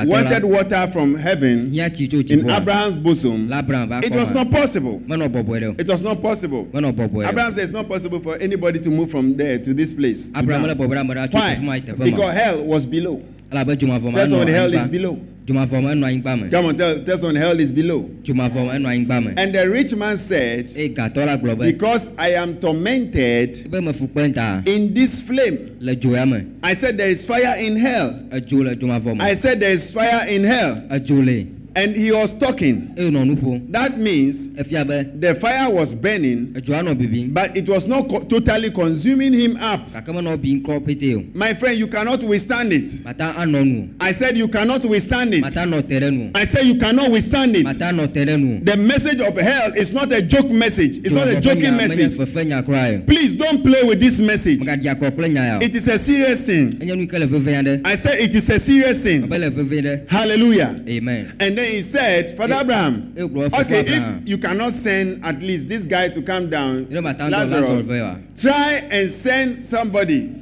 wanted 0.06 0.44
water 0.44 0.86
from 0.92 1.14
heaven 1.14 1.72
in. 1.74 2.50
Abraham's 2.50 2.98
bosom, 2.98 3.48
La 3.48 3.58
Abraham 3.60 3.88
va 3.88 4.00
it 4.04 4.12
was 4.12 4.30
not 4.32 4.50
possible. 4.50 5.00
Menɔ 5.06 5.28
bɔbɔe 5.32 5.44
ɖe 5.44 5.70
o. 5.70 5.74
It 5.78 5.88
was 5.88 6.02
not 6.02 6.20
possible. 6.20 6.66
Menɔ 6.66 6.92
bɔbɔe 6.92 7.10
ɖe 7.10 7.24
o. 7.24 7.28
Abraham 7.28 7.52
said 7.54 7.62
it's 7.64 7.72
not 7.72 7.88
possible 7.88 8.20
for 8.20 8.36
anybody 8.36 8.78
to 8.78 8.90
move 8.90 9.10
from 9.10 9.36
there 9.36 9.58
to 9.58 9.72
this 9.72 9.92
place. 9.92 10.30
to 10.30 10.38
Abraham 10.38 10.62
le 10.66 10.74
now. 10.74 10.74
bɔbɔe 10.74 10.88
ɖe 10.94 11.00
ame 11.00 11.14
ɖe 11.14 11.28
atso 11.28 11.38
teƒe 11.38 11.62
ma 11.62 11.72
Why? 11.72 12.10
Because 12.10 12.34
hell 12.34 12.64
was 12.64 12.84
below. 12.86 13.22
Elabe 13.50 13.76
dzomavɔ 13.76 14.04
me 14.04 14.12
That's 14.12 14.32
what 14.32 14.48
hell 14.48 14.74
is 14.74 14.86
below. 14.86 15.18
Dzomavɔ 15.46 15.82
me 15.82 15.88
enɔ 15.94 16.22
anyigba 16.22 16.42
me. 16.42 16.50
Come 16.50 16.66
on, 16.66 16.76
tell, 16.76 17.02
tell 17.04 17.16
someone 17.18 17.34
hell 17.36 17.58
is 17.58 17.72
below. 17.72 18.08
Dzomavɔ 18.22 18.54
me 18.54 18.68
enɔ 18.68 19.06
anyigba 19.06 19.24
me. 19.24 19.32
And 19.36 19.54
the 19.54 19.68
rich 19.68 19.94
man 19.94 20.16
said, 20.18 20.72
Eye 20.76 20.88
gatɔ 20.88 21.26
la 21.26 21.36
gblɔ 21.36 21.58
be. 21.58 21.72
Because 21.72 22.08
I 22.18 22.30
am 22.30 22.58
tormented 22.60 23.66
Ebe 23.66 23.82
me 23.82 23.92
fu 23.92 24.06
kpe 24.06 24.34
ta. 24.34 24.62
in 24.66 24.92
this 24.94 25.20
flame. 25.22 25.76
Le 25.80 25.96
dzo 25.96 26.14
ya 26.14 26.24
me. 26.24 26.44
I 26.62 26.74
said, 26.74 26.98
There 26.98 27.10
is 27.10 27.24
fire 27.24 27.56
in 27.58 27.76
hell. 27.76 28.12
Edzo 28.30 28.64
le 28.64 29.14
me. 29.14 29.20
I 29.20 29.34
said, 29.34 29.60
There 29.60 29.72
is 29.72 29.90
fire 29.90 30.26
in 30.28 30.44
hell. 30.44 30.76
Edzo 30.90 31.24
le 31.24 31.59
and 31.76 31.94
he 31.96 32.10
was 32.12 32.32
talking. 32.38 32.92
that 33.72 33.96
means 33.98 34.52
the 35.20 35.34
fire 35.34 35.70
was 35.70 35.94
burning. 35.94 36.52
but 37.32 37.56
it 37.56 37.68
was 37.68 37.86
not 37.86 38.08
co- 38.08 38.20
totally 38.20 38.70
consuming 38.70 39.32
him 39.32 39.56
up. 39.60 39.80
my 41.34 41.54
friend 41.54 41.78
you 41.78 41.86
cannot 41.86 42.22
withstand 42.22 42.72
it. 42.72 42.90
I 44.00 44.12
said 44.12 44.36
you 44.36 44.48
cannot 44.48 44.84
withstand 44.84 45.34
it. 45.34 45.42
I 46.34 46.44
said 46.44 46.64
you 46.66 46.76
cannot 46.78 47.10
withstand 47.10 47.56
it. 47.56 47.66
the 48.64 48.76
message 48.76 49.20
of 49.20 49.36
hell 49.36 49.72
is 49.76 49.92
not 49.92 50.12
a 50.12 50.22
joke 50.22 50.50
message. 50.50 50.98
it's 50.98 51.12
not 51.12 51.28
a 51.28 51.40
joking 51.40 51.76
message. 51.76 52.16
please 53.06 53.36
don't 53.36 53.62
play 53.62 53.82
with 53.84 54.00
this 54.00 54.18
message. 54.20 54.60
it 55.62 55.74
is 55.74 55.88
a 55.88 55.98
serious 55.98 56.44
thing. 56.46 56.78
I 57.84 57.94
said 57.94 58.18
it 58.18 58.34
is 58.34 58.48
a 58.50 58.58
serious 58.58 59.02
thing. 59.02 59.28
hallelujah. 60.08 60.82
amen. 60.88 61.36
and 61.40 61.59
then 61.60 61.70
he 61.70 61.82
said 61.82 62.36
father 62.36 62.56
abraham 62.60 63.12
okay 63.60 63.84
if 63.86 64.28
you 64.28 64.38
cannot 64.38 64.72
send 64.72 65.24
at 65.24 65.40
least 65.40 65.68
this 65.68 65.86
guy 65.86 66.08
to 66.08 66.22
calm 66.22 66.48
down 66.50 66.86
lazarus 67.30 67.84
try 68.40 68.72
and 68.90 69.10
send 69.10 69.54
somebody 69.54 70.36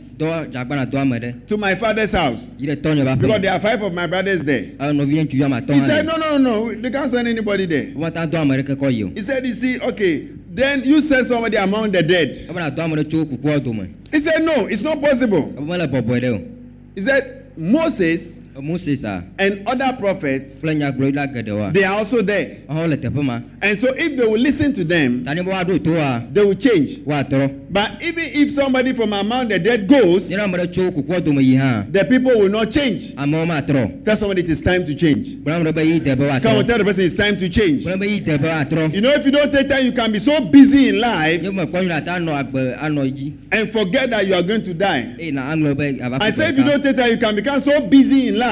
to 1.46 1.56
my 1.56 1.74
father's 1.76 2.12
house. 2.12 2.52
because 3.14 3.40
there 3.40 3.52
are 3.52 3.60
five 3.60 3.80
of 3.82 3.92
my 3.94 4.04
brothers 4.06 4.42
there. 4.44 4.64
he 5.74 5.80
said 5.86 6.06
no 6.06 6.16
no 6.16 6.38
no 6.38 6.74
they 6.74 6.90
can't 6.90 7.08
send 7.10 7.28
anybody 7.28 7.66
there. 7.66 7.92
he 9.14 9.20
said 9.20 9.46
you 9.46 9.54
see 9.54 9.80
okay 9.80 10.28
then 10.50 10.82
you 10.82 11.00
send 11.00 11.24
somebody 11.26 11.56
among 11.56 11.92
the 11.92 12.02
dead. 12.02 12.48
he 14.10 14.18
said 14.20 14.42
no 14.42 14.66
it's 14.66 14.82
not 14.82 15.00
possible. 15.00 15.52
he 16.96 17.00
said 17.00 17.52
moses 17.56 18.40
Moses 18.62 19.04
a 19.04 19.24
and 19.38 19.66
other 19.68 19.96
prophets, 19.98 20.62
kple 20.62 21.72
they 21.72 21.84
are 21.84 21.94
also 21.98 22.22
there. 22.22 22.58
Wɔn 22.68 22.88
le 22.90 22.96
teƒe 22.96 23.22
ma. 23.24 23.40
And 23.62 23.78
so 23.78 23.92
if 23.96 24.16
they 24.16 24.26
will 24.26 24.38
listen 24.40 24.72
to 24.74 24.84
them, 24.84 25.24
to 25.24 25.42
wa, 25.42 26.20
they 26.32 26.44
will 26.44 26.54
change. 26.54 27.04
But 27.04 28.02
even 28.02 28.24
if 28.24 28.50
somebody 28.52 28.92
from 28.92 29.12
among 29.12 29.48
the 29.48 29.58
dead 29.58 29.86
goes, 29.88 30.30
Ne 30.30 30.36
ame 30.42 30.54
ɖe 30.56 30.72
tso 30.72 30.90
kukua 30.90 31.24
dome 31.24 31.40
yi 31.40 31.54
hã, 31.54 31.90
the 31.92 32.04
people 32.04 32.32
will 32.38 32.48
not 32.48 32.70
change. 32.72 33.14
amewo. 33.14 34.04
Tell 34.04 34.16
somebody 34.16 34.42
it 34.42 34.50
is 34.50 34.60
time 34.62 34.84
to 34.84 34.94
change. 34.94 35.44
Come 35.44 35.66
on, 35.66 35.72
woatrɔ. 35.72 36.66
tell 36.66 36.78
the 36.78 36.84
person 36.84 37.04
it's 37.04 37.14
time 37.14 37.36
to 37.36 37.48
change. 37.48 37.84
Yi. 37.84 38.94
You 38.94 39.00
know, 39.00 39.10
if 39.10 39.24
you 39.24 39.30
don't 39.32 39.52
take 39.52 39.68
time, 39.68 39.84
you 39.84 39.92
can 39.92 40.12
be 40.12 40.18
so 40.18 40.44
busy 40.50 40.88
in 40.88 41.00
life 41.00 41.44
ata 41.44 42.10
agbe 42.10 42.78
anɔ 42.78 43.34
and 43.52 43.70
forget 43.70 44.10
that 44.10 44.26
you 44.26 44.34
are 44.34 44.42
going 44.42 44.62
to 44.62 44.74
die. 44.74 45.14
Na 45.32 45.52
aŋlɔ 45.54 46.18
I 46.20 46.30
say 46.30 46.48
if 46.50 46.58
you 46.58 46.64
don't 46.64 46.82
take 46.82 46.96
time, 46.96 47.10
you 47.10 47.18
can 47.18 47.34
become 47.36 47.60
so 47.60 47.86
busy 47.88 48.28
in 48.28 48.38
life 48.38 48.47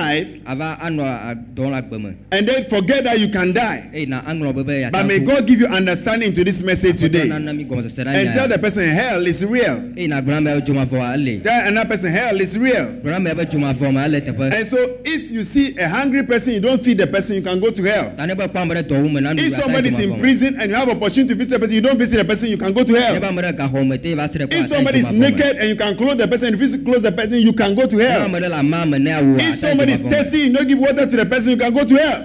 ava 0.47 0.79
anɔ 0.83 1.03
a- 1.03 1.37
dɔm 1.55 1.71
le 1.71 1.77
agbe 1.77 2.01
me. 2.03 2.11
and 2.33 2.49
then 2.49 2.65
forget 2.65 3.05
that 3.05 3.19
you 3.19 3.29
can 3.29 3.53
die. 3.53 3.91
Eye 3.95 4.05
na 4.07 4.21
aŋlɔ 4.23 4.55
be 4.57 4.63
be 4.63 4.89
But 4.91 5.07
may 5.07 5.19
God 5.21 5.47
give 5.47 5.61
you 5.61 5.67
understanding 5.67 6.33
to 6.35 6.45
this 6.45 6.63
message 6.63 7.01
today. 7.01 7.29
Nana 7.29 7.53
mi 7.53 7.65
gɔmesese 7.65 8.05
na 8.05 8.11
And 8.13 8.35
tell 8.35 8.49
the 8.49 8.59
person 8.59 8.89
hell 8.89 9.27
is 9.27 9.45
real. 9.45 9.93
Eye 9.99 10.07
na 10.07 10.21
gblɔ 10.21 10.37
ame 10.37 10.61
dzomavɔ 10.61 11.15
ele. 11.15 11.41
Tell 11.43 11.67
another 11.67 11.89
person 11.89 12.13
hell 12.13 12.41
is 12.41 12.57
real. 12.59 12.87
Gblɔ 13.03 13.17
ame 13.17 13.35
be 13.37 13.45
dzomavɔ 13.45 13.95
me 13.95 14.01
ele 14.05 14.21
teƒe. 14.21 14.53
And 14.55 14.67
so 14.67 14.99
if 15.05 15.31
you 15.31 15.45
see 15.45 15.77
a 15.79 15.89
hungry 15.89 16.23
person, 16.25 16.55
you 16.55 16.61
don't 16.61 16.81
feed 16.83 16.99
the 16.99 17.07
person, 17.07 17.37
you 17.37 17.43
can 17.43 17.59
go 17.61 17.71
to 17.71 17.83
hell. 17.83 18.13
Ta 18.17 18.27
ne 18.27 18.35
be 18.35 18.43
kpɔ 18.45 18.63
ame 18.63 18.71
ɖe 18.75 18.83
dɔwɔ 18.89 19.13
me 19.13 19.21
na 19.21 19.33
nu 19.33 19.43
If 19.43 19.55
somebody 19.55 19.89
is 19.89 19.99
in 19.99 20.19
prison 20.19 20.57
and 20.61 20.71
you 20.71 20.77
have 20.77 20.89
opportunity 20.89 21.29
to 21.29 21.35
visit 21.35 21.51
the 21.51 21.59
person, 21.61 21.75
you 21.75 21.81
don't 21.81 21.99
visit 21.99 22.17
the 22.19 22.25
person, 22.25 22.49
you 22.51 22.57
can 22.59 22.73
go 22.73 22.85
to 22.85 22.95
hell. 22.95 23.17
ame 23.25 23.37
ɖe 23.43 23.57
gaxɔ 23.57 23.87
me 23.89 23.99
te 23.99 24.15
va 24.15 24.29
se 24.29 24.39
ɖe 24.39 24.47
kɔ 24.47 24.61
If 24.65 24.69
somebody 24.69 24.99
is 24.99 25.11
naked 25.11 25.57
and 25.59 25.69
you 25.69 25.77
can 25.77 25.97
clothe 25.97 26.19
the 26.19 26.29
person, 26.29 26.55
if 26.55 26.61
you 26.61 26.79
clothe 26.85 27.03
the 27.03 27.13
person, 27.13 27.41
you 27.41 27.53
can 27.53 27.75
go 27.75 27.87
to 27.87 27.99
hell. 27.99 28.23
ame 28.23 28.35
ɖe 28.35 28.49
le 28.51 28.57
ama 28.57 28.87
me 28.87 28.99
ne 28.99 29.11
awu 29.11 29.41
If 29.41 29.59
somebody 29.59 29.86
When 29.87 29.95
it's 29.95 30.03
thirsty, 30.17 30.39
you 30.39 30.53
don't 30.53 30.69
give 30.69 30.79
water 30.79 31.07
to 31.07 31.17
the 31.17 31.25
person, 31.27 31.51
you 31.53 31.57
can 31.57 31.73
go 31.73 31.85
to 31.85 31.95
hell. 31.97 32.23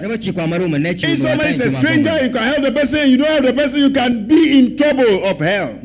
If 1.12 1.18
somebody 1.30 1.50
is 1.50 1.60
a 1.60 1.70
stranger, 1.78 2.24
you 2.24 2.30
can 2.30 2.42
help 2.42 2.62
the 2.62 2.72
person, 2.72 3.10
you 3.10 3.16
don't 3.16 3.26
help 3.28 3.44
the 3.46 3.52
person, 3.52 3.80
you 3.80 3.90
can 3.90 4.26
be 4.26 4.58
in 4.58 4.76
trouble 4.76 5.24
of 5.24 5.38
hell. 5.38 5.78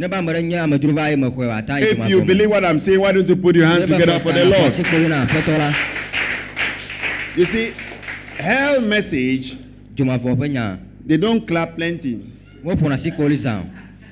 If 1.91 1.97
you 2.09 2.17
believe 2.27 2.49
what 2.49 2.65
I'm 2.65 2.79
saying, 2.79 2.99
why 2.99 3.11
don't 3.13 3.29
you 3.29 3.35
put 3.35 3.55
your 3.55 3.65
hands 3.67 3.87
together 3.99 4.19
for 4.19 4.31
the 4.33 4.45
Lord? 4.45 4.73
You 7.37 7.45
see, 7.45 7.71
hell 8.37 8.81
message, 8.81 9.55
they 11.05 11.17
don't 11.17 11.47
clap 11.47 11.75
plenty. 11.75 12.25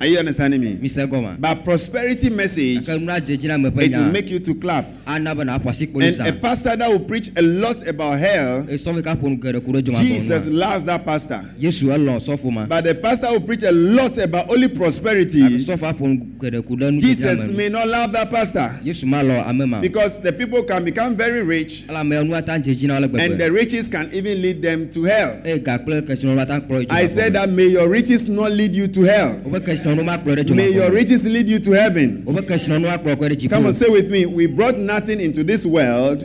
Are 0.00 0.06
you 0.06 0.18
understanding 0.18 0.60
me? 0.60 0.78
Mi 0.80 0.88
se 0.88 1.06
gɔma. 1.06 1.40
But 1.40 1.64
prosperity 1.64 2.30
message, 2.30 2.84
Ke 2.86 2.98
nu 2.98 3.06
la 3.06 3.18
dze 3.20 3.36
dzi 3.36 3.48
na 3.48 3.56
me 3.56 3.70
ƒe 3.70 3.82
it 3.82 3.92
will 3.92 4.12
make 4.12 4.30
you 4.30 4.38
to 4.40 4.54
clap. 4.54 4.84
Ana 5.06 5.34
be 5.34 5.44
na 5.44 5.58
aƒo 5.58 5.68
asi 5.70 5.86
kpoli 5.86 6.18
And 6.18 6.28
a 6.28 6.32
pastor 6.40 6.76
that 6.76 6.88
will 6.88 7.00
preach 7.06 7.30
a 7.36 7.42
lot 7.42 7.86
about 7.86 8.18
hell, 8.18 8.64
Esɔvi 8.64 9.02
ka 9.04 9.14
ƒo 9.14 9.22
nu 9.30 9.36
geɖe 9.36 9.64
ku 9.64 9.72
ɖe 9.72 9.96
Jesus 9.96 10.46
loves 10.46 10.84
that 10.86 11.04
pastor. 11.04 11.44
Yesu 11.58 11.84
elɔ 11.86 12.20
sɔfo 12.20 12.52
ma. 12.52 12.66
But 12.66 12.84
the 12.84 12.94
pastor 12.94 13.28
will 13.32 13.40
preach 13.40 13.62
a 13.62 13.72
lot 13.72 14.18
about 14.18 14.50
only 14.50 14.68
prosperity. 14.68 15.40
Sɔfo 15.64 15.92
aƒo 15.92 16.00
nu 16.00 16.26
geɖe 16.38 16.66
ku 16.66 16.76
ɖe 16.76 16.92
nu 16.94 17.00
Jesus 17.00 17.50
may 17.50 17.68
not 17.68 17.88
love 17.88 18.12
that 18.12 18.30
pastor 18.30 18.78
Yesu 18.84 19.04
ma 19.06 19.22
lɔ 19.22 19.46
ame 19.48 19.68
ma. 19.68 19.80
because 19.80 20.20
the 20.20 20.32
people 20.32 20.62
can 20.62 20.84
become 20.84 21.16
very 21.16 21.42
rich 21.42 21.84
Ala 21.88 22.00
ame 22.00 22.22
nu 22.26 22.34
ata 22.34 22.52
dze 22.58 22.74
dzi 22.74 22.86
na 22.86 22.94
wo 22.98 23.06
le 23.06 23.22
and 23.22 23.40
the 23.40 23.50
riches 23.50 23.88
can 23.88 24.10
even 24.12 24.42
lead 24.42 24.60
them 24.62 24.90
to 24.90 25.04
hell. 25.04 25.40
Eye 25.44 25.58
ga 25.58 25.78
kple 25.78 26.02
kesinɔnu 26.02 26.40
ata 26.40 26.60
kplɔ 26.60 26.86
I 26.90 27.06
said 27.06 27.32
that 27.34 27.48
may 27.50 27.68
your 27.68 27.88
riches 27.88 28.28
not 28.28 28.52
lead 28.52 28.74
you 28.74 28.88
to 28.88 29.02
hell. 29.02 29.40
Wobe 29.86 29.94
kesinɔnu 29.94 30.04
ma 30.04 30.18
kplɔ 30.18 30.36
ɖe 30.36 30.54
May 30.54 30.70
your 30.72 30.90
riches 30.90 31.24
lead 31.26 31.48
you 31.48 31.58
to 31.60 31.72
heaven. 31.72 32.22
Wobe 32.26 32.42
kesinɔnu 32.46 32.86
akplɔ 32.88 33.16
kɔ 33.16 33.30
ɖe 33.30 33.50
Come 33.50 33.66
on, 33.66 33.72
say 33.72 33.88
with 33.88 34.10
me. 34.10 34.26
We 34.26 34.46
brought 34.46 34.78
nothing 34.78 35.20
into 35.20 35.44
this 35.44 35.64
world, 35.64 36.24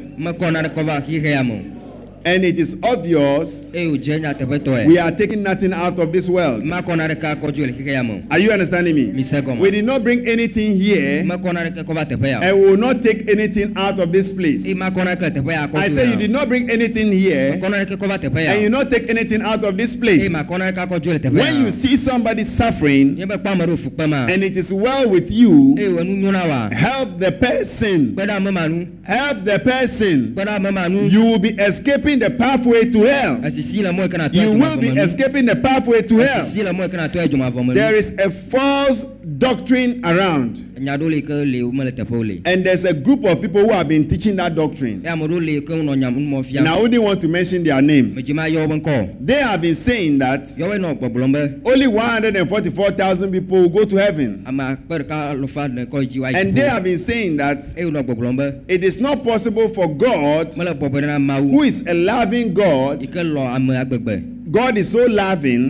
Mekɔ 2.23 2.33
na 2.33 2.33
ɖe 2.33 2.33
kɔ 2.33 2.33
va 2.33 2.33
xixe 2.33 2.33
ya 2.33 2.33
me. 2.33 2.33
o. 2.33 2.35
and 2.35 2.45
it 2.45 2.59
is 2.59 2.75
obvious 2.83 3.65
Eye 3.73 3.87
wòdze 3.87 4.19
nyateƒetɔe. 4.21 4.85
we 4.87 4.97
are 4.97 5.11
taking 5.11 5.43
nothing 5.43 5.73
out 5.73 5.99
of 5.99 6.11
this 6.11 6.27
world. 6.29 6.63
Makɔ 6.63 6.97
na 6.97 7.07
ɖeke 7.07 7.35
akɔ 7.35 7.51
dzo 7.53 7.65
le 7.65 7.73
xixe 7.73 7.87
ya 7.91 8.03
me. 8.03 8.11
o. 8.13 8.21
Are 8.31 8.39
you 8.39 8.51
understanding 8.51 8.95
me? 8.95 9.11
We 9.59 9.71
did 9.71 9.85
not 9.85 10.03
bring 10.03 10.27
anything 10.27 10.75
here, 10.79 11.23
Mekɔ 11.23 11.53
na 11.53 11.61
ɖeke 11.63 11.83
kɔ 11.85 11.93
va 11.95 12.05
teƒe 12.05 12.29
ya. 12.29 12.39
o. 12.39 12.41
and 12.43 12.59
we 12.59 12.65
will 12.69 12.77
not 12.77 13.01
take 13.01 13.29
anything 13.29 13.73
out 13.75 13.99
of 13.99 14.11
this 14.11 14.31
place. 14.31 14.67
Eye 14.67 14.73
makɔ 14.73 15.05
na 15.05 15.15
ɖeke 15.15 15.21
le 15.21 15.31
teƒe 15.31 15.51
ya 15.51 15.67
akɔ 15.67 15.75
I 15.75 15.87
say 15.87 16.09
you 16.09 16.15
did 16.15 16.31
not 16.31 16.47
bring 16.47 16.69
anything 16.69 17.11
here, 17.11 17.53
Makɔ 17.53 17.69
na 17.71 17.77
ɖeke 17.85 17.97
kɔ 17.97 18.07
va 18.07 18.17
teƒe 18.17 18.43
ya. 18.43 18.51
and 18.53 18.61
you 18.61 18.69
not 18.69 18.89
take 18.89 19.09
anything 19.09 19.41
out 19.41 19.63
of 19.63 19.77
this 19.77 19.95
place. 19.95 20.29
makɔ 20.29 20.59
na 20.59 20.71
ɖeke 20.71 20.87
akɔ 20.87 21.01
dzo 21.01 21.11
le 21.13 21.19
teƒe 21.19 21.31
When 21.33 21.59
you 21.65 21.71
see 21.71 21.95
somebody 21.95 22.43
suffering 22.43 23.15
Nye 23.15 23.25
be 23.25 23.35
kpɔ 23.35 23.51
ame 23.53 23.65
ɖewo 23.65 23.77
fukpe 23.79 24.09
ma. 24.09 24.25
and 24.27 24.43
it 24.43 24.55
is 24.57 24.71
well 24.71 25.09
with 25.09 25.31
you, 25.31 25.75
Eye 25.77 25.83
wɔ 25.83 26.05
nu 26.05 26.15
nyo 26.15 26.31
na 26.31 26.47
wa. 26.47 26.69
help 26.71 27.19
the 27.19 27.31
person. 27.31 28.13
Kpe 28.15 28.27
ɖe 28.27 28.35
ame 28.37 28.51
ma 28.53 28.67
nu. 28.67 28.87
Help 29.03 29.43
the 29.45 29.59
person. 29.59 30.33
Kpe 30.35 30.45
ɖe 30.45 30.55
ame 30.57 30.73
ma 30.73 30.87
nu. 30.87 31.01
You 31.07 31.23
will 31.23 31.39
be 31.39 31.49
escaping 31.49 32.10
escaping 32.11 32.19
the 32.19 32.37
pathway 32.37 32.89
to 32.91 33.01
hell. 33.03 33.35
Asisi 33.37 33.81
le 33.81 33.89
mɔ 33.91 34.11
kana 34.11 34.29
to 34.29 34.37
You 34.37 34.49
will 34.53 34.57
be 34.57 34.63
edzomavɔ 34.65 34.81
me 34.81 34.95
nu. 34.95 35.01
escaping 35.01 35.45
the 35.45 35.55
pathway 35.55 36.01
to 36.01 36.17
hell. 36.17 36.41
Asisi 36.41 36.63
le 36.63 36.71
mɔ 36.71 36.91
kana 36.91 37.09
to 37.09 37.19
edzomavɔ 37.19 37.65
me 37.67 37.73
There 37.73 37.95
is 37.95 38.17
a 38.17 38.29
false 38.29 39.05
doctrine 39.41 40.01
around, 40.05 40.67
Nya 40.81 40.97
ɖewo 40.97 41.09
le 41.11 41.21
ke 41.21 41.29
le 41.45 41.61
wo 41.63 41.71
mele 41.71 41.91
teƒewo 41.91 42.25
le. 42.25 42.41
and 42.45 42.63
there's 42.65 42.85
a 42.85 42.93
group 42.93 43.23
of 43.25 43.39
people 43.41 43.61
who 43.61 43.71
have 43.71 43.87
been 43.87 44.07
teaching 44.07 44.35
that 44.35 44.55
doctrine. 44.55 45.05
Eye 45.05 45.11
ame 45.11 45.21
ɖewo 45.27 45.39
le 45.45 45.61
ke 45.61 45.69
nɔ 45.73 45.95
nya 45.97 46.09
numɔ 46.11 46.45
fia. 46.45 46.59
And 46.59 46.67
I 46.67 46.79
wouldn't 46.79 47.03
want 47.03 47.21
to 47.21 47.27
mention 47.27 47.63
their 47.63 47.81
name. 47.81 48.13
Ma 48.15 48.45
yɔ 48.45 48.67
wobe 48.67 48.81
ŋkɔ. 48.81 49.15
They 49.25 49.41
have 49.41 49.61
been 49.61 49.75
saying 49.75 50.19
that 50.19 50.41
Yɔwoe 50.43 50.79
nɔ 50.79 50.99
gbɔgblɔm 50.99 51.33
be 51.33 51.69
only 51.69 51.87
144,000 51.87 53.31
people 53.31 53.61
will 53.61 53.69
go 53.69 53.85
to 53.85 53.95
heaven. 53.97 54.43
ame 54.47 54.59
akpe 54.59 54.87
ɖeka 54.87 55.87
kɔ 55.87 56.01
yi 56.01 56.07
dzi 56.07 56.19
wa 56.21 56.27
And 56.33 56.55
they 56.55 56.67
have 56.69 56.83
been 56.83 56.97
saying 56.99 57.37
that 57.37 57.57
Eye 57.77 57.81
wonɔ 57.81 58.03
gbɔgblɔm 58.03 58.37
be 58.67 58.73
it 58.73 58.83
is 58.83 58.99
not 58.99 59.23
possible 59.23 59.69
for 59.69 59.87
God, 59.87 60.55
mele 60.57 60.73
bɔbɔ 60.73 60.91
ɖe 60.91 61.01
na 61.07 61.17
Mawu 61.19 61.49
who 61.51 61.63
is 61.63 61.85
a 61.87 61.93
loving 61.93 62.53
God, 62.53 63.01
yi 63.01 63.07
ke 63.07 63.17
ame 63.17 63.69
agbegbe. 63.73 64.40
God 64.51 64.77
is 64.77 64.91
so 64.91 65.05
loving 65.07 65.69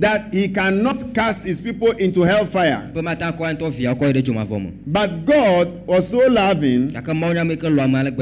that 0.00 0.32
he 0.32 0.48
cannot 0.48 1.12
cast 1.12 1.44
his 1.44 1.60
people 1.60 1.90
into 1.98 2.22
hellfire. 2.22 2.90
But 4.86 5.10
God 5.26 5.68
was 5.86 6.08
so 6.08 6.18
loving 6.28 6.90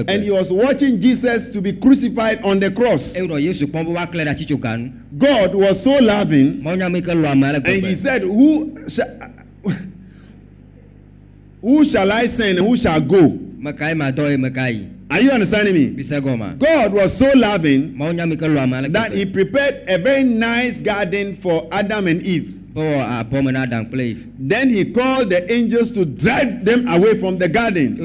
and 0.08 0.24
he 0.24 0.30
was 0.30 0.50
watching 0.50 0.98
Jesus 1.00 1.50
to 1.52 1.60
be 1.60 1.72
crucified 1.72 2.38
on 2.44 2.60
the 2.60 2.70
cross. 2.70 3.14
God 5.18 5.54
was 5.54 5.82
so 5.84 5.98
loving 6.00 6.62
and 7.58 7.66
he 7.84 7.94
said, 7.94 8.22
Who 8.22 8.88
shall, 8.88 9.06
who 11.60 11.84
shall 11.84 12.10
I 12.12 12.26
send? 12.28 12.58
Who 12.58 12.76
shall 12.76 13.00
go? 13.00 13.38
Mekae 15.08 15.14
madɔ 15.14 15.14
eye 15.14 15.14
meka 15.14 15.14
yi. 15.14 15.16
Are 15.16 15.20
you 15.20 15.30
understanding 15.30 15.74
me? 15.74 16.54
God 16.58 16.92
was 16.92 17.16
so 17.16 17.30
loving 17.34 17.94
Mawu 17.94 18.14
nya 18.14 18.28
me 18.28 18.36
ke 18.36 18.40
lɔ 18.42 18.62
ame 18.62 18.74
ale 18.74 18.88
that 18.90 19.12
he 19.12 19.24
prepared 19.26 19.74
a 19.88 19.98
very 19.98 20.22
nice 20.24 20.80
garden 20.80 21.34
for 21.34 21.68
Adam 21.72 22.06
and 22.08 22.22
Eve. 22.22 22.52
Be 22.74 22.80
wɔ 22.80 23.24
abɔ 23.24 23.44
me 23.44 23.52
na 23.52 23.66
Eve. 24.02 24.26
Then 24.38 24.70
he 24.70 24.92
called 24.92 25.30
the 25.30 25.50
angels 25.52 25.90
to 25.92 26.04
drive 26.04 26.64
them 26.64 26.88
away 26.88 27.18
from 27.18 27.38
the 27.38 27.48
garden 27.48 27.96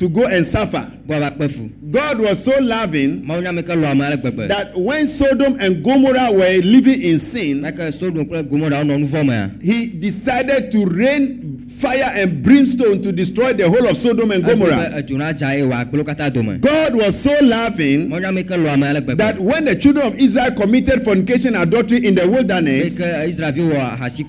Eye 0.00 0.06
yɔ 0.06 0.08
dɔ 0.08 0.08
lɔ 0.08 0.08
be 0.08 0.08
woanyawo 0.08 0.08
le 0.08 0.08
abɔ 0.08 0.08
la 0.08 0.08
me. 0.08 0.08
to 0.08 0.08
go 0.08 0.24
and 0.24 0.46
suffer. 0.46 0.90
Be 1.06 1.14
woava 1.14 1.30
kpe 1.36 1.50
fu. 1.50 1.68
God 1.90 2.20
was 2.20 2.44
so 2.44 2.52
loving 2.60 3.22
Mawu 3.26 3.42
nya 3.42 3.54
me 3.54 3.62
ke 3.62 3.68
lɔ 3.76 3.90
ame 3.90 4.00
ale 4.02 4.16
gbegbe. 4.16 4.48
that 4.48 4.76
when 4.78 5.06
Sodom 5.06 5.58
and 5.60 5.84
Gomorrah 5.84 6.32
were 6.32 6.60
living 6.62 7.02
in 7.02 7.18
sin, 7.18 7.66
Eke 7.66 7.80
uh, 7.80 7.90
Sodom 7.90 8.24
kple 8.24 8.48
Gomora 8.48 8.82
wonɔ 8.82 8.98
nu 9.00 9.06
vɔ 9.06 9.26
mea. 9.26 9.50
he 9.60 9.88
decided 9.88 10.72
to 10.72 10.86
rain 10.86 11.66
fire 11.68 12.10
and 12.14 12.42
brimstone 12.42 13.02
to 13.02 13.12
destroy 13.12 13.52
the 13.52 13.68
whole 13.68 13.86
of 13.86 13.96
Sodom 13.96 14.30
and 14.30 14.42
Gomorrah. 14.44 14.90
Edzo 15.02 15.14
uh, 15.14 15.18
na 15.18 15.32
dza 15.32 15.46
eye 15.48 15.62
wòagblẽ 15.62 15.98
wo 15.98 16.04
katã 16.04 16.32
dome. 16.32 16.58
God 16.58 16.94
was 16.94 17.20
so 17.20 17.36
loving 17.42 18.08
Mawu 18.08 18.22
nya 18.22 18.32
me 18.32 18.42
ke 18.44 18.56
lɔ 18.56 18.72
ame 18.72 18.84
ale 18.84 19.00
gbegbe. 19.02 19.18
that 19.18 19.38
when 19.38 19.64
the 19.66 19.76
children 19.76 20.06
of 20.06 20.18
Israel 20.18 20.52
committed 20.52 21.02
fornication 21.02 21.54
and 21.54 21.64
adultery 21.64 22.06
in 22.06 22.14
the 22.14 22.26
wilderness, 22.26 22.98
Eke 22.98 23.06
uh, 23.06 23.28
Israelviwo 23.28 23.72
wɔ 23.74 23.98
ahasi 23.98 24.24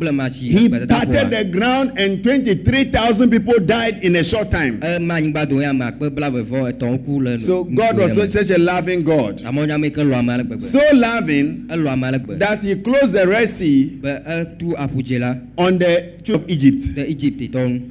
he 0.52 0.68
parted 0.68 1.30
the 1.30 1.46
ground 1.46 1.94
and 1.98 2.24
23,000 2.24 3.30
people 3.30 3.60
died 3.60 4.04
in 4.04 4.16
a 4.18 4.24
short 4.24 4.52
time. 4.52 4.82
So 7.38 7.64
God 7.64 7.98
was 7.98 8.14
such, 8.16 8.32
such 8.32 8.50
a 8.52 8.58
loving 8.58 9.04
God. 9.04 9.42
So 10.60 10.80
loving 10.94 11.64
that 12.40 12.64
he 12.64 12.76
closed 12.76 13.14
the 13.14 13.26
Red 13.28 13.48
Sea 13.50 13.92
on 15.58 15.80
the 15.80 16.04
children 16.24 16.44
of 16.44 16.50
Egypt. 16.50 17.02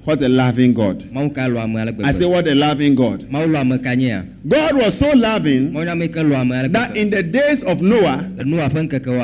What 0.04 0.22
a 0.22 0.28
loving 0.28 0.72
God. 0.74 1.04
I 2.08 2.12
say, 2.12 2.24
what 2.26 2.48
a 2.48 2.54
loving 2.54 2.94
God. 2.94 3.24
God 4.44 4.72
was 4.74 4.98
so 4.98 5.06
loving 5.14 5.72
that 6.72 6.96
in 6.96 7.10
the 7.10 7.22
days 7.22 7.62
of 7.62 7.80
Noah, 7.82 8.24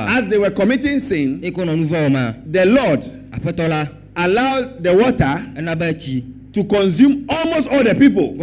as 0.09 0.29
they 0.29 0.39
were 0.39 0.51
committing 0.51 1.01
sin, 1.01 1.41
the 2.53 2.65
Lord 2.67 3.01
allowed 4.17 4.83
the 4.83 4.93
water 4.93 5.41
to 6.57 6.65
consume 6.65 7.27
almost 7.29 7.69
all 7.71 7.85
the 7.85 7.95
people 7.95 8.35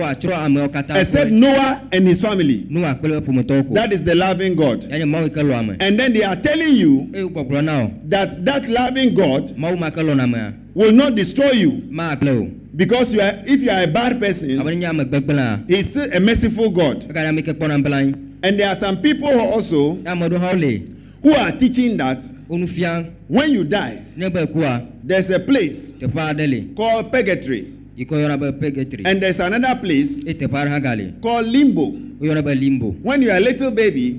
except 0.96 1.32
Noah 1.32 1.82
and 1.92 2.08
his 2.08 2.22
family. 2.22 2.64
Noa 2.70 2.94
kple 2.94 3.20
ƒometɔwo 3.22 3.68
ko. 3.68 3.74
That 3.74 3.92
is 3.92 4.04
the 4.04 4.14
loving 4.14 4.56
God. 4.56 4.84
Ya 4.84 4.98
nye 5.00 5.06
Mawu 5.06 5.24
yi 5.24 5.30
ke 5.32 5.38
lɔ 5.42 5.54
ame. 5.60 5.78
And 5.80 6.00
then 6.00 6.14
they 6.14 6.24
are 6.24 6.36
telling 6.36 6.76
you 6.76 7.10
Eye 7.14 7.18
wògbɔgblɔ 7.28 7.64
na 7.64 7.80
wo. 7.86 7.92
that 8.06 8.46
that 8.46 8.70
loving 8.70 9.16
God 9.16 9.50
Mawu 9.58 9.80
ma 9.80 9.90
ke 9.90 9.96
lɔna 9.96 10.26
amea. 10.30 10.54
will 10.76 10.92
not 10.92 11.16
destroy 11.16 11.52
you 11.52 11.72
because 12.76 13.14
you 13.16 13.22
are 13.22 13.34
if 13.46 13.62
you 13.62 13.72
are 13.72 13.84
a 13.84 13.88
bad 13.88 14.20
person, 14.20 14.60
Abe 14.60 14.66
ne 14.68 14.76
nye 14.76 14.86
ame 14.90 15.06
gbegblẽa. 15.06 15.68
He's 15.70 15.90
still 15.90 16.08
a 16.14 16.20
merciful 16.20 16.70
God. 16.70 17.06
Ega 17.10 17.28
ame 17.28 17.42
ke 17.42 17.48
kpɔna 17.58 17.84
nbla 17.84 17.98
anyi. 18.04 18.16
And 18.44 18.60
there 18.60 18.70
are 18.70 18.76
some 18.76 18.98
people 19.02 19.30
who 19.30 19.40
also 19.40 19.98
Ya 20.06 20.12
ame 20.12 20.22
ɖewo 20.30 20.38
hã 20.40 20.54
wole. 20.54 20.82
who 21.24 21.34
are 21.34 21.52
teaching 21.58 21.98
that 21.98 22.24
Wo 22.48 22.58
nu 22.58 22.68
fiam. 22.68 23.12
when 23.28 23.52
you 23.52 23.64
die, 23.64 24.02
Ne 24.16 24.30
be 24.30 24.46
kua. 24.46 24.82
there's 25.04 25.32
a 25.32 25.40
place 25.40 25.92
Teƒe 25.94 26.12
aɖe 26.12 26.48
le. 26.48 26.76
called 26.76 27.12
purgatory, 27.12 27.68
And 29.06 29.22
there's 29.22 29.40
another 29.40 29.76
place 29.82 30.24
called 31.22 31.48
limbo. 31.48 31.92
When 33.04 33.22
you 33.22 33.30
are 33.32 33.38
a 33.38 33.40
little 33.40 33.72
baby 33.72 34.16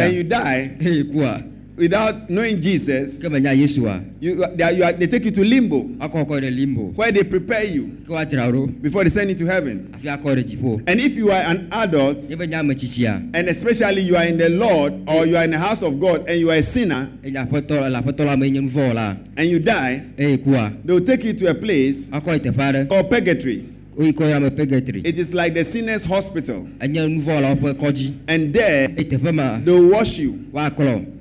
and 0.00 0.14
you 0.14 0.22
die, 0.24 0.70
without 1.76 2.28
knowing 2.30 2.60
Jesus, 2.60 3.18
Ke 3.18 3.28
menya 3.30 3.52
Yesua. 3.54 4.04
you, 4.20 4.44
they, 4.56 4.64
are, 4.64 4.72
you 4.72 4.84
are, 4.84 4.92
they 4.92 5.06
take 5.06 5.24
you 5.24 5.30
to 5.30 5.42
limbo 5.44 5.84
Akɔ 5.98 6.26
kɔ 6.26 6.40
limbo. 6.56 6.92
where 6.94 7.10
they 7.12 7.24
prepare 7.24 7.64
you 7.64 7.96
Ke 8.04 8.08
woadzra 8.08 8.52
wo 8.52 8.66
ɖo. 8.66 8.82
before 8.82 9.04
they 9.04 9.10
send 9.10 9.30
you 9.30 9.36
to 9.36 9.46
heaven. 9.46 9.94
Afi 9.96 10.04
akɔ 10.08 10.36
ɖe 10.36 10.44
dziƒo. 10.44 10.82
And 10.86 11.00
if 11.00 11.14
you 11.16 11.30
are 11.30 11.40
an 11.42 11.68
adult, 11.72 12.28
Ne 12.28 12.34
be 12.36 12.46
nye 12.46 12.58
ame 12.60 12.74
tsitsia. 12.74 13.30
and 13.34 13.48
especially 13.48 14.02
you 14.02 14.16
are 14.16 14.24
in 14.24 14.36
the 14.38 14.50
Lord 14.50 14.92
or 15.08 15.26
you 15.26 15.36
are 15.36 15.44
in 15.44 15.50
the 15.52 15.58
house 15.58 15.82
of 15.82 15.98
God 16.00 16.28
and 16.28 16.38
you 16.38 16.50
are 16.50 16.56
a 16.56 16.62
sinner 16.62 17.08
Eye 17.24 17.28
aƒetɔ 17.30 17.90
le 17.90 18.02
aƒetɔ 18.02 18.24
la 18.26 18.36
me 18.36 18.50
nye 18.50 18.60
nu 18.60 18.68
vɔ 18.68 18.92
wɔla. 18.92 19.16
and 19.36 19.48
you 19.48 19.58
die, 19.58 20.02
eh, 20.18 20.36
they 20.36 20.92
will 20.92 21.00
take 21.04 21.24
you 21.24 21.32
to 21.32 21.46
a 21.50 21.54
place 21.54 22.08
Akɔ 22.10 22.34
yi 22.34 22.50
teƒe 22.50 22.54
aɖe. 22.56 22.88
called 22.88 23.10
purgatory. 23.10 23.64
Woyi 23.96 24.12
kɔ 24.14 24.24
yɔna 24.32 24.48
be 24.50 24.56
purgatory. 24.56 25.02
It 25.04 25.18
is 25.18 25.34
like 25.34 25.52
the 25.54 25.64
sinner's 25.64 26.04
hospital. 26.04 26.66
Enye 26.80 27.06
nu 27.10 27.20
vɔ 27.20 27.40
wɔlawo 27.42 27.60
ƒe 27.60 27.74
kɔdzi. 27.74 28.12
And 28.26 28.52
there 28.54 28.88
Eye 28.88 29.04
teƒe 29.04 29.34
ma. 29.34 29.58
they 29.58 29.78
wash 29.78 30.18
you 30.18 30.44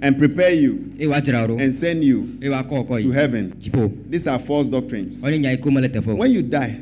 and 0.02 0.18
prepare 0.18 0.52
you 0.54 0.92
Eye 1.00 1.04
woadzra 1.06 1.48
wo 1.50 1.56
ɖo. 1.58 1.62
and 1.62 1.74
send 1.74 2.04
you 2.04 2.38
Eye 2.42 2.46
woakɔ 2.46 2.88
kɔ 2.88 3.02
to 3.02 3.12
heaven. 3.12 3.54
These 4.10 4.28
are 4.28 4.40
false 4.40 4.68
doctrines. 4.68 5.22
Wonye 5.22 5.40
nya 5.42 5.52
yi 5.52 5.58
ko 5.58 5.70
mele 5.70 5.90
teƒe 5.90 6.08
o. 6.08 6.16
When 6.16 6.32
you 6.32 6.42
die, 6.44 6.78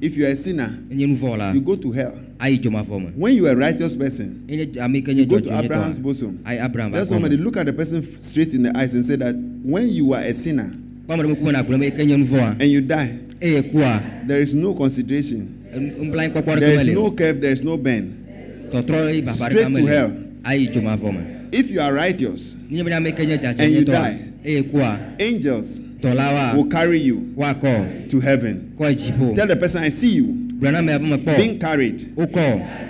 if 0.00 0.16
you 0.16 0.24
are 0.24 0.30
a 0.30 0.36
sinner, 0.36 0.76
Enye 0.90 1.06
nu 1.08 1.14
vɔ 1.16 1.36
wɔla. 1.36 1.54
you 1.54 1.60
go 1.60 1.76
to 1.76 1.92
hell. 1.92 2.14
Ayi 2.40 2.58
dzomavɔ 2.60 3.00
me. 3.00 3.12
When 3.14 3.34
you 3.34 3.46
are 3.46 3.50
a 3.52 3.56
righteous 3.56 3.94
person, 3.94 4.42
Enye 4.48 4.76
ame 4.78 5.00
ke 5.02 5.08
nye 5.08 5.20
you 5.20 5.26
go 5.26 5.38
to. 5.38 5.56
Abraham's 5.64 5.98
bosom. 5.98 6.38
Ayi 6.44 6.64
Abraham 6.64 6.90
va 6.90 6.98
Tell 6.98 7.06
somebody, 7.06 7.36
look 7.36 7.56
at 7.56 7.66
the 7.66 7.72
person 7.72 8.04
straight 8.20 8.52
in 8.52 8.64
the 8.64 8.76
eyes 8.76 8.94
and 8.94 9.04
say 9.04 9.14
that 9.14 9.36
when 9.62 9.88
you 9.88 10.12
are 10.12 10.20
a 10.22 10.34
sinner 10.34 10.72
Kpɔme 11.06 11.20
ɖe 11.22 11.36
mekume 11.36 11.52
na 11.52 11.62
agblɔ 11.62 11.78
me 11.78 11.90
ke 11.92 11.98
nye 12.04 12.16
nu 12.16 12.24
vɔa. 12.26 12.60
and 12.60 12.70
you 12.70 12.80
die, 12.80 13.14
eye 13.40 13.62
kua. 13.70 14.00
there 14.26 14.40
is 14.40 14.54
no 14.54 14.74
consideration. 14.74 15.54
nblanyi 15.74 16.30
kpɔkpɔ 16.32 16.42
ɖe 16.42 16.44
kama 16.44 16.54
le. 16.54 16.60
there 16.60 16.74
is 16.80 16.88
no 16.88 17.10
curve 17.10 17.40
there 17.40 17.52
is 17.52 17.62
no 17.62 17.76
bend. 17.76 18.26
tɔtrɔ 18.72 19.14
yi 19.14 19.20
baba 19.22 19.32
ɖe 19.32 19.38
kama 19.38 19.48
le. 19.48 19.50
straight 19.50 19.74
to 19.74 19.86
hell. 19.86 20.12
ayi 20.44 20.68
dzomavɔ 20.72 21.12
me. 21.12 21.20
if 21.52 21.70
you 21.70 21.80
are 21.80 21.92
righteous. 21.92 22.56
ní 22.70 22.82
ɛmɛ 22.82 22.90
n'ame 22.90 23.12
kɛnyɛ 23.16 23.38
dzadzɛ 23.38 23.60
and 23.60 23.72
you 23.74 23.84
die. 23.84 24.18
eye 24.44 24.62
kua. 24.70 24.98
angels. 25.18 25.80
tɔlawa. 26.00 26.54
will 26.56 26.66
carry 26.66 26.98
you. 27.00 27.32
wa 27.36 27.54
kɔ. 27.54 28.08
to 28.10 28.20
heaven. 28.20 28.72
kɔ 28.78 28.94
dziƒo. 28.94 29.34
tell 29.34 29.46
the 29.46 29.56
person 29.56 29.82
i 29.82 29.88
see 29.88 30.14
you. 30.16 30.44
Being 30.60 31.56
carried 31.60 32.16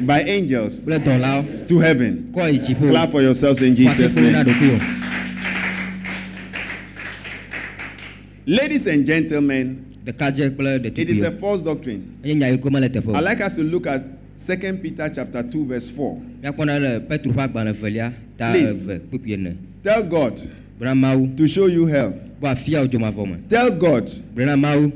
by 0.07 0.23
angels 0.23 0.85
to 0.87 1.79
heaven. 1.79 2.33
Clap 2.33 3.11
for 3.11 3.21
yourselves 3.21 3.61
in 3.61 3.77
Jesus' 3.77 4.17
name. 4.17 4.81
Ladies 8.47 8.87
and 8.87 9.05
gentlemen, 9.05 9.88
It 11.03 11.09
is 11.11 11.23
a 11.23 11.31
false 11.31 11.65
doctrine. 11.65 12.03
I 13.17 13.21
like 13.21 13.45
us 13.45 13.55
to 13.57 13.63
look 13.63 13.87
at 13.87 14.03
2 14.47 14.73
Peter 14.83 15.11
chapter 15.15 15.43
2 15.43 15.65
verse 15.65 15.89
4. 15.97 16.17
Please, 18.53 18.87
tell 19.83 20.03
God 20.03 20.43
to 20.81 21.49
show 21.49 21.67
you 21.67 21.87
hell. 21.87 22.15
Bo 22.41 22.47
afia 22.47 22.81
wo 22.81 22.87
dzomavɔ 22.87 23.27
me. 23.27 23.37
Tell 23.49 23.71
God 23.73 24.07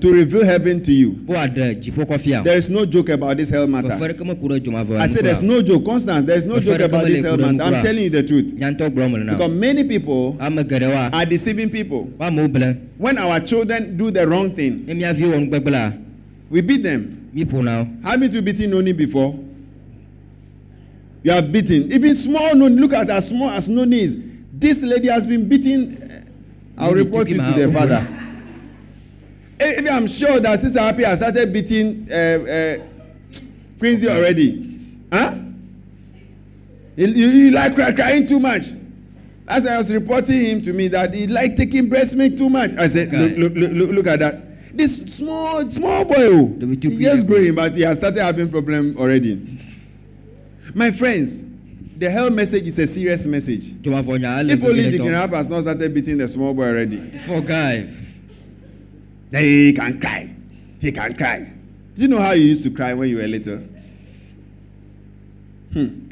to 0.01 0.13
reveal 0.13 0.45
heaven 0.45 0.81
to 0.85 0.93
you. 0.93 1.11
Bo 1.11 1.35
aɖe 1.35 1.83
dziƒo 1.83 2.07
kɔfia 2.07 2.39
wo. 2.39 2.45
There 2.45 2.57
is 2.57 2.71
no 2.71 2.87
joke 2.87 3.09
about 3.09 3.37
this 3.37 3.49
hell 3.49 3.67
matter. 3.67 3.89
ɖeke 3.89 4.25
meku 4.25 4.49
ɖe 4.49 4.61
dzomavɔ 4.61 5.01
I 5.01 5.07
said 5.09 5.25
there's 5.25 5.43
no 5.43 5.61
joke. 5.61 5.85
Constance, 5.85 6.25
there's 6.25 6.47
no 6.47 6.61
joke 6.61 6.81
about 6.81 7.05
this 7.05 7.25
hell 7.25 7.37
matter. 7.37 7.65
I'm 7.65 7.83
telling 7.83 8.05
you 8.05 8.11
the 8.11 8.23
truth. 8.23 8.55
Nyantɔ 8.55 8.91
gblɔm 8.91 9.13
le 9.13 9.25
na. 9.25 9.33
Because 9.33 9.51
many 9.51 9.83
people 9.83 10.37
are 10.41 11.27
deceiving 11.27 11.69
people. 11.69 12.05
Wo 12.17 12.27
amewo 12.27 12.53
ble. 12.53 12.77
When 12.97 13.19
our 13.19 13.41
children 13.41 13.97
do 13.97 14.13
the 14.13 14.25
wrong 14.27 14.55
thing, 14.55 14.87
Ne 14.87 14.95
mía 14.95 15.13
viwo 15.13 15.99
we 16.49 16.61
beat 16.61 16.83
them. 16.85 17.29
Mi 17.33 17.45
ƒona 17.45 17.85
wo. 17.85 17.89
Haven't 18.09 18.33
you 18.33 18.43
beaten 18.43 18.71
Noni 18.71 18.93
before? 18.93 19.37
You 21.25 21.33
have 21.33 21.51
beaten. 21.51 21.91
Even 21.91 22.15
small 22.15 22.55
Noni, 22.55 22.77
look 22.77 22.93
at 22.93 23.11
as 23.11 23.29
small 23.31 23.51
as 23.51 23.69
Noni 23.69 24.01
is. 24.01 24.17
This 24.63 24.81
lady 24.81 25.09
has 25.09 25.27
been 25.27 25.49
beaten. 25.49 25.99
I'll 26.79 26.93
Noni 26.93 27.03
report 27.03 27.29
you 27.29 27.39
to 27.39 27.51
the 27.51 27.73
father. 27.73 28.07
Eh, 29.59 29.73
Even 29.81 29.89
I'm 29.93 30.07
sure 30.07 30.39
that 30.39 30.63
Sister 30.63 30.79
Happy 30.79 31.03
has 31.03 31.19
started 31.19 31.53
beating 31.53 32.07
uh, 32.09 32.15
uh, 32.15 32.75
Quincy 33.81 34.09
already. 34.09 34.89
Huh? 35.13 35.35
You, 36.95 37.07
you, 37.09 37.51
like 37.51 37.75
cry, 37.75 37.91
crying 37.93 38.25
too 38.25 38.39
much. 38.39 38.67
As 39.49 39.67
I 39.67 39.79
was 39.79 39.93
reporting 39.93 40.39
him 40.39 40.63
to 40.63 40.73
me 40.73 40.87
that 40.89 41.13
he 41.13 41.27
liked 41.27 41.57
taking 41.57 41.89
breast 41.89 42.15
milk 42.15 42.37
too 42.37 42.49
much. 42.49 42.71
I 42.79 42.87
said, 42.87 43.09
Okay. 43.09 43.35
look, 43.35 43.55
look, 43.57 43.73
look, 43.73 43.91
look, 43.91 44.07
at 44.07 44.21
that. 44.21 44.77
This 44.79 45.17
small, 45.17 45.69
small 45.73 46.05
boy, 46.05 46.15
oh, 46.19 46.57
he 46.61 46.77
just 46.77 47.27
growing, 47.27 47.57
but 47.57 47.75
he 47.75 47.83
has 47.83 47.99
started 47.99 48.23
having 48.23 48.49
problem 48.49 48.97
already. 48.97 49.45
My 50.73 50.93
friends, 50.93 51.47
the 52.03 52.11
hell 52.11 52.31
message 52.31 52.67
is 52.67 52.79
a 52.81 52.87
serious 52.87 53.25
message. 53.27 53.75
Dzomavɔ 53.75 54.19
nya 54.19 54.41
ele 54.41 54.51
If 54.51 54.65
only 54.65 54.91
the 54.91 54.99
kidnapper 54.99 55.37
has 55.37 55.49
not 55.49 55.63
started 55.63 55.95
beating 55.95 56.19
the 56.19 56.27
small 56.27 56.53
boy 56.53 56.65
already. 56.65 56.99
For 57.27 57.41
guy. 57.41 57.87
Then 59.31 59.45
he 59.45 59.73
can 59.73 60.01
cry. 60.01 60.35
He 60.81 60.91
can 60.91 61.15
cry. 61.15 61.53
Do 61.95 62.03
you 62.03 62.09
know 62.09 62.19
how 62.19 62.33
you 62.33 62.45
used 62.45 62.65
to 62.65 62.71
cry 62.71 62.93
when 62.93 63.09
you 63.09 63.19
were 63.19 63.29
little? 63.29 63.59
Hmm. 65.73 66.09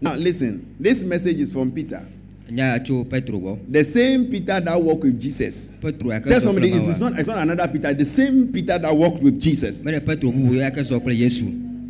Now 0.00 0.14
listen, 0.14 0.74
this 0.80 1.04
message 1.04 1.38
is 1.38 1.52
from 1.52 1.70
Peter. 1.70 2.02
Nya 2.50 2.82
tso 2.82 3.04
Petro 3.04 3.38
gbɔ. 3.38 3.58
The 3.70 3.84
same 3.84 4.26
Peter 4.30 4.58
that 4.58 4.82
walked 4.82 5.04
with 5.04 5.20
Jesus. 5.20 5.70
Tell 5.82 6.40
somebody 6.40 6.72
it's 6.72 6.98
not 6.98 7.18
it's 7.18 7.28
not 7.28 7.38
another 7.38 7.68
Peter, 7.68 7.92
the 7.92 8.06
same 8.06 8.50
Peter 8.50 8.78
that 8.78 8.96
walked 8.96 9.22
with 9.22 9.38
Jesus. 9.38 9.82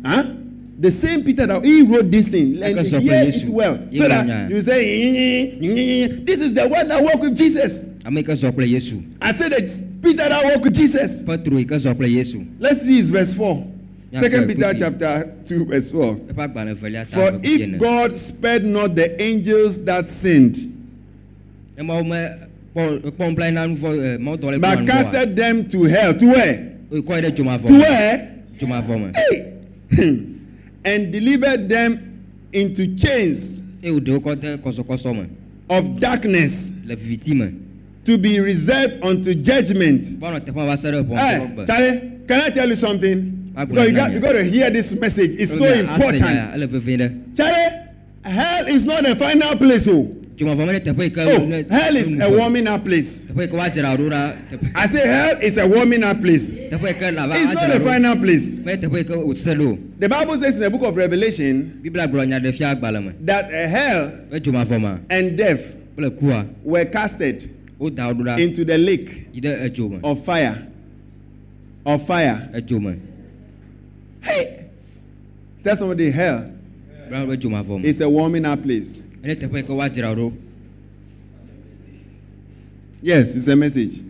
Huh? 0.03 0.23
The 0.79 0.91
same 0.91 1.23
Peter 1.23 1.45
that 1.47 1.63
he 1.63 1.83
wrote 1.83 2.11
this 2.11 2.27
thing, 2.29 2.57
and 2.79 2.87
hear 3.03 3.13
it 3.45 3.49
well, 3.49 3.77
so 3.93 4.03
that 4.09 4.25
you 4.51 4.61
say, 4.61 5.57
"This 6.25 6.41
is 6.41 6.53
the 6.53 6.67
one 6.67 6.87
that 6.89 7.01
walked 7.01 7.21
with 7.21 7.37
Jesus." 7.37 7.85
I 9.21 9.31
said 9.31 9.51
that 9.53 9.71
Peter 10.01 10.27
that 10.27 10.43
walked 10.43 10.63
with 10.63 10.75
Jesus. 10.75 11.21
Let's 12.59 12.81
see 12.81 12.97
his 12.97 13.09
verse 13.11 13.33
four. 13.33 13.65
Second 14.19 14.47
Peter 14.47 14.73
chapter 14.79 15.35
two, 15.45 15.65
verse 15.65 15.89
four. 15.91 16.17
For 17.05 17.39
if 17.43 17.79
God 17.79 18.11
spared 18.11 18.65
not 18.65 18.95
the 18.95 19.21
angels 19.21 19.85
that 19.85 20.09
sinned, 20.09 20.57
but 24.59 24.77
casted 24.87 25.35
them 25.35 25.69
to 25.69 25.83
hell. 25.83 26.13
To 26.13 26.25
where? 26.25 26.71
To 27.67 27.75
where? 27.77 28.29
Hey! 29.15 29.52
Hmm. 29.95 30.37
and 30.85 31.11
delivered 31.11 31.69
them 31.69 32.25
into 32.51 32.95
chains 32.97 33.61
of 35.69 35.99
darkness 35.99 36.71
to 38.05 38.17
be 38.17 38.39
reserved 38.39 39.03
unto 39.03 39.33
judgment. 39.35 40.19
Hey, 41.17 41.37
Charlie, 41.67 42.19
can 42.27 42.41
I 42.41 42.49
tell 42.49 42.67
you 42.69 42.75
something? 42.75 43.51
Because 43.67 43.87
you 43.91 43.95
got, 43.95 44.11
you 44.11 44.19
got 44.19 44.31
to 44.33 44.43
hear 44.43 44.69
this 44.71 44.93
message. 44.99 45.31
It's 45.39 45.57
so 45.57 45.65
important. 45.89 46.19
Charlie, 47.37 47.87
hell 48.23 48.67
is 48.67 48.85
not 48.85 49.03
the 49.03 49.15
final 49.15 49.55
place. 49.57 49.87
Oh. 49.87 50.15
Dzomavɔ 50.37 50.65
me 50.65 50.73
ne 50.73 50.79
teƒe 50.79 51.03
yi 51.03 51.09
ke. 51.11 51.19
oh 51.21 51.73
hell 51.75 51.95
is 51.95 52.13
a 52.19 52.29
warming 52.29 52.67
up 52.67 52.83
place. 52.83 53.25
Teƒe 53.25 53.41
yi 53.41 53.47
ke 53.47 53.51
woadzra 53.53 53.95
ɖo 53.97 54.09
ɖa. 54.09 54.49
teƒe- 54.49 54.71
I 54.75 54.85
say 54.87 55.07
hell 55.07 55.37
is 55.41 55.57
a 55.57 55.67
warming 55.67 56.03
up 56.03 56.19
place. 56.21 56.55
Teƒe 56.55 56.87
yi 56.87 56.93
ke 56.93 57.11
lava 57.15 57.33
It's 57.35 57.53
not 57.53 57.69
ɖo. 57.69 57.83
final 57.83 58.15
place. 58.17 58.57
Me 58.57 58.75
teƒe 58.77 58.97
yi 58.97 59.03
ke 59.03 59.09
wòse 59.13 59.45
ɖo. 59.55 59.77
The 59.99 60.09
Bible 60.09 60.37
says 60.37 60.55
in 60.55 60.61
the 60.61 60.69
book 60.71 60.81
of 60.83 60.95
Revelation 60.95 61.79
Biblia 61.83 62.07
gblɔ 62.07 62.27
nya 62.27 62.39
ɖe 62.39 62.55
fia 62.55 62.75
agbalẽ 62.75 63.05
me. 63.05 63.11
that 63.21 63.45
uh, 63.45 63.67
hell 63.67 64.11
Be 64.31 64.39
dzomavɔ 64.39 64.81
ma 64.81 64.97
and 65.09 65.37
death 65.37 65.75
were 66.63 66.85
casted 66.85 67.47
woda 67.77 68.07
wo 68.07 68.13
ɖo 68.15 68.23
ɖa 68.25 68.39
into 68.39 68.65
the 68.65 68.77
lake 68.77 69.27
yi 69.33 69.41
ɖe 69.41 69.69
edzo 69.69 69.91
me. 69.91 69.99
of 70.03 70.25
fire. 70.25 70.67
Of 71.85 72.07
fire. 72.07 72.49
Hey! 74.21 74.69
Tell 75.63 75.75
somebody 75.75 76.09
hell 76.09 76.49
Bla 77.09 77.25
be 77.27 77.37
dzomavɔ 77.37 77.83
me. 77.83 77.87
is 77.89 78.01
a 78.01 78.09
warming 78.09 78.45
up 78.45 78.63
place. 78.63 79.01
Ne 79.23 79.35
teƒe 79.35 79.57
yi 79.57 79.63
ke 79.63 79.69
woadzra 79.73 80.13
ɖo. 80.15 80.33
Yes, 83.01 83.35
it's 83.35 83.47
a 83.47 83.55
message. 83.55 84.01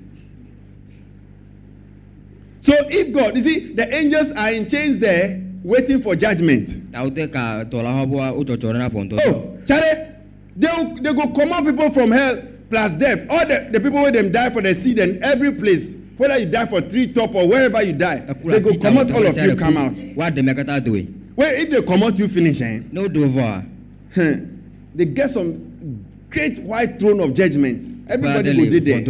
So 2.59 2.74
if 2.89 3.14
God, 3.14 3.36
you 3.36 3.41
see, 3.41 3.74
the 3.74 3.93
angels 3.93 4.32
are 4.32 4.51
in 4.51 4.70
chains 4.70 4.97
there 4.99 5.41
waiting 5.64 6.01
for 6.01 6.16
judgment. 6.16 6.70
Wode 6.93 7.32
ka 7.32 7.64
dɔ 7.64 7.84
la 7.84 7.91
hã 7.91 8.05
bo 8.09 8.18
wo 8.18 8.43
dzɔdzɔ 8.43 8.57
ɖe 8.57 8.78
na 8.78 8.89
pɔntɔ. 8.89 9.20
Oh, 9.28 9.57
Charlie, 9.66 10.07
they 10.55 10.68
will, 10.68 10.95
they 10.95 11.14
go 11.14 11.28
come 11.34 11.51
out 11.53 11.64
people 11.66 11.89
from 11.91 12.11
hell 12.11 12.41
plus 12.70 12.93
death. 12.93 13.26
All 13.30 13.45
the, 13.45 13.70
the 13.72 13.80
people 13.80 14.01
where 14.01 14.11
them 14.11 14.32
die 14.32 14.49
for 14.49 14.61
the 14.61 14.74
seed 14.74 14.97
and 14.99 15.24
every 15.24 15.51
place, 15.51 15.95
whether 16.18 16.38
you 16.39 16.45
die 16.47 16.66
for 16.66 16.82
tree 16.82 17.11
top 17.14 17.36
or 17.36 17.47
wherever 17.47 17.82
you 17.84 17.93
die, 17.93 18.18
they 18.45 18.59
go 18.59 18.78
come 18.78 18.97
out, 18.97 19.11
all 19.11 19.26
of 19.26 19.38
you 19.38 19.55
come 19.55 19.78
out. 19.78 19.97
Wa 20.16 20.30
ɖeme 20.30 20.55
katã 20.55 20.84
doe. 20.84 21.07
Well, 21.36 21.53
if 21.53 21.70
they 21.70 21.82
come 21.82 22.03
out, 22.03 22.18
you 22.18 22.28
finish, 22.28 22.61
eh? 22.61 22.80
Ne 22.91 23.01
wodo 23.01 23.28
vɔa. 23.28 24.49
They 24.95 25.05
get 25.05 25.29
some 25.29 26.05
great 26.29 26.59
white 26.59 26.99
throne 26.99 27.19
of 27.19 27.33
judgment. 27.33 27.83
Everybody 28.09 28.49
will 28.57 28.69
be 28.71 28.79
there. 28.79 29.03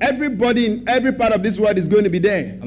Everybody 0.00 0.66
in 0.66 0.84
every 0.88 1.12
part 1.12 1.32
of 1.34 1.42
this 1.42 1.58
world 1.58 1.76
is 1.78 1.88
going 1.88 2.04
to 2.04 2.10
be 2.10 2.18
there. 2.18 2.58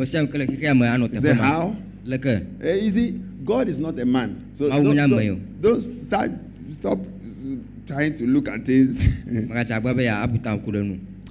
Say 1.22 1.34
how? 1.44 1.76
Leke. 2.06 2.46
Eh, 2.64 2.90
see, 2.90 3.12
God 3.46 3.68
is 3.68 3.80
not 3.80 3.98
a 4.00 4.06
man. 4.06 4.52
So 4.54 4.70
don't, 4.84 4.96
don't, 5.10 5.62
don't 5.62 5.82
start, 5.82 6.32
stop 6.72 6.98
trying 7.88 8.14
to 8.16 8.26
look 8.28 8.48
at 8.50 8.66
things. 8.66 9.06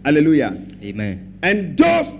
Hallelujah. 0.04 0.56
Amen. 0.82 1.38
And 1.42 1.76
those 1.78 2.16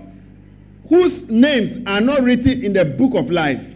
whose 0.89 1.29
names 1.29 1.77
are 1.85 2.01
not 2.01 2.21
written 2.21 2.63
in 2.63 2.73
the 2.73 2.85
book 2.85 3.15
of 3.15 3.29
life. 3.29 3.75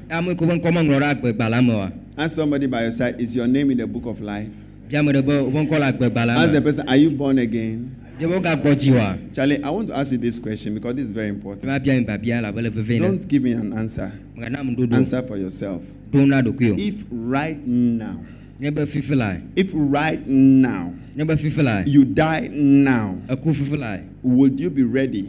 Ame 2.18 2.24
ko 2.24 2.24
be 2.24 2.24
ŋkɔ 2.24 2.24
meŋlɔ 2.24 2.24
ɖe 2.24 2.24
agbegbalẽ 2.24 2.24
me 2.24 2.24
wa. 2.24 2.24
Ask 2.24 2.36
somebody 2.36 2.68
by 2.68 2.82
your 2.84 2.92
side, 2.92 3.22
is 3.22 3.36
your 3.36 3.48
name 3.48 3.72
in 3.72 3.78
the 3.78 3.88
book 3.88 4.06
of 4.06 4.22
life? 4.22 4.50
Bia 4.90 5.00
ame 5.00 5.12
ɖe 5.12 5.26
be 5.26 5.34
wobe 5.34 5.68
ŋkɔ 5.68 5.80
le 6.26 6.32
Ask 6.34 6.52
the 6.54 6.62
person, 6.62 6.88
are 6.90 6.98
you 6.98 7.12
born 7.12 7.38
again? 7.38 7.96
Bia 8.18 8.28
be 8.28 8.34
wogagbɔ 8.34 8.76
dzi 8.76 8.96
wa. 8.96 9.16
Charlie, 9.34 9.64
I 9.64 9.70
want 9.70 9.88
to 9.90 9.98
ask 9.98 10.12
you 10.12 10.18
this 10.18 10.40
question 10.40 10.74
because 10.74 10.96
this 10.96 11.06
is 11.06 11.12
very 11.12 11.30
important. 11.30 11.64
Ema 11.66 11.80
bia 11.80 11.94
mi 11.96 12.06
babia 12.06 12.42
la 12.42 12.52
be 12.52 12.62
le 12.62 12.70
vevie 12.72 12.98
ɖe. 12.98 13.02
Don't 13.02 13.28
give 13.28 13.44
me 13.44 13.52
an 13.52 13.74
answer. 13.74 14.12
Megana 14.36 14.60
ame 14.60 14.76
ɖoɖo. 14.76 14.94
Answer 14.96 15.22
for 15.22 15.38
yourself. 15.38 15.84
Ɖo 16.12 16.28
na 16.28 16.42
ɖokui 16.42 16.72
o. 16.72 16.76
If 16.78 17.06
right 17.12 17.66
now, 17.66 18.20
Nye 18.60 18.72
be 18.72 18.86
fifi 18.88 19.42
if 19.56 19.70
right 19.74 20.26
now 20.26 20.92
Nye 21.16 21.24
be 21.26 21.36
fifi 21.36 21.88
you 21.88 22.04
die 22.06 22.50
now, 22.52 23.20
would 24.24 24.60
you 24.60 24.70
be 24.72 24.84
ready 24.84 25.28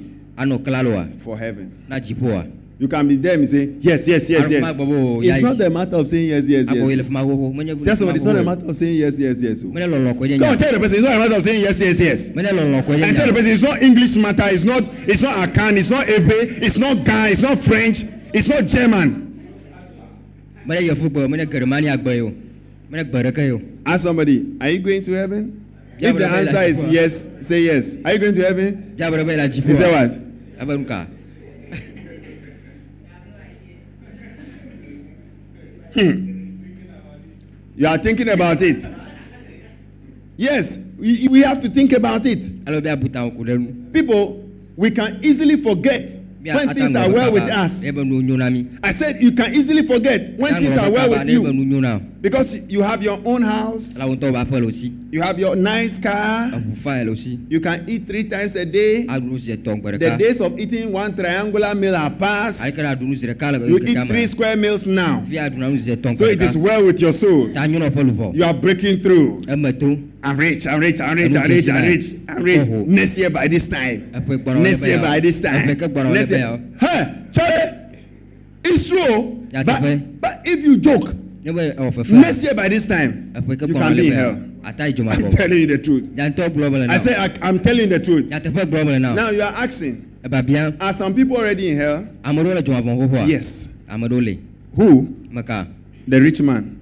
for 1.19 1.37
heaven? 1.37 2.58
You 2.81 2.87
can 2.87 3.09
be 3.09 3.17
there 3.17 3.35
and 3.35 3.49
say, 3.49 3.65
yes, 3.81 4.07
yes, 4.07 4.31
yes, 4.31 4.49
yes. 4.49 4.63
o, 4.63 5.21
It's 5.21 5.43
not 5.43 5.61
a 5.61 5.69
matter 5.69 5.97
of 5.97 6.09
saying 6.09 6.29
yes, 6.29 6.49
yes, 6.49 6.67
yes. 6.71 6.77
Tell 6.79 7.97
somebody, 7.97 8.17
it's 8.19 8.25
not 8.25 8.37
a 8.37 8.39
xoxo. 8.39 8.45
matter 8.45 8.67
of 8.71 8.77
saying 8.77 8.97
yes, 8.99 9.19
yes, 9.19 9.43
yes. 9.43 9.63
Go 9.65 9.69
on, 9.71 10.59
tell 10.59 10.73
the 10.73 10.79
person, 10.79 10.99
it's 10.99 11.05
not 11.05 11.17
a 11.17 11.19
matter 11.19 11.35
of 11.35 11.43
saying 11.43 11.61
yes, 11.61 11.81
yes, 11.81 11.99
yes. 11.99 12.27
And 12.29 12.37
tell 12.47 13.27
the 13.27 13.33
person, 13.35 13.51
it's 13.51 13.63
not 13.63 13.83
English 13.83 14.15
matter, 14.17 14.45
it's 14.47 14.63
not, 14.63 14.83
it's 15.09 15.23
not 15.23 15.49
Akan, 15.49 15.77
it's 15.77 15.91
not 15.91 16.09
Ebe, 16.09 16.63
it's 16.63 16.77
not 16.79 17.05
Ghana, 17.05 17.29
it's 17.31 17.41
not 17.41 17.59
French, 17.59 18.05
it's 18.33 18.47
not 18.47 18.65
German. 18.67 19.25
Menye 20.65 20.87
yevu 20.87 21.09
gbe, 21.11 21.27
menye 21.29 21.51
Germania 21.51 21.97
gbe 21.97 22.15
yi 22.15 22.21
o. 22.21 22.33
Menye 22.91 23.05
gbe 23.11 23.23
ɖeke 23.25 23.39
yi 23.43 23.53
o. 23.53 23.61
Ask 23.87 24.05
somebody, 24.05 24.57
are 24.61 24.69
you 24.71 24.79
going 24.79 25.03
to 25.03 25.13
heaven? 25.15 25.65
If 25.99 26.17
the 26.17 26.27
answer 26.29 26.63
is 26.63 26.85
yes, 26.93 27.27
say 27.41 27.63
yes. 27.63 27.97
Are 28.05 28.13
you 28.13 28.19
going 28.21 28.35
to 28.35 28.43
heaven? 28.43 28.95
Le 28.97 29.07
dziƒo 29.07 29.65
He 29.67 29.75
said 29.75 29.91
what? 29.91 31.09
Hmm. 35.99 36.39
You 37.77 37.89
are 37.89 37.99
thinking 37.99 38.29
about 38.29 38.63
it. 38.63 38.85
Yes, 40.37 40.79
we, 40.97 41.27
we 41.29 41.41
have 41.43 41.61
to 41.63 41.69
think 41.69 41.93
about 41.93 42.25
it. 42.27 42.39
Alo 42.67 42.81
bia 42.81 42.97
buta 42.97 43.21
ŋku 43.27 43.45
ɖe 43.45 43.59
nu. 43.59 43.93
People, 43.93 44.45
we 44.77 44.91
can 44.93 45.19
easily 45.25 45.57
forget 45.57 46.17
when 46.41 46.69
things 46.75 46.95
are 46.95 47.11
well 47.11 47.33
with 47.33 47.51
us. 47.51 47.85
Ebe 47.85 48.05
nu 48.05 48.23
nyo 48.23 48.37
na 48.37 48.49
mi. 48.51 48.67
I 48.83 48.93
said 48.93 49.21
you 49.21 49.33
can 49.33 49.53
easily 49.53 49.83
forget 49.87 50.39
when 50.39 50.55
things 50.55 50.77
are 50.79 50.91
well 50.91 51.11
with 51.11 51.29
you 51.29 51.43
nu 51.53 51.65
nyo 51.65 51.81
na 51.81 51.97
o. 51.97 52.01
Because 52.21 52.57
you 52.69 52.83
have 52.83 53.01
your 53.01 53.21
own 53.25 53.43
house. 53.43 53.97
Là 53.97 54.09
où 54.09 54.17
ton 54.17 54.33
va 54.33 54.45
faire 54.45 54.65
aussi. 54.65 54.93
You 55.13 55.23
have 55.23 55.39
your 55.39 55.55
nice 55.55 56.01
car. 56.01 56.51
Là 56.51 56.59
où 56.59 56.75
faire 56.75 57.09
aussi. 57.09 57.39
You 57.49 57.61
can 57.61 57.79
eat 57.87 58.09
three 58.09 58.25
times 58.25 58.57
a 58.57 58.65
day. 58.65 59.07
À 59.09 59.21
nous 59.21 59.39
c'est 59.39 59.57
ton 59.59 59.79
quoi. 59.81 59.93
The 59.93 60.17
days 60.19 60.41
of 60.41 60.59
eating 60.59 60.93
one 60.93 61.15
triangular 61.15 61.77
meal 61.77 61.95
are 61.95 62.11
past. 62.11 62.61
Avec 62.63 62.77
la 62.79 62.97
nous 62.97 63.15
c'est 63.15 63.39
car. 63.39 63.53
You 63.53 63.79
eat 63.79 64.09
three 64.09 64.27
square 64.27 64.57
meals 64.57 64.85
now. 64.89 65.23
Via 65.29 65.49
nous 65.49 65.79
c'est 65.79 65.97
ton 65.97 66.17
quoi. 66.17 66.27
So 66.27 66.33
it 66.33 66.43
is 66.43 66.57
well 66.57 66.85
with 66.87 67.01
your 67.01 67.13
soul. 67.13 67.53
T'as 67.55 67.69
mis 67.69 67.79
n'importe 67.79 68.09
où. 68.09 68.33
You 68.35 68.43
are 68.43 68.55
breaking 68.55 69.01
through. 69.01 69.39
Et 69.49 69.55
maintenant. 69.55 69.97
I'm 70.25 70.37
rich, 70.37 70.67
I'm 70.67 70.81
rich, 70.81 71.01
I'm 71.01 71.15
rich, 71.17 71.37
I'm 71.37 71.47
rich, 71.47 71.69
I'm 71.69 71.83
rich, 71.85 72.15
I'm 72.29 72.43
rich. 72.43 72.67
Next 72.89 73.17
year 73.17 73.31
by 73.31 73.47
this 73.47 73.69
time. 73.69 74.11
Next 74.61 74.85
year 74.85 74.99
by 74.99 75.21
this 75.21 75.41
time. 75.41 75.69
Next 75.69 76.31
year. 76.33 76.59
Hey, 76.81 77.07
Charlie, 77.33 78.03
it's 78.65 78.89
true. 78.89 79.47
But, 79.53 80.21
but 80.21 80.43
if 80.45 80.65
you 80.65 80.79
joke. 80.79 81.15
Ne 81.49 81.55
be 81.55 81.71
ewɔ 81.81 81.91
fefe. 81.93 82.13
next 82.13 82.43
year 82.43 82.55
by 82.55 82.69
this 82.69 82.87
time, 82.87 83.33
you 83.49 83.57
can 83.57 83.97
be 83.97 84.09
in 84.09 84.13
hell. 84.13 84.39
Ata 84.65 84.87
yi 84.87 84.93
dzoma 84.93 85.15
I'm 85.17 85.31
telling 85.31 85.59
you 85.59 85.67
the 85.67 85.79
truth. 85.79 86.05
Ya 86.15 86.29
ŋutɔ 86.29 86.49
gblɔ 86.51 86.73
me 86.73 86.79
le 86.81 86.87
na. 86.87 86.93
I 86.93 86.97
say, 86.99 87.17
I, 87.17 87.31
I'm 87.41 87.59
telling 87.59 87.89
the 87.89 87.99
truth. 87.99 88.31
Ya 88.31 88.39
teƒe 88.39 88.53
gblɔ 88.67 88.87
me. 88.87 88.99
Now 88.99 89.31
you 89.31 89.41
are 89.41 89.53
asking, 89.57 90.05
are 90.79 90.93
some 90.93 91.15
people 91.15 91.39
already 91.39 91.71
in 91.71 91.79
hell? 91.79 92.07
Ame 92.25 92.37
ɖewo 92.45 92.55
le 92.55 92.63
dzomavɔ 92.63 93.09
xoxoa. 93.09 93.27
Yes. 93.29 93.69
ame 93.89 94.03
ɖewo 94.09 94.25
le 94.25 94.39
Who? 94.75 95.15
The 96.07 96.21
rich 96.21 96.41
man. 96.43 96.75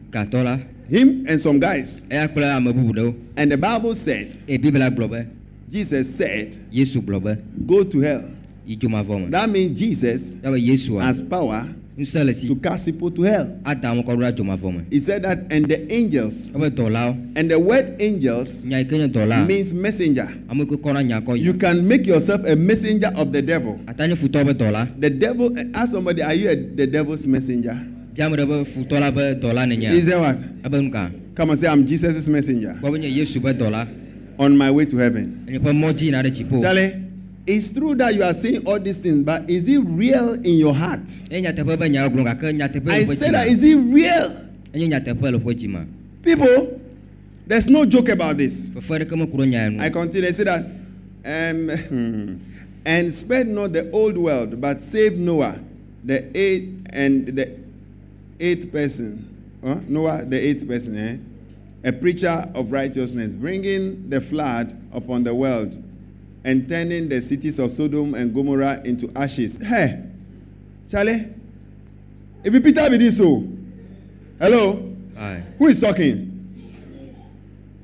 Him 0.89 1.27
and 1.29 1.41
some 1.41 1.61
guys. 1.61 2.05
eya 2.11 2.27
kple 2.29 2.57
ame 2.57 2.73
bubu 2.73 2.93
ɖewo 2.93 3.15
And 3.37 3.53
the 3.53 3.57
Bible 3.59 3.95
said, 3.95 4.37
eye 4.49 4.57
bibla 4.57 4.91
gblɔ 4.91 5.11
be 5.11 5.27
Jesus 5.71 6.13
said, 6.13 6.57
yesu 6.73 7.01
gblɔ 7.01 7.23
be 7.23 7.43
go 7.67 7.85
to 7.85 8.01
hell. 8.01 8.25
yi 8.67 8.77
dzomavɔ 8.77 9.27
me 9.27 9.31
That 9.31 9.49
means 9.49 9.79
Jesus 9.79 10.35
ya 10.43 10.51
be 10.51 10.61
yesua 10.61 11.03
has 11.03 11.21
power 11.21 11.63
ŋusẽ 11.63 11.63
le 11.63 11.73
si 11.73 11.86
to 11.97 12.55
cast 12.63 12.87
people 12.87 13.11
to 13.11 13.23
hell. 13.23 13.59
ada 13.65 13.89
ame 13.91 14.03
kɔ 14.03 14.15
ɖo 14.17 14.21
ɖa 14.21 14.33
dzomavɔ 14.33 14.75
me 14.77 14.85
He 14.91 14.99
said 14.99 15.23
that, 15.23 15.39
and 15.51 15.65
the 15.67 15.91
angels, 15.93 16.51
and 16.55 17.51
the 17.51 17.59
word 17.59 17.97
angels 18.01 18.65
nya 18.65 18.79
yi 18.79 18.85
ke 18.85 18.93
nye 18.93 19.09
dɔla 19.09 19.47
means 19.47 19.73
messenger. 19.73 20.29
ame 20.51 20.59
yi 20.61 20.67
ke 20.67 20.77
kɔna 20.83 21.03
nya 21.07 21.21
kɔ 21.25 21.41
You 21.41 21.55
can 21.55 21.87
make 21.89 22.07
yourself 22.07 22.45
a 22.47 22.55
messenger 22.55 23.11
of 23.17 23.33
the 23.33 23.41
devil. 23.41 23.81
ata 23.89 24.07
nye 24.07 24.15
futɔ 24.15 24.45
be 24.47 24.53
dɔla 24.53 25.01
The 25.01 25.11
devil, 25.11 25.55
ask 25.75 25.93
somebody, 25.93 26.23
are 26.23 26.35
you 26.35 26.51
a, 26.51 26.55
the 26.57 26.87
devil's 26.87 27.27
messenger? 27.27 27.75
bia 28.15 28.27
ame 28.27 28.37
ɖe 28.37 28.47
be 28.47 28.71
futɔ 28.71 29.01
la 29.01 29.11
be 29.11 29.21
dɔla 29.41 29.65
nenye 29.67 29.91
Is 29.91 30.07
that 30.07 30.19
what? 30.21 30.37
ebe 30.65 30.83
nu 30.83 30.91
ka 30.91 31.11
Come 31.35 31.51
and 31.51 31.59
say, 31.59 31.69
I'm 31.69 31.87
Jesus' 31.87 32.29
messenger 32.29 32.77
gbɔ 32.83 32.93
be 32.93 32.99
nye 32.99 33.09
yesu 33.09 33.41
be 33.43 33.53
dɔla 33.55 33.87
on 34.39 34.55
my 34.55 34.71
way 34.71 34.85
to 34.85 34.99
heaven. 34.99 35.45
enye 35.49 35.59
ƒe 35.61 35.73
mɔdzi 35.73 36.03
yina 36.11 36.23
ɖe 36.23 36.31
dziƒo 36.31 36.61
Charlie, 36.61 36.93
it's 37.47 37.73
true 37.73 37.95
that 37.95 38.15
you 38.15 38.23
are 38.25 38.35
saying 38.35 38.67
all 38.67 38.79
these 38.81 38.99
things, 38.99 39.23
but 39.23 39.49
is 39.49 39.69
it 39.69 39.79
real 39.79 40.35
in 40.35 40.59
your 40.59 40.75
heart? 40.75 41.09
I 42.91 43.05
said 43.15 43.35
that, 43.35 43.47
is 43.47 43.63
it 43.63 43.77
real? 43.77 44.43
People, 46.23 46.81
there's 47.47 47.69
no 47.69 47.87
joke 47.87 48.09
about 48.09 48.37
this. 48.37 48.69
I 49.81 49.91
continue. 49.91 50.27
I 50.29 50.33
say 50.33 50.45
that, 50.45 50.63
um, 51.25 52.41
and 52.85 53.15
spared 53.15 53.47
not 53.47 53.73
the 53.73 53.91
old 53.93 54.19
world, 54.19 54.61
but 54.61 54.81
save 54.81 55.17
Noah, 55.17 55.59
the 56.05 56.37
eighth 56.37 56.87
and 56.93 57.29
the 57.29 57.59
eighth 58.41 58.73
person. 58.73 59.23
Huh? 59.65 59.77
Noah, 59.89 60.25
the 60.25 60.37
eighth 60.37 60.67
person, 60.67 60.99
eh? 60.99 61.89
a 61.89 61.93
preacher 61.93 62.51
of 62.55 62.73
righteousness, 62.73 63.35
bringing 63.35 64.11
the 64.11 64.21
flood 64.21 64.73
upon 64.93 65.23
the 65.23 65.35
world 65.35 65.81
and 66.47 66.69
turning 66.69 67.09
the 67.09 67.21
cities 67.21 67.59
of 67.59 67.73
Sodom 67.73 68.15
and 68.15 68.33
Gomorrah 68.33 68.81
into 68.85 69.11
ashes. 69.17 69.59
Hey, 69.59 70.01
Charlie, 70.89 71.27
if 72.45 72.55
you 72.55 72.61
Peter 72.61 72.89
be 72.89 72.99
this 72.99 73.19
so, 73.19 73.45
hello, 74.39 74.95
Aye. 75.19 75.43
who 75.59 75.67
is 75.67 75.81
talking? 75.81 76.33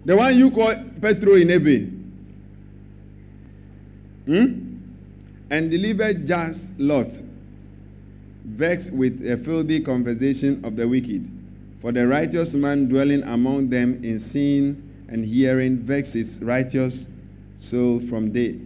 The 0.05 0.17
one 0.17 0.39
you 0.39 0.53
call 0.53 0.73
Petro 1.01 1.35
in 1.35 1.49
Ewe. 1.49 1.89
Hmm? 4.27 4.77
And 5.51 5.69
delivered 5.69 6.25
just 6.25 6.79
Lot, 6.79 7.21
vexed 8.45 8.95
with 8.95 9.29
a 9.29 9.39
filthy 9.39 9.81
conversation 9.81 10.65
of 10.65 10.77
the 10.77 10.87
wicked. 10.87 11.29
For 11.81 11.91
the 11.91 12.07
righteous 12.07 12.55
man 12.55 12.89
dwelling 12.89 13.25
among 13.25 13.71
them 13.71 14.05
in 14.05 14.21
sin 14.21 15.07
and 15.09 15.25
hearing 15.27 15.79
vexes 15.79 16.39
righteous 16.45 17.12
soul 17.63 18.01
from 18.01 18.33
day 18.33 18.59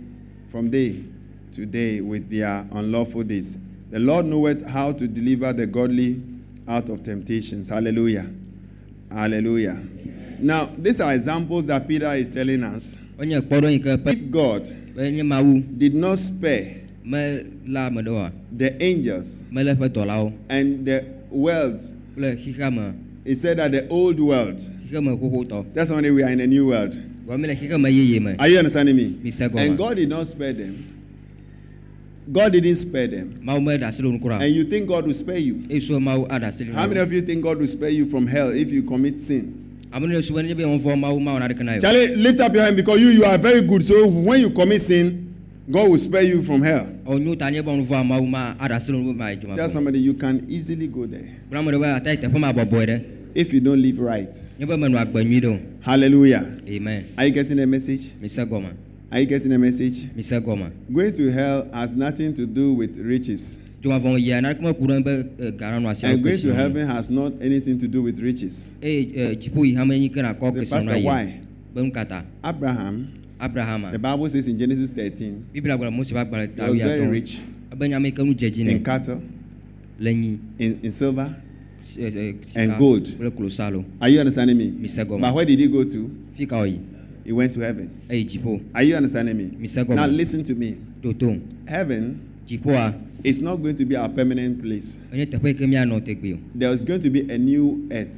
from 0.48 0.70
day 0.70 1.04
to 1.52 1.66
day 1.66 2.00
with 2.00 2.30
their 2.30 2.66
unlawful 2.72 3.22
deeds. 3.22 3.56
The 3.90 3.98
Lord 3.98 4.26
knoweth 4.26 4.66
how 4.66 4.92
to 4.92 5.06
deliver 5.06 5.52
the 5.52 5.66
godly 5.66 6.22
out 6.66 6.88
of 6.88 7.02
temptations. 7.02 7.68
Hallelujah. 7.68 8.26
Hallelujah. 9.10 9.78
Now, 10.38 10.68
these 10.78 11.00
are 11.00 11.12
examples 11.14 11.66
that 11.66 11.86
Peter 11.86 12.12
is 12.14 12.30
telling 12.30 12.62
us. 12.64 12.96
wonye 13.18 13.40
kpɔɖo 13.40 13.70
yi 13.72 13.78
ke 13.78 14.04
pe 14.04 14.10
If 14.12 14.30
God 14.30 14.68
be 14.94 15.10
nye 15.10 15.22
mawu 15.22 15.62
did 15.78 15.94
not 15.94 16.18
spare 16.18 16.82
me 17.04 17.44
la 17.66 17.86
ame 17.86 18.02
ɖe 18.02 18.08
oa 18.08 18.32
the 18.52 18.82
angels 18.82 19.42
and 20.50 20.84
the 20.86 21.04
world, 21.30 21.80
kple 22.14 22.36
xixea 22.36 22.70
me 22.70 22.92
he 23.24 23.34
said 23.34 23.56
that 23.56 23.72
the 23.72 23.88
old 23.88 24.20
world, 24.20 24.58
xixe 24.58 25.02
me 25.02 25.16
xoxotɔ 25.16 25.72
that's 25.72 25.90
only 25.90 26.10
we 26.10 26.22
are 26.22 26.28
in 26.28 26.40
a 26.40 26.46
new 26.46 26.68
world. 26.68 26.94
Gɔme 27.26 27.46
le 27.46 27.54
xixe 27.56 27.78
me 27.80 27.90
yeye 27.90 28.20
me 28.20 28.36
Are 28.38 28.48
you 28.48 28.58
understanding 28.58 28.96
me? 28.96 29.16
Mi 29.22 29.30
se 29.30 29.48
gɔme. 29.48 29.66
And 29.66 29.76
God 29.78 29.96
did 29.96 30.08
not 30.08 30.26
spare 30.26 30.52
them. 30.52 30.92
God 32.30 32.52
didn't 32.52 32.74
spare 32.76 33.06
them. 33.06 33.40
mawu 33.44 33.62
me 33.64 33.76
ɖe 33.78 33.82
asi 33.88 34.02
ɖe 34.02 34.12
nu 34.12 34.18
kura 34.18 34.36
And 34.38 34.54
you 34.54 34.64
think 34.64 34.86
God 34.88 35.06
will 35.06 35.14
spare 35.14 35.38
you. 35.38 35.64
eye 35.70 35.78
so 35.78 35.98
mawu 35.98 36.26
aɖe 36.28 36.44
asi 36.44 36.64
ɖe 36.64 36.72
How 36.72 36.86
many 36.86 37.00
of 37.00 37.12
you 37.12 37.20
think 37.22 37.42
God 37.42 37.58
will 37.58 37.66
spare 37.66 37.90
you 37.90 38.06
from 38.06 38.26
hell 38.26 38.50
if 38.50 38.70
you 38.70 38.82
commit 38.82 39.18
sin? 39.18 39.62
ame 39.92 40.06
ne 40.08 40.20
sube 40.20 40.42
ne 40.42 40.52
be 40.54 40.62
wɔn 40.64 40.80
fɔ 40.80 40.98
mawu 40.98 41.20
mawu 41.20 41.38
na 41.38 41.48
ɖeke 41.48 41.64
na 41.64 41.74
ye 41.74 41.80
Charlie, 41.80 42.16
lift 42.16 42.40
up 42.40 42.52
your 42.54 42.64
hand 42.64 42.76
because 42.76 43.00
you, 43.00 43.08
you 43.08 43.24
are 43.24 43.38
very 43.38 43.62
good. 43.62 43.86
So 43.86 44.06
when 44.06 44.40
you 44.40 44.50
commit 44.50 44.80
sin, 44.82 45.34
God 45.70 45.88
will 45.90 45.98
spare 45.98 46.22
you 46.22 46.42
from 46.42 46.62
hell. 46.62 46.86
o 47.06 47.18
nyo 47.18 47.34
ta 47.36 47.48
nye 47.50 47.60
be 47.60 47.70
wɔn 47.70 47.86
fɔ 47.86 48.06
mawu 48.06 48.28
ma 48.28 48.54
aɖe 48.54 48.70
asi 48.74 48.92
ɖe 48.92 49.02
nu 49.02 49.12
ma 49.12 49.28
ye 49.30 49.36
dzoma 49.36 49.54
Tell 49.56 49.68
somebody 49.68 49.98
you 50.00 50.14
can 50.14 50.44
easily 50.48 50.86
go 50.88 51.06
there 51.06 51.28
kple 53.36 53.44
ame 53.44 53.44
ɖe 53.44 53.44
be 53.44 53.44
ata 53.44 53.44
yi 53.44 53.44
teƒe 53.44 53.44
ma 53.44 53.44
bɔbɔe 53.44 53.44
ɖe 53.44 53.44
if 53.44 53.52
you 53.52 53.60
don't 53.60 53.82
live 53.82 53.98
right. 54.00 54.46
nye 54.58 54.66
be 54.66 54.72
menɔ 54.74 54.98
agbe 54.98 55.24
nyui 55.24 55.40
ɖe 55.40 55.46
o 55.46 55.60
Hallelujah. 55.80 56.46
amen 56.68 57.04
Are 57.18 57.26
you 57.26 57.32
getting 57.32 57.58
a 57.60 57.66
message? 57.66 58.10
Mr. 58.20 58.46
Goma. 58.48 58.72
Are 59.12 59.20
you 59.20 59.26
getting 59.26 59.52
a 59.52 59.58
message? 59.58 60.04
Mr. 60.16 60.40
Goma. 60.44 60.72
Going 60.92 61.12
to 61.12 61.30
hell 61.30 61.68
has 61.72 61.94
nothing 61.94 62.34
to 62.34 62.46
do 62.46 62.72
with 62.72 62.98
riches. 62.98 63.56
dzomavɔ 63.82 64.18
yia 64.20 64.40
na 64.42 64.52
ɖeke 64.54 64.62
me 64.62 64.72
ku 64.74 64.86
ɖe 64.86 65.04
be 65.04 65.50
gana 65.52 65.78
nɔ 65.86 65.90
asi 65.90 66.06
And 66.06 66.22
going 66.22 66.38
to 66.40 66.54
heaven 66.54 66.86
has 66.86 67.10
not 67.10 67.32
anything 67.40 67.78
to 67.78 67.86
do 67.88 68.02
with 68.02 68.18
riches. 68.20 68.70
eh, 68.82 69.34
dziƒo 69.36 69.64
yi 69.64 69.74
hame 69.74 69.90
nyi 70.00 70.08
ke 70.10 70.16
nakɔ 70.16 70.52
Say, 70.52 70.60
kesɔn 70.60 70.70
Pastor, 70.70 70.98
why? 71.00 71.22
yi 71.22 71.32
be 71.74 71.82
nu 71.82 71.90
kata 71.92 72.24
Abraham, 72.42 73.08
abrahama 73.38 73.92
the 73.92 73.98
Bible 73.98 74.28
says 74.30 74.48
in 74.48 74.58
Genesis 74.58 74.90
13, 74.90 75.44
biblia 75.52 75.76
gblɔ 75.76 75.92
mose 75.92 76.10
ƒe 76.12 76.24
agbalẽ 76.24 76.56
he 76.56 76.70
was 76.70 76.78
very 76.78 77.06
rich 77.06 77.38
atɔ 77.70 77.74
ebe 77.74 77.88
nyame 77.90 78.04
yi 78.06 78.12
ke 78.12 78.18
nu 78.24 78.34
dze 78.34 78.50
dzi 78.50 78.66
in 78.68 78.82
cattle, 78.82 79.22
le 80.00 80.10
in, 80.10 80.40
in 80.58 80.90
silver. 80.90 81.36
and 82.56 82.78
gold. 82.78 83.06
Are 84.00 84.08
you 84.08 84.18
understanding 84.20 84.56
me? 84.56 84.70
But 85.20 85.34
where 85.34 85.44
did 85.46 85.58
he 85.60 85.68
go 85.68 85.84
to? 85.84 86.10
He 87.24 87.32
went 87.32 87.52
to 87.54 87.60
heaven. 87.60 87.90
Are 88.74 88.82
you 88.82 88.96
understanding 88.96 89.36
me? 89.36 89.50
Now 89.96 90.06
listen 90.06 90.42
to 90.44 90.54
me. 90.54 90.76
Heaven 91.66 92.20
is 93.24 93.40
not 93.42 93.56
going 93.62 93.76
to 93.76 93.84
be 93.84 93.96
our 93.96 94.08
permanent 94.08 94.62
place. 94.62 94.98
There 96.54 96.72
is 96.72 96.84
going 96.84 97.00
to 97.00 97.10
be 97.10 97.20
a 97.32 97.38
new 97.38 97.88
earth. 97.90 98.08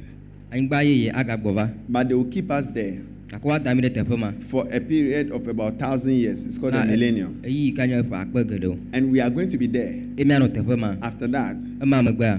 But 1.89 2.07
they 2.09 2.15
will 2.15 2.25
keep 2.25 2.51
us 2.51 2.67
there. 2.69 3.01
Gake 3.29 3.43
woada 3.47 3.75
mi 3.75 3.81
ɖe 3.81 3.89
teƒe 3.93 4.17
ma 4.17 4.31
for 4.47 4.67
a 4.71 4.79
period 4.79 5.31
of 5.31 5.47
about 5.47 5.77
thousand 5.79 6.13
years. 6.13 6.45
It's 6.47 6.57
called 6.57 6.73
a 6.73 6.77
e- 6.77 6.81
eh, 6.81 6.85
millennium. 6.85 7.39
eyi 7.43 7.65
yi 7.65 7.71
ka 7.71 7.85
nye 7.85 8.01
ƒe 8.01 8.15
akpe 8.25 8.43
geɖewo 8.43 8.77
And 8.93 9.11
we 9.11 9.19
are 9.21 9.29
going 9.29 9.49
to 9.49 9.57
be 9.57 9.67
there. 9.67 9.93
ye 10.17 10.23
mianɔ 10.25 10.49
teƒe 10.49 10.77
ma 10.77 10.95
After 11.01 11.27
that, 11.27 11.55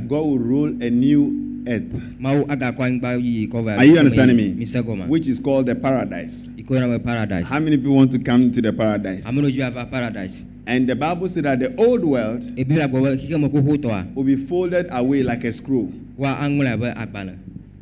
God 0.09 0.11
will 0.27 0.39
rule 0.39 0.83
a 0.83 0.91
new 0.91 1.63
earth, 1.67 1.93
mawu 2.21 2.45
agakɔ 2.47 2.79
anyigba 3.01 3.21
yiyi 3.21 3.49
kɔ 3.49 3.65
va 3.65 3.77
Are 3.77 3.85
you 3.85 3.97
understanding 3.99 4.37
me? 4.37 4.55
mi 4.55 4.65
se 4.67 4.81
gɔma 4.81 5.07
which 5.09 5.29
is 5.29 5.39
called 5.39 5.67
the 5.67 5.75
paradise. 5.75 6.49
yi 6.57 6.63
ko 6.65 6.75
yɔna 6.75 6.99
be 6.99 7.05
paradise 7.05 7.45
How 7.47 7.61
many 7.61 7.77
people 7.77 7.95
want 7.95 8.11
to 8.13 8.19
come 8.19 8.51
to 8.51 8.61
the 8.61 8.73
paradise? 8.73 9.27
ame 9.29 9.37
ɖewo 9.41 9.51
dzi 9.53 9.63
ava 9.67 9.87
paradise 9.87 10.45
And 10.67 10.87
the 10.89 10.95
Bible 10.95 11.29
said 11.29 11.45
that 11.45 11.59
the 11.59 11.75
old 11.77 12.05
world 12.05 12.55
biblia 12.55 12.89
gblɔ 12.89 13.17
be 13.17 13.27
xixeme 13.27 13.49
xoxotɔa 13.51 14.15
will 14.15 14.25
be 14.25 14.37
folded 14.37 14.87
away 14.91 15.23
like 15.23 15.45
a 15.45 15.53
scroll. 15.53 15.93
wa 16.17 16.35
aŋlɔe 16.37 16.73
abe 16.73 16.95
agbalẽ 16.97 17.35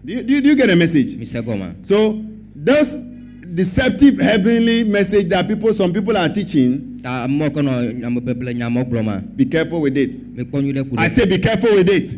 Do 0.05 0.13
you, 0.15 0.23
do 0.23 0.35
you, 0.35 0.41
do 0.41 0.49
you 0.49 0.57
get 0.57 0.71
a 0.71 0.77
message? 0.77 1.17
mi 1.17 1.25
se 1.25 1.41
gɔma 1.41 1.75
So 1.83 2.25
those 2.65 2.95
deceptive 3.55 4.19
heavenly 4.19 4.85
message 4.85 5.29
that 5.29 5.49
people, 5.49 5.73
some 5.73 5.93
people 5.93 6.17
are 6.17 6.29
teaching, 6.29 6.98
Be 9.37 9.45
careful 9.45 9.81
with 9.81 9.97
it. 9.97 10.11
I 10.99 11.09
say 11.09 11.27
be 11.27 11.39
careful 11.39 11.75
with 11.75 11.89
it. 11.89 12.15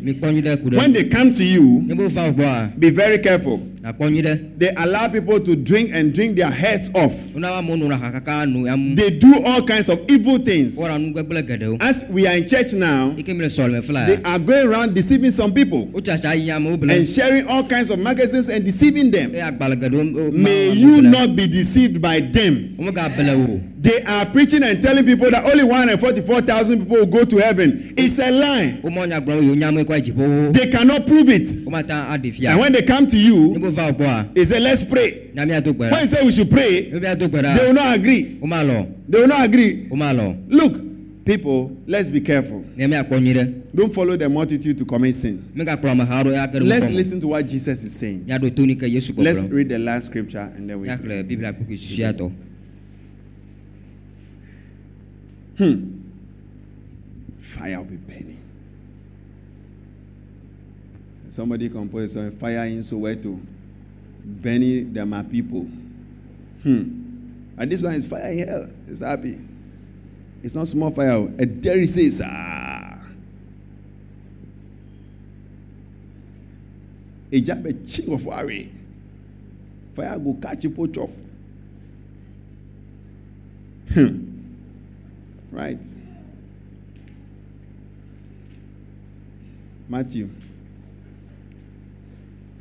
When 0.77 0.93
they 0.93 1.03
come 1.09 1.31
to 1.31 1.43
you, 1.43 1.81
be 2.79 2.89
very 2.89 3.17
careful. 3.19 3.59
They 4.59 4.69
allow 4.77 5.07
people 5.07 5.39
to 5.39 5.55
drink 5.55 5.89
and 5.93 6.13
drink 6.13 6.35
their 6.35 6.51
heads 6.51 6.91
off. 6.93 7.13
They 8.95 9.09
do 9.19 9.43
all 9.43 9.61
kinds 9.65 9.89
of 9.89 9.99
evil 10.07 10.37
things. 10.37 10.77
As 11.79 12.05
we 12.09 12.27
are 12.27 12.37
in 12.37 12.47
church 12.47 12.73
now, 12.73 13.11
they 13.15 14.17
are 14.23 14.39
going 14.39 14.67
around 14.67 14.93
deceiving 14.93 15.31
some 15.31 15.51
people 15.53 15.89
and 16.91 17.07
sharing 17.07 17.47
all 17.47 17.63
kinds 17.63 17.89
of 17.89 17.97
magazines 17.99 18.49
and 18.49 18.63
deceiving 18.65 19.09
them. 19.11 19.31
May 20.31 20.69
you 20.73 21.01
not 21.01 21.35
be 21.35 21.47
deceived 21.47 22.01
by 22.01 22.19
them. 22.21 22.75
They 23.81 24.03
are 24.05 24.25
preaching 24.27 24.61
telling 24.79 25.03
people 25.05 25.31
that 25.31 25.43
only 25.45 25.63
144,000 25.63 26.79
people 26.79 26.97
will 26.97 27.05
go 27.07 27.25
to 27.25 27.37
heaven. 27.37 27.93
It's 27.97 28.19
a 28.19 28.29
lie. 28.31 28.79
womɔ 28.83 29.07
nya 29.09 29.19
gblɔm 29.25 29.41
yewo 29.41 29.55
nyame 29.55 29.83
kɔ 29.85 29.95
yi 30.05 30.11
dziƒo 30.13 30.53
They 30.53 30.67
cannot 30.69 31.07
prove 31.07 31.29
it. 31.29 31.47
womata 31.65 32.07
aɖe 32.09 32.33
fia 32.33 32.51
And 32.51 32.59
when 32.59 32.71
they 32.73 32.83
come 32.83 33.07
to 33.07 33.17
you, 33.17 33.57
be 33.59 33.69
va 33.69 33.87
wo 33.87 33.91
gbɔa 33.93 34.33
they 34.35 34.45
say, 34.45 34.59
Let's 34.59 34.83
pray. 34.83 35.29
nyame 35.35 35.57
ado 35.57 35.73
gbe 35.73 35.91
When 35.91 36.01
you 36.01 36.07
say 36.07 36.23
we 36.25 36.31
should 36.31 36.49
pray, 36.51 36.89
ne 36.91 36.99
be 36.99 37.05
ado 37.07 37.27
gbe 37.27 37.41
they 37.57 37.65
will 37.65 37.73
not 37.73 37.95
agree. 37.97 38.37
They 39.09 39.19
will 39.19 39.27
not 39.27 39.45
agree. 39.45 39.87
Look, 40.49 41.25
people, 41.25 41.75
let's 41.87 42.09
be 42.09 42.21
careful. 42.21 42.63
ne 42.75 42.85
miakpɔ 42.87 43.19
nyui 43.19 43.33
ɖe 43.35 43.53
Don't 43.73 43.93
follow 43.93 44.17
the 44.17 44.27
multitude 44.27 44.77
to 44.77 44.85
commit 44.85 45.15
sin. 45.15 45.43
megakplɔ 45.55 45.91
ameha 45.91 46.23
ɖo 46.23 46.33
ya 46.33 46.47
ke 46.47 46.53
ɖe 46.55 46.67
Let's 46.67 46.89
listen 46.89 47.19
to 47.21 47.27
what 47.27 47.47
Jesus 47.47 47.83
is 47.83 47.93
saying. 47.95 48.25
miaɖo 48.27 48.55
to 48.55 48.65
ni 48.65 48.75
ke 48.75 48.83
yesu 48.83 49.13
Let's 49.17 49.41
read 49.43 49.69
the 49.69 49.79
last 49.79 50.05
scripture 50.05 50.51
and 50.55 50.69
then 50.69 50.79
we. 50.81 50.87
miaxlẽ 50.87 52.31
susuatɔ 55.61 55.87
Fire 57.39 57.77
will 57.79 57.85
be 57.85 57.97
burning. 57.97 58.37
Somebody 61.29 61.69
composed 61.69 62.17
a 62.17 62.31
fire 62.31 62.65
in 62.65 62.79
Soweto, 62.79 63.39
burning 64.23 64.93
them 64.93 65.13
are 65.13 65.23
people. 65.23 65.63
Hmm. 66.63 66.97
And 67.57 67.71
this 67.71 67.83
one 67.83 67.93
is 67.93 68.07
fire 68.07 68.31
in 68.31 68.47
hell. 68.47 68.69
It's 68.87 69.01
happy. 69.01 69.39
It's 70.43 70.55
not 70.55 70.67
small 70.67 70.91
fire. 70.91 71.27
A 71.37 71.45
dairy 71.45 71.87
says, 71.87 72.21
ah. 72.25 72.97
A 77.31 77.39
jab 77.39 77.65
a 77.65 77.73
ching 77.73 78.13
of 78.13 78.25
worry. 78.25 78.71
Fire 79.93 80.19
go 80.19 80.33
catch 80.41 80.63
you 80.63 80.69
up. 80.69 81.09
Hmm. 83.93 84.30
Right. 85.51 85.83
Matthew 89.89 90.29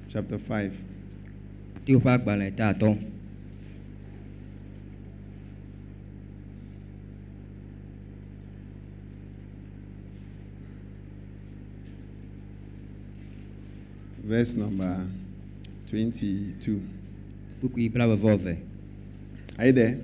chapter 0.09 0.39
5. 0.39 0.73
Tiêu 1.85 2.01
ƒe 2.01 2.11
agbalẽ 2.11 2.51
ta 2.57 2.69
atɔ. 2.73 2.97
verse 14.31 14.55
number 14.55 15.07
22. 15.91 16.81
Kpukui 17.61 17.91
blavevɔ 17.91 18.35
eve. 18.35 18.59
Are 19.59 19.67
you 19.67 19.73
there? 19.73 19.99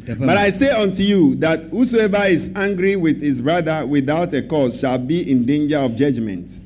But. 0.00 0.36
I 0.36 0.50
say 0.50 0.70
unto 0.70 1.02
you 1.02 1.36
that 1.36 1.60
whosoever 1.70 2.24
is 2.24 2.54
angry 2.56 2.96
with 2.96 3.22
his 3.22 3.40
brother 3.40 3.86
without 3.86 4.34
a 4.34 4.42
cause 4.42 4.80
shall 4.80 4.98
be 4.98 5.30
in 5.30 5.46
danger 5.46 5.78
of 5.78 5.94
judgment. 5.94 6.58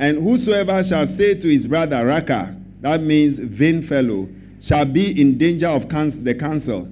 And 0.00 0.18
whosoever 0.18 0.82
shall 0.82 1.06
say 1.06 1.34
to 1.34 1.48
his 1.48 1.66
brother, 1.66 2.04
Raca, 2.04 2.54
that 2.80 3.00
means 3.00 3.38
vain 3.38 3.80
fellow, 3.82 4.28
shall 4.60 4.84
be 4.84 5.20
in 5.20 5.38
danger 5.38 5.68
of 5.68 5.88
the 5.88 6.34
council. 6.34 6.88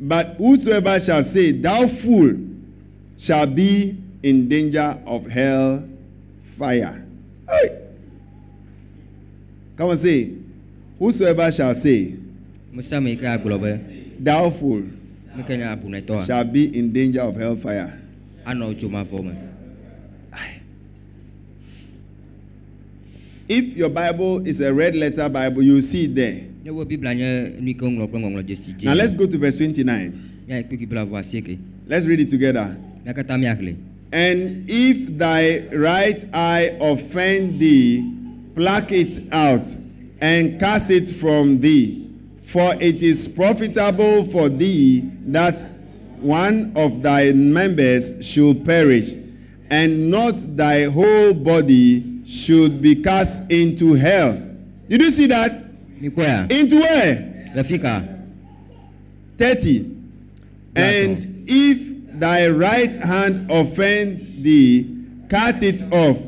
But 0.00 0.36
whosoever 0.36 0.98
shall 1.00 1.22
say, 1.22 1.52
Thou 1.52 1.88
fool, 1.88 2.36
shall 3.18 3.46
be 3.46 3.98
in 4.22 4.48
danger 4.48 4.98
of 5.04 5.26
hell 5.28 5.86
fire. 6.42 7.04
Hey. 7.48 7.84
Come 9.76 9.90
and 9.90 9.98
say, 9.98 10.34
Whosoever 10.98 11.52
shall 11.52 11.74
say, 11.74 12.14
Musa 12.72 13.00
mi 13.00 13.16
ke 13.16 13.22
agblɔ 13.22 13.60
be 13.62 14.14
Thou 14.18 14.50
fool, 14.50 14.82
shall 16.26 16.44
be 16.44 16.78
in 16.78 16.92
danger 16.92 17.22
of 17.22 17.36
hellfire. 17.36 17.92
If 23.48 23.76
your 23.76 23.88
Bible 23.88 24.46
is 24.46 24.60
a 24.60 24.72
red 24.72 24.94
letter 24.94 25.28
Bible, 25.28 25.62
you 25.62 25.80
see 25.80 26.04
it 26.04 26.14
there. 26.14 26.42
Now 26.64 26.72
let's 28.94 29.14
go 29.14 29.26
to 29.26 29.38
verse 29.38 29.56
29. 29.56 30.44
Míayi 30.46 30.64
kpukui 30.64 30.86
blavɔ 30.86 31.18
asieke. 31.18 31.58
Let's 31.86 32.06
read 32.06 32.20
it 32.20 32.28
together. 32.28 32.76
And 34.10 34.64
if 34.68 35.18
thy 35.18 35.66
right 35.74 36.24
eye 36.32 36.76
offend 36.80 37.60
thee, 37.60 38.02
pluck 38.54 38.90
it 38.92 39.20
out 39.32 39.66
and 40.20 40.58
cast 40.58 40.90
it 40.90 41.06
from 41.08 41.60
thee. 41.60 42.07
For 42.48 42.74
it 42.80 43.02
is 43.02 43.28
profitable 43.28 44.24
for 44.24 44.48
thee 44.48 45.02
that 45.26 45.68
one 46.18 46.72
of 46.76 47.02
thy 47.02 47.32
members 47.32 48.26
should 48.26 48.64
perish, 48.64 49.12
and 49.68 50.10
not 50.10 50.36
thy 50.56 50.84
whole 50.84 51.34
body 51.34 52.22
should 52.24 52.80
be 52.80 53.02
cast 53.02 53.52
into 53.52 53.92
hell. 53.92 54.32
Did 54.88 55.02
you 55.02 55.10
see 55.10 55.26
that? 55.26 55.62
Into 56.50 56.80
where? 56.80 57.52
Le 57.54 57.64
30. 59.36 59.96
And 60.74 61.44
if 61.46 62.18
thy 62.18 62.48
right 62.48 62.96
hand 62.96 63.50
offend 63.50 64.42
thee, 64.42 65.04
cut 65.28 65.62
it 65.62 65.82
off 65.92 66.18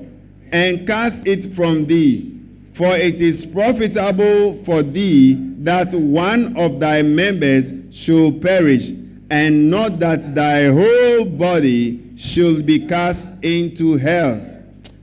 and 0.53 0.87
cast 0.87 1.27
it 1.27 1.51
from 1.55 1.87
thee. 1.87 2.39
For 2.75 2.95
it 2.95 3.23
is 3.23 3.47
profitable 3.47 4.63
for 4.65 4.83
thee 4.83 5.50
that 5.61 5.93
one 5.95 6.57
of 6.57 6.81
thy 6.81 7.03
members 7.03 7.71
should 7.93 8.41
perish, 8.41 8.91
and 9.31 9.71
not 9.71 9.99
that 9.99 10.35
thy 10.35 10.65
whole 10.67 11.25
body 11.27 12.17
should 12.17 12.65
be 12.65 12.87
cast 12.87 13.29
into 13.45 13.97
hell. 13.99 14.41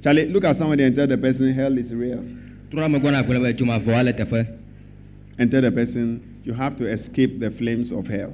Charlie, 0.04 0.26
look 0.26 0.44
at 0.46 0.56
somebody 0.56 0.84
and 0.84 0.96
tell 0.96 1.06
the 1.08 1.18
person 1.18 1.54
hell 1.54 1.78
is 1.78 1.94
real. 1.94 2.26
And 5.38 5.52
tell 5.52 5.62
the 5.62 5.72
person 5.72 6.42
you 6.44 6.54
have 6.54 6.76
to 6.78 6.88
escape 6.90 7.40
the 7.40 7.52
flames 7.52 7.92
of 7.92 8.08
hell. 8.08 8.34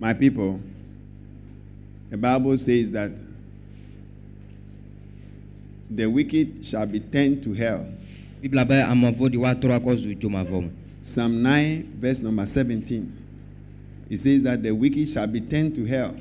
My 0.00 0.14
people, 0.14 0.60
the 2.08 2.16
Bible 2.16 2.56
says 2.56 2.92
that 2.92 3.10
the 5.90 6.06
wicked 6.06 6.64
shall 6.64 6.86
be 6.86 7.00
turned 7.00 7.42
to 7.44 7.52
hell. 7.54 7.86
Biblia 8.42 8.64
be 8.64 8.74
ame 8.82 9.10
vɔ̃ɖi 9.12 9.36
woatrɔ 9.38 9.72
akɔ 9.78 9.96
zu 9.96 10.14
dzomavɔ 10.14 10.62
me. 10.62 10.70
Psalm 11.00 11.42
9, 11.42 11.84
verse 12.00 12.22
number 12.22 12.44
17. 12.44 13.06
It 14.10 14.18
says 14.18 14.42
that 14.42 14.62
the 14.62 14.72
wicked 14.74 15.08
shall 15.08 15.26
be 15.26 15.40
turned 15.40 15.74
to 15.76 15.84
hell, 15.84 16.14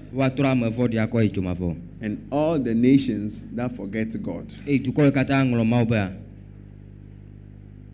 vɔ̃ɖi 0.69 0.97
akɔ 1.07 1.23
yi 1.23 1.29
dzomavɔ 1.29 1.69
me. 1.75 1.81
and 2.01 2.17
all 2.31 2.57
the 2.59 2.73
nations 2.73 3.43
that 3.55 3.71
forget 3.75 4.09
God. 4.23 4.53
Yi 4.65 4.79
katã 4.79 5.43
ŋlɔ 5.45 5.67
Mawu 5.67 5.89
bea. 5.89 6.11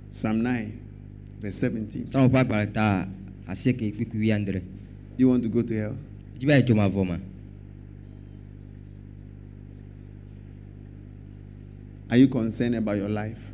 Psalm 0.10 0.42
9, 0.42 0.72
verse 1.42 1.56
17. 1.56 2.08
Samu 2.08 2.30
ƒe 2.30 2.40
agbalẽ 2.40 2.74
ta 2.74 3.08
asieke 3.48 3.92
kpukui 3.92 4.20
wuiadre. 4.20 4.62
You 5.18 5.30
want 5.30 5.44
to 5.44 5.50
go 5.50 5.62
to 5.62 5.74
hell? 5.74 5.98
Be 6.40 6.48
yi. 6.48 7.20
Are 12.10 12.18
you 12.18 12.28
concerned 12.30 12.76
about 12.76 12.98
your 12.98 13.10
life? 13.10 13.47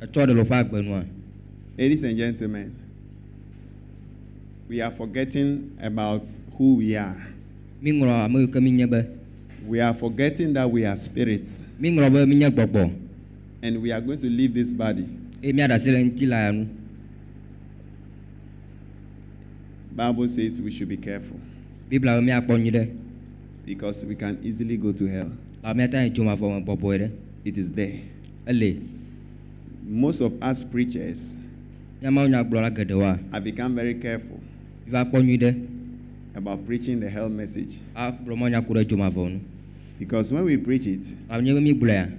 Ladies 0.00 2.04
and 2.04 2.16
gentlemen, 2.16 2.72
we 4.68 4.80
are 4.80 4.92
forgetting 4.92 5.76
about 5.82 6.22
who 6.56 6.76
we 6.76 6.94
are. 6.96 7.16
Mi 7.82 7.90
ŋlɔ 7.92 8.24
ame 8.24 8.38
yiwo 8.38 8.52
ke 8.52 8.60
mi 8.62 8.70
nye 8.70 8.86
be. 8.86 9.04
We 9.66 9.80
are 9.80 9.92
forgetting 9.94 10.52
that 10.52 10.70
we 10.70 10.84
are 10.84 10.94
spirits. 10.96 11.64
Mi 11.80 11.90
ŋlɔ 11.90 12.12
be 12.12 12.26
mi 12.26 12.34
nye 12.36 12.48
gbɔgbɔ. 12.50 12.92
and 13.62 13.82
we 13.82 13.90
are 13.90 14.00
going 14.00 14.18
to 14.18 14.26
leave 14.28 14.54
this 14.54 14.72
body. 14.72 15.02
Eye 15.42 15.50
míaɖe 15.52 15.70
asi 15.74 15.90
le 15.90 15.98
ŋuti 15.98 16.28
la 16.28 16.50
nu. 16.52 16.66
Bible 19.96 20.28
says 20.28 20.62
we 20.62 20.70
should 20.70 20.88
be 20.88 20.96
careful 20.96 21.40
Biblia 21.90 22.20
be 22.20 22.26
míakpɔ 22.26 22.54
nyui 22.56 22.70
ɖe. 22.70 22.88
because 23.66 24.04
we 24.06 24.14
can 24.14 24.38
easily 24.44 24.76
go 24.76 24.92
to 24.92 25.06
hell. 25.06 25.32
La 25.64 25.74
míata 25.74 26.04
yi 26.04 26.10
dzomavɔ 26.10 26.60
me 26.60 26.64
bɔbɔe 26.64 26.98
ɖe. 27.00 27.10
It 27.44 27.58
is 27.58 27.72
there. 27.72 27.98
Most 29.88 30.20
of 30.20 30.32
us 30.42 30.62
preachers 30.62 31.36
Míamawo 32.02 32.28
nyagblɔla 32.28 32.70
geɖewoa. 32.76 33.18
have 33.32 33.42
become 33.44 33.74
very 33.74 33.94
careful 33.94 34.38
Mi 34.86 34.92
va 34.92 35.04
kpɔ 35.04 35.22
nyui 35.24 35.38
ɖe. 35.40 35.66
about 36.34 36.64
preaching 36.66 37.00
the 37.00 37.08
hell 37.08 37.28
message 37.28 37.80
Agblɔ 37.96 38.36
mɔ 38.36 38.50
nyaku 38.52 38.68
ɖe 38.74 38.84
dzomavɔ 38.84 39.32
nu. 39.32 39.40
because 39.98 40.32
when 40.32 40.44
we 40.44 40.56
preach 40.56 40.86
it, 40.86 41.12
La 41.28 41.40
nye 41.40 41.54
be 41.54 41.60
mi 41.60 41.74
gblɔea. 41.74 42.12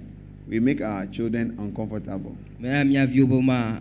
we 0.48 0.58
make 0.60 0.80
our 0.82 1.06
children 1.06 1.54
uncomfortable. 1.58 2.36
Mena 2.58 2.84
mía 2.84 3.06
viwo 3.06 3.28
be 3.28 3.40
ma 3.40 3.78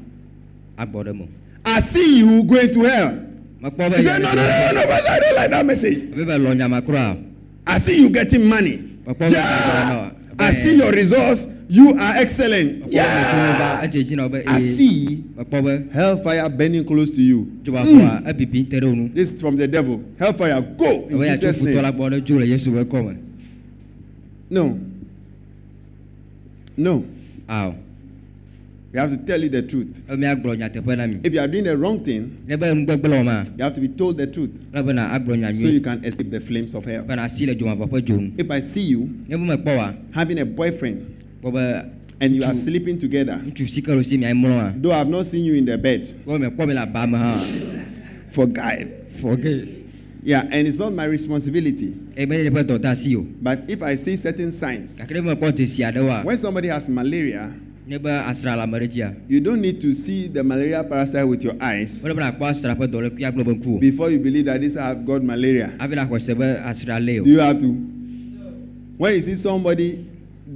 agbɔ 0.77 1.05
ɖe 1.07 1.15
me. 1.17 1.23
o. 1.23 1.27
I 1.65 1.79
see 1.81 2.19
you 2.19 2.43
going 2.43 2.71
to 2.73 2.81
hell. 2.83 3.25
He 3.61 4.01
said, 4.03 4.21
No, 4.21 4.29
no, 4.29 4.35
no, 4.35 4.71
no, 4.73 4.81
I 4.81 5.19
don't 5.19 5.35
like 5.35 5.49
that 5.49 5.65
message. 5.65 5.97
Ebe 6.03 6.15
be 6.15 6.23
lɔ 6.31 6.55
nyama 6.55 6.81
kura. 6.81 7.17
I 7.67 7.77
see 7.79 8.01
you 8.03 8.09
getting 8.09 8.47
money. 8.47 8.79
I 10.39 10.51
see 10.51 10.77
your 10.77 10.91
resource. 10.91 11.47
You 11.67 11.89
are 11.99 12.15
excellent. 12.17 12.85
Yeah. 12.91 13.03
I 14.47 14.59
see 14.59 15.23
hellfire 15.91 16.49
burning 16.49 16.85
close 16.85 17.11
to 17.11 17.21
you. 17.21 17.45
Mm. 17.85 18.27
This 19.13 19.31
is 19.33 19.41
from 19.41 19.55
the 19.57 19.67
devil. 19.67 20.03
Hellfire, 20.17 20.61
go 20.61 20.85
in 21.09 21.17
Jesus' 21.39 21.57
name. 21.65 21.75
No. 24.49 24.79
No. 26.77 27.03
Ow. 27.49 27.75
We 28.91 28.97
have 28.97 29.11
to 29.11 29.17
tell 29.17 29.39
you 29.39 29.49
the 29.49 29.61
truth. 29.61 30.01
Ebe 30.09 30.17
míagblɔ 30.17 30.57
nyateƒe 30.57 30.97
na 30.97 31.05
mi. 31.05 31.19
If 31.23 31.31
you 31.33 31.39
are 31.39 31.47
doing 31.47 31.63
the 31.65 31.77
wrong 31.77 31.99
thing, 32.03 32.37
Ne 32.47 32.55
be 32.55 32.65
nugbegble 32.65 33.13
wɔ 33.21 33.23
ma. 33.25 33.43
you 33.57 33.63
have 33.63 33.75
to 33.75 33.81
be 33.81 33.87
told 33.89 34.17
the 34.17 34.25
truth 34.25 34.49
Ne 34.73 34.81
be 34.81 34.93
na 34.93 35.09
agblɔ 35.17 35.37
nya 35.39 35.53
so 35.55 35.67
you 35.67 35.79
can 35.81 36.03
escape 36.03 36.31
the 36.31 36.39
flames 36.39 36.73
of 36.73 36.85
hell. 36.85 37.03
Be 37.03 37.15
na 37.15 37.25
asi 37.25 37.45
le 37.45 37.53
dzomavɔ 37.55 37.87
ƒe 37.87 38.01
dzo 38.03 38.15
nu. 38.19 38.31
If 38.37 38.49
I 38.49 38.59
see 38.61 38.81
you 38.81 39.01
Ne 39.27 39.35
be 39.37 39.43
mekpɔ 39.43 39.77
wa. 39.77 39.93
having 40.11 40.39
a 40.39 40.45
boyfriend 40.45 41.05
and 42.21 42.35
you 42.35 42.43
are 42.43 42.53
sleeping 42.55 42.97
together, 42.97 43.39
Ŋutsu 43.45 43.67
si 43.69 43.81
ke 43.83 43.89
le 43.89 44.03
si 44.03 44.17
mia 44.17 44.33
mlɔa. 44.33 44.81
though 44.81 44.91
I 44.91 44.97
have 44.97 45.07
not 45.09 45.25
seen 45.27 45.45
you 45.45 45.53
in 45.53 45.65
the 45.65 45.77
bed, 45.77 46.07
Kpɔ 46.25 46.49
mekpɔ 46.49 46.67
mi 46.67 46.73
le 46.73 46.81
aba 46.81 47.05
me 47.07 47.17
hã. 47.19 48.31
for 48.31 48.47
God. 48.47 48.87
Yeah, 50.21 50.45
and 50.51 50.67
it's 50.67 50.79
not 50.79 50.93
my 50.93 51.05
responsibility. 51.05 51.93
mele 52.17 52.49
ƒe 52.49 52.63
dɔ 52.63 52.81
ta 52.81 52.89
asi 52.89 53.15
o 53.15 53.21
But 53.41 53.65
if 53.69 53.83
I 53.83 53.93
see 53.95 54.15
certain 54.17 54.51
signs, 54.51 54.99
gake 54.99 55.11
ne 55.11 55.19
mekpɔ 55.21 55.51
dzesi 55.51 55.93
aɖewoa 55.93 56.23
when 56.25 56.37
somebody 56.37 56.69
has 56.69 56.89
malaria, 56.89 57.53
You 59.27 59.39
don't 59.41 59.61
need 59.61 59.81
to 59.81 59.93
see 59.93 60.27
the 60.27 60.43
malaria 60.43 60.83
parasite 60.83 61.27
with 61.27 61.43
your 61.43 61.55
eyes 61.61 62.01
before 63.79 64.11
you 64.11 64.19
believe 64.19 64.45
that 64.45 64.61
this 64.61 64.75
have 64.75 65.05
got 65.05 65.23
malaria. 65.23 65.71
Do 67.23 67.29
you 67.31 67.39
have 67.39 67.59
to? 67.59 67.67
When 68.97 69.15
you 69.15 69.21
see 69.21 69.35
somebody 69.35 70.05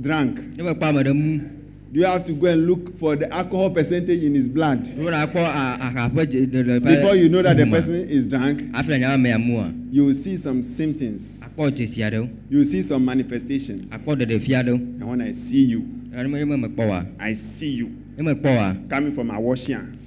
drunk, 0.01 0.55
do 0.55 1.99
you 1.99 2.05
have 2.05 2.25
to 2.25 2.33
go 2.33 2.47
and 2.47 2.67
look 2.67 2.97
for 2.97 3.15
the 3.15 3.31
alcohol 3.33 3.69
percentage 3.69 4.23
in 4.23 4.33
his 4.35 4.47
blood 4.47 4.83
before 4.83 5.11
you 7.15 7.29
know 7.29 7.41
that 7.41 7.57
the 7.57 7.65
person 7.69 7.95
is 8.09 8.27
drunk? 8.27 8.61
You 9.91 10.05
will 10.05 10.13
see 10.13 10.37
some 10.37 10.63
symptoms. 10.63 11.41
You 12.49 12.59
will 12.59 12.65
see 12.65 12.81
some 12.83 13.05
manifestations. 13.05 13.91
And 13.91 14.05
when 15.07 15.21
I 15.21 15.31
see 15.33 15.63
you, 15.65 15.85
ne 16.21 16.27
me 16.27 16.39
ne 16.39 16.45
me 16.45 16.67
mekpɔ 16.67 16.87
wa 16.89 17.03
I 17.19 17.33
see 17.33 17.71
you 17.71 17.89
ne 18.17 18.23
mekpɔ 18.33 18.55
wa 18.57 18.75
coming 18.89 19.13
from 19.13 19.29
Awoshie. 19.29 19.99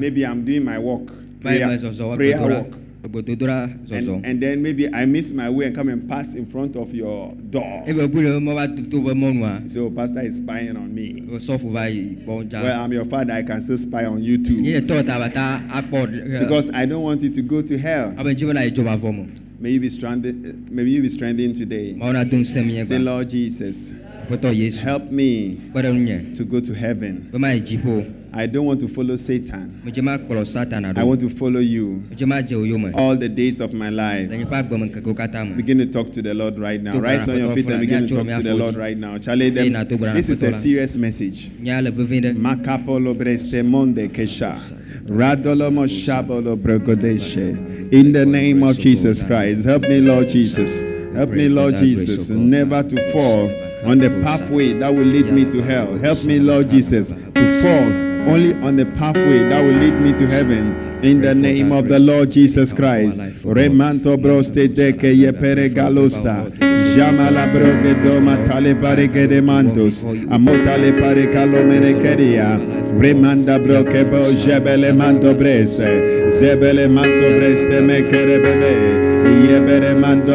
Maybe 0.00 0.24
I'm 0.24 0.44
doing 0.44 0.64
my 0.64 0.78
work, 0.78 1.08
va 1.42 1.52
yi 1.52 1.64
me 1.66 1.78
prayer, 2.16 2.38
prayer 2.38 2.62
walk. 2.62 2.78
And, 3.04 4.26
and 4.26 4.40
then 4.42 4.60
maybe 4.62 4.92
I 4.92 5.04
miss 5.06 5.32
my 5.32 5.48
way 5.48 5.66
and 5.66 5.76
come 5.76 5.88
and 5.90 6.08
pass 6.08 6.34
in 6.34 6.44
front 6.46 6.74
of 6.74 6.92
your 6.92 7.32
door. 7.50 7.84
ebe 7.86 8.06
bu 8.10 8.20
le 8.20 8.40
mɔ 8.40 8.54
va 8.54 8.66
to 8.66 8.82
be 8.82 9.10
mɔnua 9.14 9.62
You 9.62 9.68
say, 9.68 9.80
oh, 9.80 9.90
Pastor 9.90 10.20
is 10.22 10.36
spying 10.36 10.76
on 10.76 10.92
me. 10.92 11.22
sɔfo 11.38 11.70
va 11.72 11.88
yi 11.88 12.16
gbɔ 12.26 12.50
Well, 12.52 12.80
I'm 12.80 12.92
your 12.92 13.04
father. 13.04 13.32
I 13.34 13.42
can 13.44 13.60
still 13.60 13.76
spy 13.78 14.04
on 14.06 14.22
you 14.24 14.38
too. 14.42 14.54
ye 14.60 14.80
tɔ 14.80 15.06
ta 15.06 15.18
ba 15.20 15.30
ta 15.30 15.60
akpɔ 15.68 16.06
ɖe- 16.06 16.40
Because 16.40 16.70
I 16.70 16.84
don't 16.86 17.02
want 17.02 17.22
you 17.22 17.30
to 17.30 17.42
go 17.42 17.62
to 17.62 17.78
hell. 17.78 18.12
abe 18.18 18.26
ŋtsi 18.34 18.46
bena 18.46 18.60
yedzo 18.62 18.82
va 18.82 18.96
vɔ 18.96 19.14
me 19.16 19.28
May 19.60 19.70
you 19.70 19.80
be 19.80 19.88
stranded. 19.88 20.44
Eh, 20.44 20.52
maybe 20.70 20.90
you 20.90 21.00
be 21.02 21.08
stranded 21.08 21.54
today. 21.54 21.94
mawo 21.98 22.12
na 22.12 22.24
do 22.24 22.36
ŋusẽ 22.38 22.66
mi 22.66 22.82
Say, 22.82 22.98
Lord 22.98 23.30
Jesus, 23.30 23.94
help 24.82 25.10
me 25.10 25.56
kpe 25.72 25.82
ɖe 25.82 25.92
ŋunye 25.92 26.34
to 26.36 26.44
go 26.44 26.60
to 26.60 26.74
heaven. 26.74 27.28
be 27.32 27.38
ma 27.38 27.50
yi 27.52 27.60
dziƒo 27.60 28.04
I 28.32 28.44
don't 28.46 28.66
want 28.66 28.80
to 28.80 28.88
follow 28.88 29.16
Satan. 29.16 29.80
medze 29.84 30.02
ma 30.02 30.18
kplɔ 30.18 30.44
satana 30.46 30.96
I 30.98 31.04
want 31.04 31.20
to 31.20 31.28
follow 31.30 31.60
you 31.60 32.02
medze 32.10 32.26
ma 32.26 32.42
dze 32.42 32.56
wo 32.56 32.64
yome 32.64 32.92
all 32.94 33.16
the 33.16 33.28
days 33.28 33.60
of 33.60 33.72
my 33.72 33.88
life. 33.90 34.28
nye 34.30 34.44
ƒe 34.44 34.56
agbeme 34.56 34.90
ŋkekewo 34.90 35.14
katã 35.14 35.44
me 35.48 35.54
Begin 35.56 35.78
to 35.78 35.86
talk 35.86 36.10
to 36.12 36.22
the 36.22 36.34
Lord 36.34 36.58
right 36.58 36.82
now. 36.82 36.98
Rise 36.98 37.28
on 37.28 37.38
your 37.38 37.54
feet 37.54 37.68
and 37.70 37.80
begin 37.80 38.06
to 38.08 38.14
talk 38.14 38.26
to 38.26 38.42
the 38.42 38.54
Lord 38.54 38.76
right 38.76 38.96
now. 38.98 39.18
Charlie, 39.18 39.50
them, 39.50 39.64
Hey, 39.64 39.70
na 39.70 39.84
to 39.84 39.96
grana 39.96 40.14
this 40.14 40.28
is 40.28 40.42
a 40.42 40.52
serious 40.52 40.96
message. 40.96 41.50
nya 41.62 41.82
le 41.82 41.90
vevie 41.90 42.20
ɖe 42.20 42.36
Makapolo 42.36 43.14
breste 43.16 43.62
monde 43.64 44.08
kesha. 44.12 44.58
Radolomo 45.06 45.86
shabolo 45.86 46.56
brogodeshe. 46.56 47.92
In 47.92 48.12
the 48.12 48.26
name 48.26 48.62
of 48.64 48.76
Jesus 48.78 49.22
Christ, 49.22 49.64
help 49.64 49.82
me, 49.82 50.00
Lord 50.00 50.28
Jesus. 50.28 50.80
Help 51.14 51.30
me, 51.30 51.48
Lord 51.48 51.76
Jesus, 51.76 52.28
never 52.28 52.82
to 52.82 53.12
fall 53.12 53.48
on 53.86 53.98
the 53.98 54.10
pathway 54.22 54.72
that 54.74 54.92
will 54.92 55.04
lead 55.04 55.32
me 55.32 55.44
to 55.44 55.62
hell. 55.62 55.94
Help 55.98 56.24
me, 56.24 56.40
Lord 56.40 56.70
Jesus, 56.70 57.10
to 57.10 57.62
fall 57.62 58.06
only 58.28 58.54
on 58.54 58.76
the 58.76 58.86
pathway 58.98 59.48
that 59.48 59.62
will 59.62 59.78
lead 59.78 59.94
me 60.00 60.12
to 60.14 60.26
heaven. 60.26 60.84
In 61.02 61.20
the 61.20 61.34
name 61.34 61.72
of 61.72 61.88
the 61.88 61.98
Lord 61.98 62.32
Jesus 62.32 62.72
Christ. 62.72 63.20
Remanto 63.44 64.16
broste 64.16 64.74
deke 64.74 65.12
broge 67.52 67.94
doma 68.02 68.36
tale. 68.44 68.74
Amotale. 70.30 70.92
Remanda 72.98 73.58
broke 73.64 74.10
bo 74.10 74.32
jebele 74.32 74.96
manto 74.96 75.34
brese. 75.34 76.30
Zebele 76.30 76.88
manto 76.90 77.38
breste 77.38 77.82
me 77.84 78.02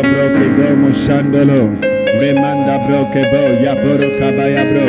broke 0.02 0.46
domo. 0.56 1.91
Remanda 2.22 2.78
broke 2.86 3.24
bo 3.32 3.42
yaporo 3.66 4.10
kabaya 4.20 4.64
bro. 4.70 4.86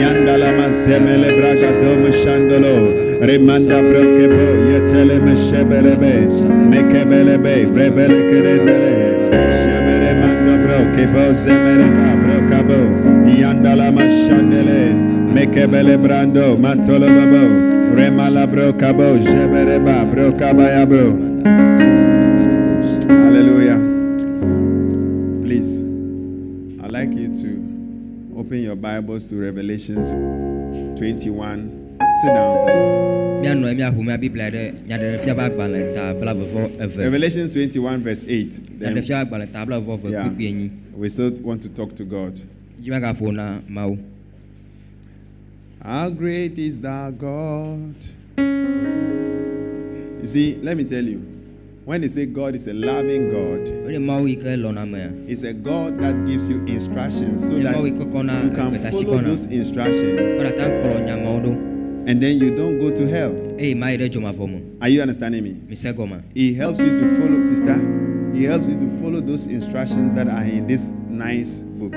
Yandala 0.00 0.50
mazemele 0.58 1.30
braga 1.38 1.70
domo 1.80 2.10
shandolo. 2.10 2.74
Remanda 3.22 3.78
broke 3.88 4.26
bo 4.34 4.46
yetele 4.70 5.22
me 5.22 5.34
shebelebe. 5.36 6.26
Mekebelebe 6.70 7.54
rebele 7.76 8.20
kerendele. 8.30 8.94
Shebere 9.60 10.10
mando 10.20 10.54
broke 10.64 11.06
bo 11.12 11.32
zemere 11.32 11.86
ba 11.98 12.08
broka 12.22 12.60
bo. 12.66 12.80
Yandala 13.30 13.92
mashandele. 13.92 14.92
Mekebele 15.34 15.96
brando 15.96 16.56
mantolo 16.58 17.06
babo. 17.06 17.44
Remala 17.94 18.44
broka 18.50 18.92
bo 18.92 19.16
jebere 19.16 19.78
ba 19.84 20.04
baya 20.52 20.84
bro. 20.84 22.05
Your 28.76 28.82
Bibles 28.82 29.28
to 29.30 29.36
Revelations 29.36 30.10
21. 30.98 31.98
Sit 32.22 32.28
down, 32.28 32.66
please. 32.66 33.16
mianɔ 33.36 33.74
miaƒo 33.76 34.02
mia 34.04 34.18
biblia 34.18 34.50
ɖe 34.50 34.72
nyaɖeɖefia 34.88 35.34
ƒe 35.34 35.42
agbalẽ 35.44 35.94
ta 35.94 36.14
blavevɔ 36.14 36.80
eve 36.82 36.96
Revelations 36.98 37.52
21, 37.52 37.98
verse 38.02 38.24
8. 38.28 38.60
Then 38.78 38.94
nyaɖeɖefia 38.94 39.20
agbalẽ 39.24 39.52
ta 39.52 39.64
blavevɔ 39.66 40.04
eve 40.04 40.10
Yeah. 40.40 40.68
we 40.96 41.08
still 41.08 41.32
want 41.42 41.62
to 41.62 41.68
talk 41.68 41.94
to 41.94 42.04
God. 42.04 42.40
dzi 42.80 42.90
magaƒo 42.90 43.32
na 43.34 43.60
mawu 43.68 43.98
How 45.82 46.10
great 46.10 46.58
is 46.58 46.80
thou 46.80 47.10
God? 47.10 47.94
You 50.20 50.26
see, 50.26 50.56
let 50.62 50.76
me 50.76 50.82
tell 50.84 51.04
you, 51.06 51.20
When 51.86 52.00
they 52.00 52.08
say 52.08 52.26
God 52.26 52.56
is 52.56 52.66
a 52.66 52.72
loving 52.74 53.30
God, 53.30 53.60
it's 55.28 55.44
a 55.44 55.52
God 55.52 55.98
that 56.00 56.26
gives 56.26 56.48
you 56.50 56.64
instructions 56.66 57.48
so 57.48 57.56
that 57.62 57.76
you 57.76 57.92
can 58.50 58.80
follow 58.90 59.22
those 59.22 59.46
instructions 59.46 60.42
and 62.08 62.20
then 62.20 62.38
you 62.40 62.56
don't 62.56 62.80
go 62.80 62.90
to 62.90 63.06
hell. 63.06 63.32
Are 64.80 64.88
you 64.88 65.00
understanding 65.00 65.44
me? 65.44 65.54
He 66.34 66.54
helps 66.54 66.80
you 66.80 66.90
to 66.90 67.20
follow, 67.20 67.42
sister. 67.42 67.76
He 68.34 68.42
helps 68.44 68.66
you 68.68 68.74
to 68.74 68.90
follow 69.00 69.20
those 69.20 69.46
instructions 69.46 70.12
that 70.16 70.26
are 70.26 70.42
in 70.44 70.66
this 70.66 70.88
nice 71.08 71.60
book. 71.62 71.92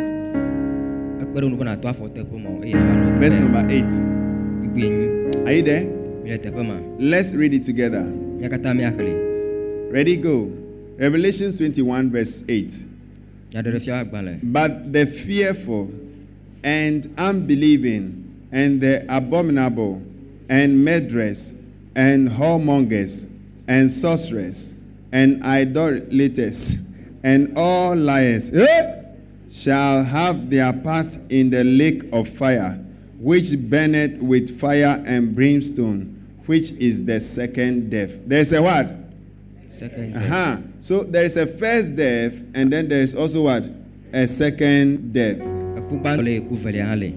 Verse 3.19 3.39
number 3.39 3.65
eight. 3.69 3.91
Are 5.47 5.53
you 5.53 5.63
there? 5.63 5.83
Let's 6.99 7.33
read 7.33 7.55
it 7.55 7.63
together. 7.63 8.05
Mia 9.91 9.93
katã 9.93 9.93
miaxlẽ 9.93 9.93
Ready, 9.93 10.15
go. 10.17 10.51
Revelation 10.97 11.51
21, 11.51 12.11
verse 12.11 12.43
8. 12.47 12.83
nyaɖeɖefia 13.53 13.93
ƒe 13.93 13.99
agbalẽ 14.05 14.39
But 14.43 14.93
the 14.93 15.05
fearful 15.05 15.89
and 16.63 17.07
unbelieving 17.17 18.25
and 18.51 18.81
the 18.81 19.05
abominable 19.07 20.01
and 20.49 20.83
murderers 20.83 21.53
and 21.95 22.29
whoremongers 22.29 23.27
and 23.67 23.89
sorcerers 23.89 24.75
and 25.11 25.43
idolaters 25.43 26.77
and 27.23 27.57
all 27.57 27.95
liars 27.95 28.53
eh, 28.53 29.03
shall 29.51 30.03
have 30.03 30.49
their 30.49 30.71
part 30.73 31.17
in 31.29 31.49
the 31.49 31.63
lake 31.63 32.03
of 32.13 32.27
fire, 32.29 32.77
which 33.19 33.57
burneth 33.57 34.21
with 34.21 34.59
fire 34.59 35.01
and 35.05 35.35
brimstone, 35.35 36.15
which 36.45 36.71
is 36.73 37.05
the 37.05 37.19
second 37.19 37.89
death. 37.89 38.17
There's 38.27 38.53
a 38.53 38.61
what? 38.61 38.87
Second 39.80 40.15
Uh-huh. 40.15 40.57
So 40.82 41.03
there 41.03 41.23
is 41.25 41.38
a 41.38 41.45
first 41.47 41.95
death, 41.95 42.34
and 42.53 42.71
then 42.71 42.88
there 42.89 43.01
is 43.01 43.15
also 43.15 43.43
what? 43.43 43.63
A 44.13 44.27
second 44.27 45.13
death. 45.13 45.38
eku 45.80 45.97
gbãtɔ 46.01 46.23
le 46.23 46.32
eku 46.41 46.55
velia 46.57 46.86
hã 46.86 46.95
le 46.99 47.13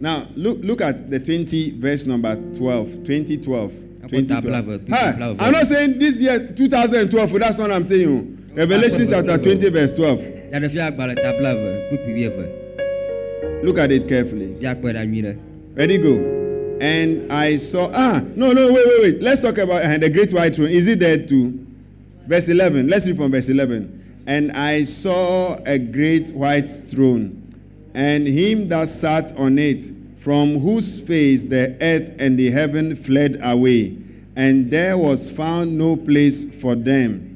Now 0.00 0.26
look 0.36 0.58
look 0.62 0.80
at 0.80 1.10
the 1.10 1.18
20 1.20 1.72
verse 1.78 2.06
number 2.06 2.34
12. 2.56 3.04
2012. 3.04 3.72
Aku 4.04 4.08
2012. 4.08 4.86
belah, 4.86 4.96
Hi, 4.96 5.46
I'm 5.46 5.52
not 5.52 5.66
saying 5.66 5.98
this 5.98 6.20
year 6.20 6.38
2012, 6.56 7.32
that's 7.38 7.58
not 7.58 7.68
what 7.68 7.76
I'm 7.76 7.84
saying. 7.84 8.48
Revelation 8.54 9.08
chapter 9.08 9.36
20, 9.36 9.68
verse 9.70 9.92
12. 9.94 10.20
nyaɖeɖefia 10.52 10.86
agbalẽ 10.90 11.14
ta 11.16 11.32
blave 11.38 11.60
kpekpe 11.90 12.10
wi 12.14 12.24
eve 12.24 12.46
Look 13.62 13.78
at 13.78 13.90
it 13.92 14.08
carefully. 14.08 14.56
miakpɔe 14.60 14.92
ɖa 14.96 15.04
nyui 15.06 15.22
ɖe 15.22 15.36
Ready, 15.76 15.98
go. 15.98 16.16
And 16.80 17.30
I 17.30 17.56
saw, 17.58 17.90
ah, 17.94 18.20
no, 18.34 18.52
no, 18.52 18.72
wait, 18.72 18.86
wait, 18.88 19.00
wait. 19.02 19.22
Let's 19.22 19.40
talk 19.40 19.58
about 19.58 19.84
uh, 19.84 19.98
the 19.98 20.08
great 20.10 20.32
white 20.32 20.56
throne. 20.56 20.68
Is 20.70 20.88
it 20.88 20.98
there 20.98 21.18
too? 21.26 21.66
Verse 22.26 22.48
11. 22.48 22.88
Let's 22.88 23.06
read 23.06 23.16
from 23.16 23.32
verse 23.32 23.48
11. 23.48 24.24
And 24.26 24.52
I 24.52 24.84
saw 24.84 25.56
a 25.64 25.78
great 25.78 26.30
white 26.30 26.68
throne, 26.68 27.54
and 27.94 28.26
him 28.26 28.68
that 28.68 28.88
sat 28.88 29.36
on 29.36 29.58
it, 29.58 29.84
from 30.18 30.58
whose 30.60 31.00
face 31.00 31.44
the 31.44 31.76
earth 31.80 32.20
and 32.20 32.38
the 32.38 32.50
heaven 32.50 32.94
fled 32.94 33.40
away, 33.42 33.96
and 34.36 34.70
there 34.70 34.96
was 34.98 35.30
found 35.30 35.76
no 35.76 35.96
place 35.96 36.44
for 36.60 36.74
them. 36.76 37.26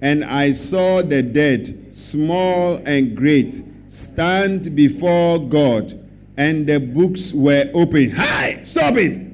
And 0.00 0.24
I 0.24 0.52
saw 0.52 1.02
the 1.02 1.22
dead, 1.22 1.94
small 1.94 2.80
and 2.86 3.16
great, 3.16 3.60
stand 3.88 4.74
before 4.74 5.40
God, 5.40 5.92
and 6.36 6.66
the 6.66 6.78
books 6.78 7.34
were 7.34 7.68
open. 7.74 8.10
Hi, 8.10 8.62
stop 8.62 8.94
it. 8.96 9.26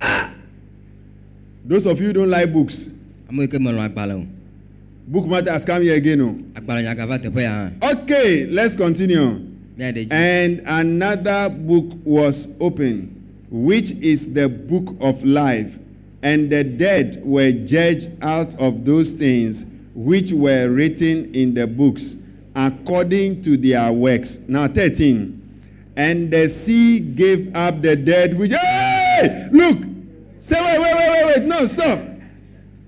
Ah. 0.00 0.29
Those 1.70 1.86
of 1.86 2.00
you 2.00 2.08
who 2.08 2.12
don't 2.14 2.30
like 2.30 2.52
books, 2.52 2.90
ame 3.30 3.42
yi 3.42 3.46
ke 3.46 3.52
melɔ 3.62 3.86
agbalẽ 3.94 4.14
o 4.18 4.26
Book 5.06 5.26
matter 5.28 5.52
has 5.52 5.64
come 5.64 5.82
here 5.82 5.94
again. 5.94 6.20
oh. 6.20 6.34
agbalẽ 6.60 6.82
nyagava 6.82 7.16
teƒe 7.22 7.42
ya 7.42 7.52
hã 7.52 7.92
Okay, 7.92 8.46
let's 8.46 8.74
continue. 8.74 9.46
And 10.10 10.62
another 10.66 11.48
book 11.48 11.96
was 12.04 12.48
opened, 12.60 13.08
which 13.50 13.92
is 14.02 14.34
the 14.34 14.48
book 14.48 14.96
of 15.00 15.24
life. 15.24 15.78
And 16.22 16.50
the 16.50 16.64
dead 16.64 17.22
were 17.24 17.52
judged 17.52 18.10
out 18.20 18.52
of 18.60 18.84
those 18.84 19.12
things 19.12 19.64
which 19.94 20.32
were 20.32 20.68
written 20.68 21.32
in 21.34 21.54
the 21.54 21.66
books 21.68 22.16
according 22.54 23.42
to 23.42 23.56
their 23.56 23.90
works. 23.92 24.40
Now, 24.48 24.66
13. 24.66 25.38
And 25.96 26.30
the 26.32 26.48
sea 26.48 26.98
gave 27.00 27.54
up 27.54 27.80
the 27.80 27.94
dead 27.96 28.36
which. 28.36 28.50
Hey! 28.52 29.48
Look! 29.52 29.89
Say, 30.40 30.56
wait, 30.60 30.78
wait, 30.80 30.94
wait, 30.94 31.10
wait, 31.10 31.36
wait. 31.38 31.46
No, 31.48 31.66
stop. 31.66 31.98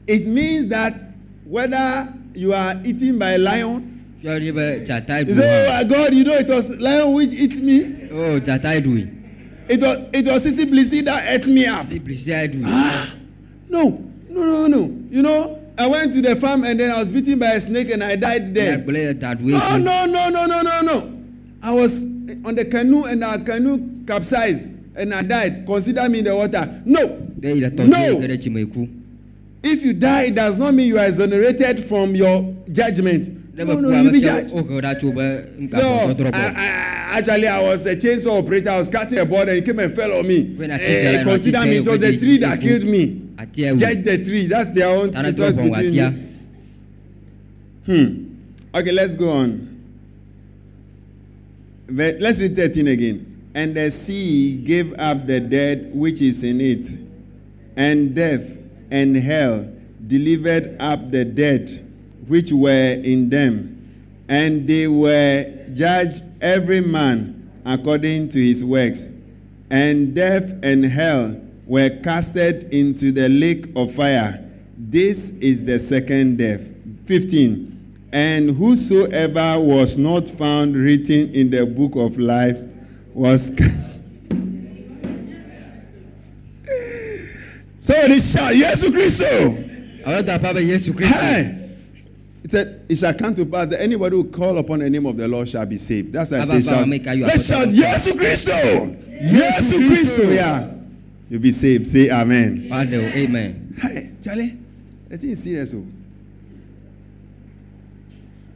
It 0.06 0.26
means 0.26 0.68
that 0.68 0.94
whether 1.44 2.12
you 2.34 2.52
are 2.54 2.74
eaten 2.84 3.18
by 3.18 3.32
a 3.32 3.38
lion, 3.38 3.88
you 4.22 4.30
say, 5.34 5.66
Oh 5.68 5.84
God, 5.88 6.14
you 6.14 6.24
know 6.24 6.34
it 6.34 6.48
was 6.48 6.70
lion 6.78 7.12
which 7.12 7.32
eat 7.32 7.60
me. 7.60 8.08
o 8.12 8.40
dzata 8.40 8.74
yi 8.74 8.80
ɖui 8.80 9.08
It 9.68 9.80
was 9.80 9.96
it 10.12 10.26
was 10.26 10.46
Sissy 10.46 10.64
Blissy 10.70 11.04
that 11.04 11.26
ate 11.28 11.46
me 11.48 11.66
up. 11.66 11.84
si 11.86 11.98
blisia 11.98 12.42
yi 12.42 12.48
ɖui 12.60 13.10
No, 13.68 13.98
no, 14.30 14.40
no, 14.40 14.66
no. 14.68 14.98
You 15.10 15.22
know, 15.22 15.58
I 15.76 15.86
went 15.88 16.12
to 16.14 16.22
the 16.22 16.36
farm 16.36 16.62
and 16.64 16.78
then 16.78 16.90
I 16.92 16.98
was 17.00 17.10
bitten 17.10 17.38
by 17.38 17.52
a 17.52 17.60
snake 17.60 17.90
and 17.90 18.02
I 18.04 18.16
died 18.16 18.54
there. 18.54 18.78
No, 18.78 19.76
no, 19.78 20.06
no, 20.06 20.28
no, 20.28 20.46
no, 20.46 20.60
no, 20.62 20.80
no. 20.82 21.18
I 21.62 21.72
was 21.74 22.04
on 22.44 22.54
the 22.54 22.64
canoe 22.64 23.04
and 23.04 23.24
our 23.24 23.38
canoe 23.38 24.04
capsized 24.06 24.70
and 24.96 25.12
I 25.14 25.22
died. 25.22 25.66
Consider 25.66 26.08
me 26.08 26.20
in 26.20 26.24
the 26.26 26.36
water. 26.36 26.80
No. 26.84 27.28
No. 27.42 28.18
me 28.18 28.88
If 29.64 29.84
you 29.84 29.92
die, 29.92 30.24
it 30.24 30.34
does 30.34 30.58
not 30.58 30.74
mean 30.74 30.88
you 30.88 30.98
are 30.98 31.06
exonerated 31.06 31.84
from 31.84 32.14
your 32.14 32.54
judgment. 32.72 33.38
No, 33.54 33.64
no, 33.64 34.00
you 34.00 34.10
be 34.10 34.20
judged. 34.20 34.54
o 34.54 34.62
he 34.62 34.68
ɖa 34.80 34.98
tso 34.98 35.12
be 35.12 35.66
No, 35.66 36.30
I, 36.32 37.18
actually, 37.18 37.46
I 37.48 37.60
was 37.62 37.84
a 37.86 37.94
chainsaw 37.94 38.38
operator. 38.42 38.70
I 38.70 38.78
was 38.78 38.88
cutting 38.88 39.18
a 39.18 39.26
board 39.26 39.48
and 39.48 39.56
he 39.56 39.62
came 39.62 39.78
and 39.78 39.94
fell 39.94 40.12
on 40.18 40.26
me. 40.26 40.56
I 40.72 41.22
consider 41.22 41.60
me, 41.62 41.76
it 41.76 41.86
was 41.86 42.00
the 42.00 42.18
tree 42.18 42.38
that 42.38 42.60
killed 42.60 42.84
me. 42.84 43.28
Judge 43.52 44.04
the 44.04 44.24
tree. 44.24 44.46
That's 44.46 44.70
their 44.70 44.88
own 44.88 45.10
bɔn 45.12 45.70
between 45.70 45.94
you. 45.94 46.28
Hmm. 47.84 48.78
Okay, 48.78 48.92
let's 48.92 49.14
go 49.16 49.30
on. 49.30 49.68
Let's 51.88 52.40
read 52.40 52.56
13 52.56 52.88
again. 52.88 53.50
And 53.54 53.74
the 53.74 53.90
sea 53.90 54.56
gave 54.64 54.98
up 54.98 55.26
the 55.26 55.40
dead 55.40 55.90
which 55.92 56.22
is 56.22 56.42
in 56.42 56.60
it, 56.60 56.86
and 57.76 58.14
death 58.14 58.58
and 58.90 59.16
hell 59.16 59.68
delivered 60.06 60.76
up 60.80 61.10
the 61.10 61.24
dead 61.24 61.88
which 62.26 62.52
were 62.52 62.92
in 63.02 63.28
them, 63.28 64.24
and 64.28 64.66
they 64.68 64.86
were 64.88 65.44
judged 65.74 66.22
every 66.40 66.80
man 66.80 67.50
according 67.64 68.28
to 68.30 68.38
his 68.38 68.64
works. 68.64 69.08
And 69.70 70.14
death 70.14 70.52
and 70.62 70.84
hell 70.84 71.40
were 71.66 71.88
casted 72.02 72.72
into 72.74 73.12
the 73.12 73.28
lake 73.28 73.66
of 73.74 73.94
fire. 73.94 74.38
This 74.76 75.30
is 75.30 75.64
the 75.64 75.78
second 75.78 76.38
death. 76.38 76.60
15. 77.06 78.08
And 78.12 78.50
whosoever 78.50 79.58
was 79.58 79.96
not 79.96 80.28
found 80.28 80.76
written 80.76 81.34
in 81.34 81.50
the 81.50 81.64
book 81.64 81.92
of 81.96 82.18
life 82.18 82.58
was 83.14 83.50
cast. 83.58 84.02
Somebody 87.82 88.20
shout, 88.20 88.54
Yes, 88.54 88.88
Christ! 88.88 89.22
alo 90.06 90.22
da 90.22 90.38
fa 90.38 90.54
be 90.54 90.60
yesu 90.60 90.96
Hey! 91.02 91.58
It 92.44 92.50
said, 92.52 92.86
It 92.88 92.94
shall 92.96 93.12
come 93.12 93.34
to 93.34 93.44
pass 93.44 93.66
that 93.70 93.80
anybody 93.80 94.14
who 94.14 94.24
call 94.30 94.56
upon 94.58 94.78
the 94.78 94.88
name 94.88 95.04
of 95.04 95.16
the 95.16 95.26
Lord 95.26 95.48
shall 95.48 95.66
be 95.66 95.76
saved. 95.76 96.12
That's 96.12 96.30
why 96.30 96.42
I 96.42 96.44
say, 96.44 96.62
Father, 96.62 96.86
shout. 97.02 97.16
you 97.16 97.26
Let's 97.26 97.46
shout, 97.48 97.62
apostle. 97.64 97.74
Yes, 97.74 98.12
Christ! 98.16 98.48
Yes, 99.20 99.72
Christ! 99.74 100.18
Yeah. 100.30 100.72
You'll 101.28 101.40
be 101.40 101.50
saved. 101.50 101.88
Say 101.88 102.08
Amen. 102.08 102.68
o 102.70 102.76
amen 102.76 103.74
Hey, 103.80 104.12
Charlie, 104.22 104.58
the 105.08 105.18
thing 105.18 105.30
is 105.30 105.42
serious. 105.42 105.74
Oh. 105.74 105.84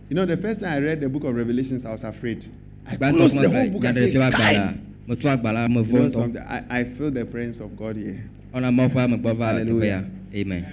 You 0.08 0.14
know, 0.14 0.24
the 0.24 0.36
first 0.36 0.60
time 0.60 0.72
I 0.72 0.78
read 0.78 1.00
the 1.00 1.08
book 1.08 1.24
of 1.24 1.34
Revelations, 1.34 1.84
I 1.84 1.90
was 1.90 2.04
afraid. 2.04 2.44
I 2.86 2.94
closed 2.94 3.34
the 3.34 3.50
whole 3.50 3.70
book 3.70 3.84
and 3.86 3.96
nyade 3.96 4.12
said, 4.12 4.85
fi 5.06 5.12
wa 5.12 5.14
"Kai." 5.14 5.14
gbala 5.14 5.14
me 5.14 5.14
tso 5.16 5.28
agbala 5.30 5.68
me 5.68 5.74
You 5.76 5.92
know 5.92 6.08
something? 6.08 6.42
I, 6.42 6.80
I 6.80 6.84
feel 6.84 7.10
the 7.10 7.24
presence 7.24 7.60
of 7.60 7.76
God 7.76 7.96
here. 7.96 8.24
ɔna 8.54 8.70
mɔ 8.74 8.88
ƒe 8.90 9.04
ame 9.04 9.16
gbɔ 9.18 9.36
va 9.36 9.46
Hallelujah. 9.46 10.04
amen 10.34 10.64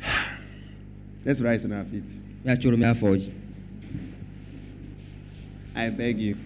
Let's 1.24 1.40
rise 1.40 1.64
on 1.64 1.72
our 1.72 1.84
feet. 1.84 2.08
miatso 2.44 2.70
ɖo 2.70 2.76
miafɔ 2.78 3.16
dzi 3.18 3.30
I 5.74 5.90
beg 5.90 6.18
you. 6.18 6.36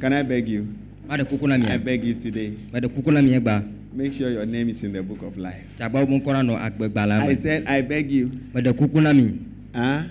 Can 0.00 0.12
I 0.12 0.22
beg 0.22 0.48
you? 0.48 0.68
ma 1.08 1.16
ɖe 1.16 1.24
kuku 1.28 1.46
I 1.70 1.76
beg 1.78 2.04
you 2.04 2.14
today. 2.14 2.50
me 2.72 2.80
ɖe 2.80 2.88
kuku 2.88 3.10
egba 3.10 3.64
Make 3.94 4.12
sure 4.12 4.28
your 4.30 4.44
name 4.44 4.68
is 4.68 4.84
in 4.84 4.92
the 4.92 5.02
book 5.02 5.22
of 5.22 5.36
life. 5.38 5.64
tsagba 5.78 6.04
wo 6.06 6.18
ŋkɔ 6.18 6.32
na 6.32 6.42
nɔ 6.42 6.58
agbegbalẽ 6.70 7.20
I 7.22 7.34
said, 7.34 7.64
I 7.66 7.80
beg 7.82 8.10
you. 8.10 8.28
me 8.54 8.60
ɖe 8.60 8.72
kuku 8.76 9.00
na 9.02 9.12
Huh? 9.74 10.04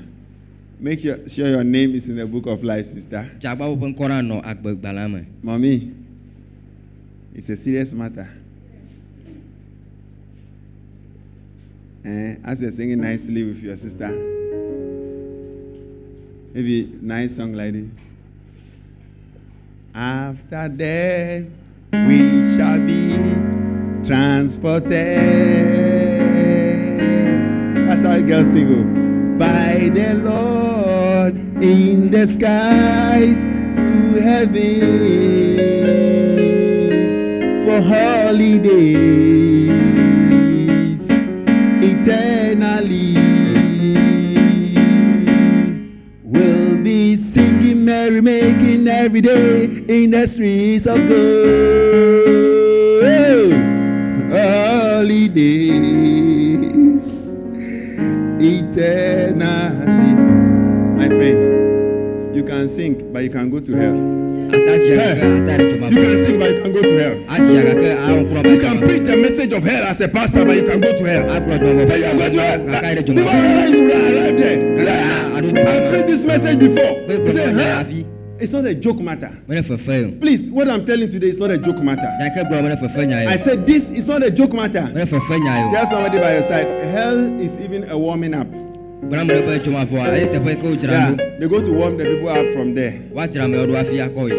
Make 0.80 1.03
your, 1.03 1.28
sure 1.30 1.47
your 1.47 1.63
name 1.63 1.95
is 1.95 2.09
in 2.09 2.17
the 2.17 2.26
book 2.26 2.47
of 2.47 2.63
life, 2.63 2.86
sister. 2.86 3.30
tsagba 3.39 3.67
wo 3.69 3.76
ƒe 3.78 3.95
ŋkɔ 3.95 4.07
na 4.09 4.21
nɔ 4.21 4.43
agbegbalẽ 4.43 5.11
me 5.11 5.26
Mommy, 5.41 5.91
it's 7.34 7.49
a 7.49 7.55
serious 7.55 7.93
matter. 7.93 8.28
Eh, 12.03 12.36
as 12.43 12.61
you're 12.61 12.71
singing 12.71 12.99
nicely 13.01 13.43
with 13.43 13.63
your 13.63 13.76
sister, 13.78 14.09
maybe 16.53 16.91
nice 17.01 17.38
song 17.38 17.53
like 17.53 17.73
this. 17.73 17.86
After 19.93 20.67
death, 20.69 21.45
we 21.93 22.53
shall 22.55 22.80
be 22.86 23.15
transported. 24.05 24.91
That's 27.88 28.01
how 28.01 28.19
girls 28.19 28.51
sing. 28.51 29.05
The 29.93 30.15
Lord 30.15 31.36
in 31.63 32.09
the 32.09 32.27
skies 32.27 33.43
to 33.75 34.19
heaven 34.21 34.81
for 37.65 37.81
holidays 37.81 38.65
eternally. 41.81 43.15
We'll 46.23 46.77
be 46.83 47.15
singing, 47.15 47.86
merry 47.86 48.21
making 48.21 48.88
every 48.88 49.21
day 49.21 49.65
in 49.65 50.11
the 50.11 50.27
streets 50.27 50.86
of 50.88 51.07
gold. 51.07 52.05
Holidays 54.31 55.86
eternally. 58.39 59.64
My 61.06 61.10
friend, 61.16 62.36
you 62.36 62.43
can 62.43 62.68
sing, 62.68 63.14
but 63.14 63.24
you 63.24 63.30
can 63.30 63.51
go 63.51 63.60
to 63.60 63.72
hell. 63.76 63.93
ata 64.49 64.78
dzia 64.80 64.95
gake 64.97 65.22
ata 65.22 65.64
ɖe 65.64 65.70
dzoma 65.70 65.91
You 65.91 66.01
can 66.01 66.18
sing, 66.26 66.39
but 66.39 66.49
you 66.56 66.62
can 66.62 66.74
go 66.74 66.82
to 66.82 66.97
hell. 66.97 67.16
adzia 67.30 67.62
gake 67.62 67.91
awɔ 67.93 68.28
kura 68.30 68.41
ba 68.43 68.49
You 68.49 68.60
can 68.60 68.78
preach 68.80 69.03
the 69.03 69.18
message 69.18 69.53
of 69.53 69.64
hell 69.64 69.84
as 69.84 70.01
a 70.01 70.08
pastor, 70.08 70.45
but 70.45 70.56
you 70.56 70.64
can 70.64 70.82
go 70.82 70.97
to 70.97 71.03
hell. 71.03 71.26
agblɔ 71.30 71.60
dzoma 71.60 71.88
Say 71.88 71.99
you 71.99 72.06
are 72.06 72.16
going 72.18 72.34
to 72.34 72.41
hell. 72.41 72.58
gake 72.58 72.82
ɖe 72.82 73.06
The 73.06 73.14
dzoma 73.14 73.26
one 73.26 73.56
that 73.56 73.70
you 73.70 73.91
arrived 73.91 74.39
there. 74.39 74.84
Yeah. 74.84 75.36
I 75.36 75.89
preached 75.91 76.08
this 76.08 76.26
message 76.26 76.58
before. 76.60 76.93
Be- 77.08 77.14
You 77.14 77.20
be- 77.20 77.32
say, 77.32 77.84
be- 77.84 78.06
It's 78.39 78.51
not 78.53 78.66
a 78.66 78.74
joke 78.74 78.99
matter. 78.99 79.32
mene 79.47 80.20
Please, 80.20 80.45
what 80.47 80.68
I'm 80.68 80.86
telling 80.88 81.08
today 81.10 81.28
is 81.28 81.38
not 81.39 81.51
a 81.51 81.58
joke 81.60 81.84
matter. 81.84 82.10
yake 82.20 82.49
gblɔ 82.49 82.64
mene 82.64 82.76
fefe 82.82 83.06
nya 83.06 83.28
I 83.28 83.36
said 83.36 83.68
this 83.68 83.91
is 83.91 84.08
not 84.08 84.24
a 84.24 84.32
joke 84.32 84.53
matter. 84.53 84.89
mene 84.91 85.06
fefe 85.06 85.38
nya 85.39 85.66
yo 85.68 85.72
Tell 85.72 85.86
somebody 85.86 86.18
by 86.18 86.34
your 86.34 86.43
side, 86.43 86.66
hell 86.86 87.39
is 87.39 87.60
even 87.60 87.88
a 87.91 87.97
warming 87.97 88.34
up. 88.34 88.47
Yeah, 91.18 91.38
they 91.39 91.47
go 91.47 91.62
to 91.64 91.72
warm 91.72 91.97
the 91.97 92.06
people 92.06 92.30
up 92.30 92.45
from 92.53 92.74
there, 92.76 92.93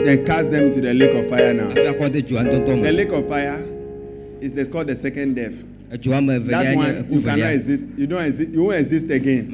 then 0.05 0.25
cast 0.27 0.51
them 0.51 0.65
into 0.65 0.81
the 0.81 0.93
lake 0.95 1.15
of 1.15 1.29
fire 1.29 1.55
now. 1.55 1.69
The 2.83 2.93
lake 2.93 3.13
of 3.13 3.29
fire 3.29 3.65
is 4.41 4.69
called 4.69 4.89
the 4.89 4.97
second 4.97 5.35
death. 5.37 5.55
That 6.51 6.65
one 6.77 6.87
you 7.11 7.21
cannot 7.23 7.39
exist. 7.55 7.85
You 7.97 8.07
don't 8.09 8.25
exist. 8.25 8.51
You 8.51 8.63
won't 8.65 8.77
exist 8.79 9.11
again. 9.11 9.51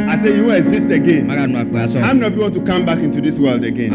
I 0.00 0.14
say 0.16 0.36
you 0.36 0.44
won't 0.46 0.58
exist 0.58 0.88
again. 0.90 1.28
How 2.00 2.14
many 2.14 2.26
of 2.26 2.34
you 2.36 2.42
want 2.42 2.54
to 2.54 2.62
come 2.62 2.86
back 2.86 2.98
into 2.98 3.20
this 3.20 3.38
world 3.40 3.64
again? 3.64 3.92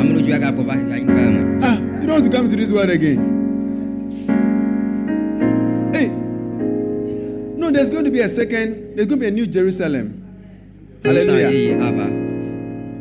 Ah, 1.63 1.77
you 2.01 2.07
don't 2.07 2.19
want 2.21 2.25
to 2.25 2.31
come 2.31 2.45
into 2.45 2.57
this 2.57 2.69
world 2.71 2.89
again. 2.89 3.36
There's 7.77 7.91
going 7.91 8.05
to 8.05 8.11
be 8.11 8.21
a 8.21 8.29
second. 8.29 8.95
There's 8.95 9.07
going 9.07 9.19
to 9.19 9.25
be 9.25 9.27
a 9.27 9.31
new 9.31 9.45
Jerusalem. 9.45 10.23
Hallelujah. 11.03 11.77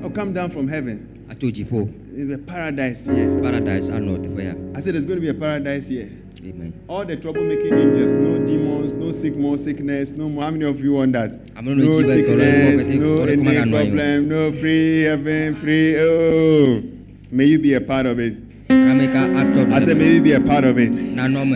I'll 0.03 0.11
come 0.11 0.35
down 0.35 0.51
from 0.51 0.68
heaven. 0.68 1.27
a 1.31 2.39
paradise 2.39 3.07
here. 3.09 3.41
paradise 3.43 3.89
teƒe 3.89 4.45
ya 4.45 4.55
I 4.74 4.81
said 4.81 4.95
there's 4.95 5.07
going 5.07 5.16
to 5.16 5.20
be 5.20 5.29
a 5.29 5.35
paradise 5.35 5.89
here. 5.89 6.11
Amen. 6.45 6.72
All 6.89 7.05
the 7.05 7.16
troublemaking 7.16 7.72
angels, 7.72 8.12
no 8.12 8.39
demons, 8.47 8.93
no 8.93 9.11
sick 9.12 9.35
more 9.37 9.57
sickness, 9.59 10.12
no 10.12 10.29
more. 10.29 10.45
How 10.45 10.51
many 10.51 10.64
of 10.64 10.79
you 10.81 10.93
want 10.93 11.12
that? 11.14 11.31
No 11.62 12.03
sickness, 12.03 12.89
no 12.89 13.22
any 13.24 13.70
problem, 13.70 14.29
no 14.29 14.53
free 14.53 15.03
heaven, 15.03 15.57
free. 15.57 15.97
Oh, 15.99 16.83
may 17.31 17.47
you 17.47 17.59
be 17.59 17.74
a 17.74 17.81
part 17.81 18.07
of 18.07 18.20
it. 18.20 18.45
I 18.99 19.78
said, 19.80 19.99
maybe 19.99 20.20
be 20.20 20.32
a 20.32 20.40
part 20.40 20.64
of 20.64 20.78
it. 20.78 20.90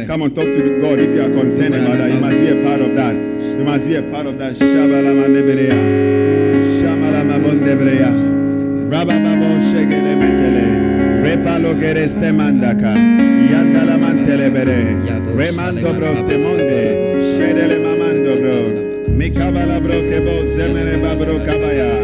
Come 0.06 0.22
on, 0.22 0.34
talk 0.34 0.44
to 0.44 0.62
the 0.62 0.80
God 0.80 0.98
if 0.98 1.10
you 1.14 1.22
are 1.22 1.30
concerned 1.30 1.74
about 1.74 1.98
that. 1.98 2.10
You 2.12 2.20
must 2.20 2.38
be 2.38 2.48
a 2.48 2.62
part 2.62 2.80
of 2.80 2.94
that. 2.96 3.14
You 3.14 3.64
must 3.64 3.86
be 3.86 3.94
a 3.96 4.02
part 4.02 4.26
of 4.26 4.38
that. 4.38 4.56
Shabalamandeberea. 4.56 5.74
Shamalamamondeberea. 6.80 8.10
Rabababo 8.90 9.60
shegele 9.70 10.16
metele. 10.16 10.66
Repalo 11.22 11.74
gereste 11.74 12.32
mandaka. 12.32 12.94
Yandala 13.50 13.96
mantelebere. 13.98 14.96
Remando 15.34 15.92
bro 15.96 16.14
stemonde. 16.16 17.20
Shedele 17.36 17.78
mamando 17.80 18.36
bro. 18.40 18.58
Mikabala 19.14 19.80
bro 19.80 20.02
kebo 20.08 20.44
zemene 20.46 20.96
babro 21.02 21.38
kabaya. 21.44 21.99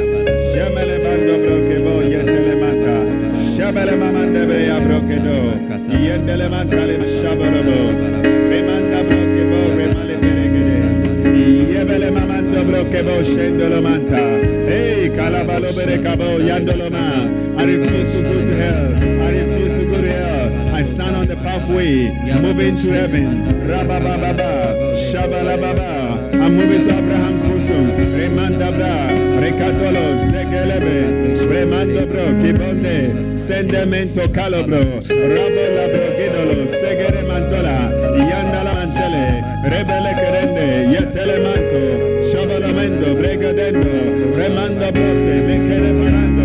I 17.59 17.65
refuse 17.65 18.13
to 18.13 18.23
go 18.23 18.47
to 18.47 18.55
hell. 18.55 18.95
I 19.23 19.31
refuse 19.31 19.77
to 19.79 19.85
go 19.87 20.01
to 20.03 20.09
hell. 20.09 20.75
I 20.75 20.83
stand 20.83 21.17
on 21.17 21.27
the 21.27 21.37
pathway, 21.37 22.11
moving 22.43 22.77
to 22.77 22.93
heaven. 22.93 23.45
Rabababa, 23.67 24.95
shabalababa. 25.11 26.35
I'm 26.35 26.55
moving 26.57 26.85
to 26.87 26.99
Abraham's 26.99 27.46
bosom. 27.67 27.87
Remanda 28.17 28.71
bra, 28.71 28.95
recatolo, 29.41 30.17
zegelebe. 30.31 31.37
Remando 31.49 32.07
bro, 32.07 32.39
kibonde, 32.41 33.35
sendemento 33.35 34.31
calobro. 34.33 34.79
Rabola 34.79 35.87
bro, 35.93 36.07
gidolo, 36.19 36.67
segere 36.67 37.23
mantola. 37.23 37.91
Yandala 38.31 38.73
mantele, 38.75 39.45
rebele 39.65 40.13
kerende, 40.15 40.67
yetele 40.93 41.39
manto. 41.45 41.83
Shabalamendo, 42.31 43.15
bregadendo, 43.15 43.93
remanda 44.37 44.91
broste, 44.91 45.35
mekere 45.47 45.93
parando. 46.01 46.45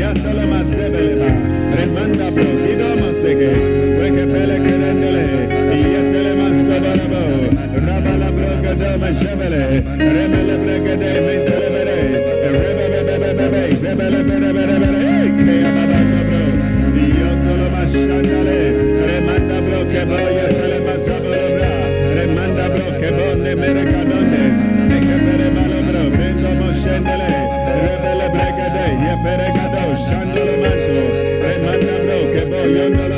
Yatala 0.00 0.46
masebeleba, 0.46 1.30
remanda 1.76 2.30
bro, 2.30 2.44
gidoma 2.64 3.12
sege, 3.12 3.50
weke 3.98 4.24
pele 4.32 4.56
kerendele, 4.64 5.24
doma 8.80 9.06
şevele 9.20 9.62
Remele 10.14 10.56
bregede 10.62 11.10
mentele 11.26 11.68
vere 11.74 11.98
Rebele 12.62 13.00
bebebe 13.08 13.62
Rebele 13.82 14.28
bere 14.28 14.54
bere 14.56 14.76
bere 14.82 15.02
Keya 15.44 15.70
baba 15.76 16.00
kabro 16.12 16.42
Yokolo 17.20 17.66
maşandale 17.74 18.58
Remanda 19.08 19.58
bro 19.64 19.80
ke 19.92 20.02
boya 20.10 20.46
tele 20.56 20.78
masabolo 20.86 21.48
bra 21.56 21.72
Remanda 22.16 22.66
bro 22.72 22.88
ke 23.00 23.10
bonne 23.16 23.52
mere 23.60 23.84
kanonde 23.92 24.44
Neke 24.88 25.16
bere 25.24 25.48
malo 25.56 25.80
bro 25.86 26.02
Bendo 26.18 26.50
moşendele 26.60 27.32
Rebele 27.84 28.26
bregede 28.34 28.86
Yepere 29.04 29.48
kado 29.56 29.84
Şandolo 30.06 30.54
manto 30.62 30.98
Remanda 31.44 31.96
bro 32.04 32.18
ke 32.32 32.42
boya 32.50 33.09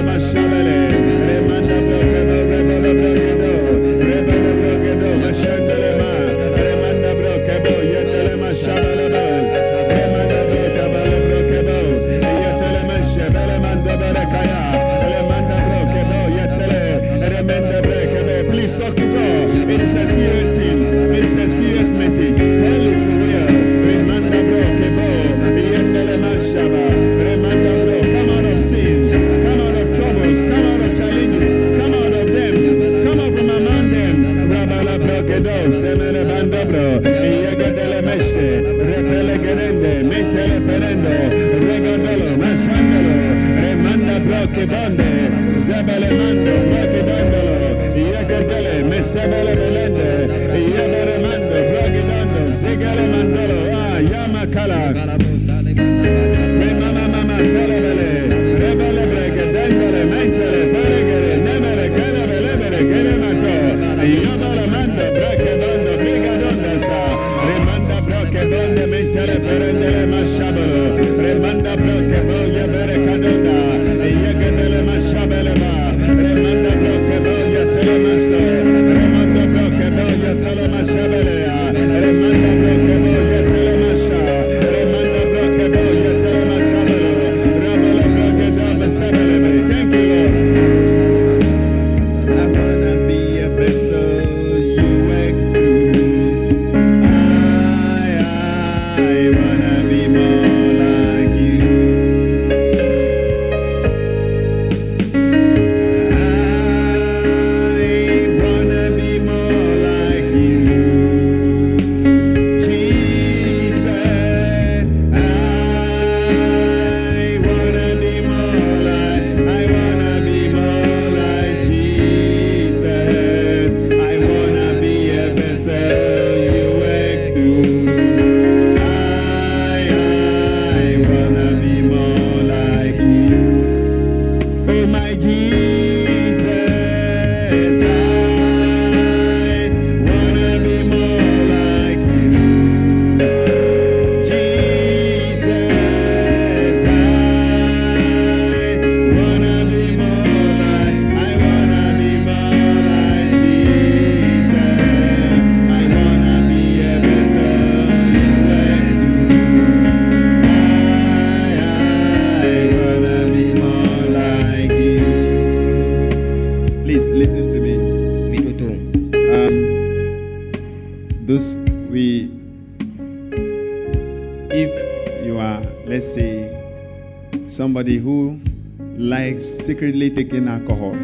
secretly 179.73 180.11
taking 180.11 180.49
alcohol, 180.49 180.95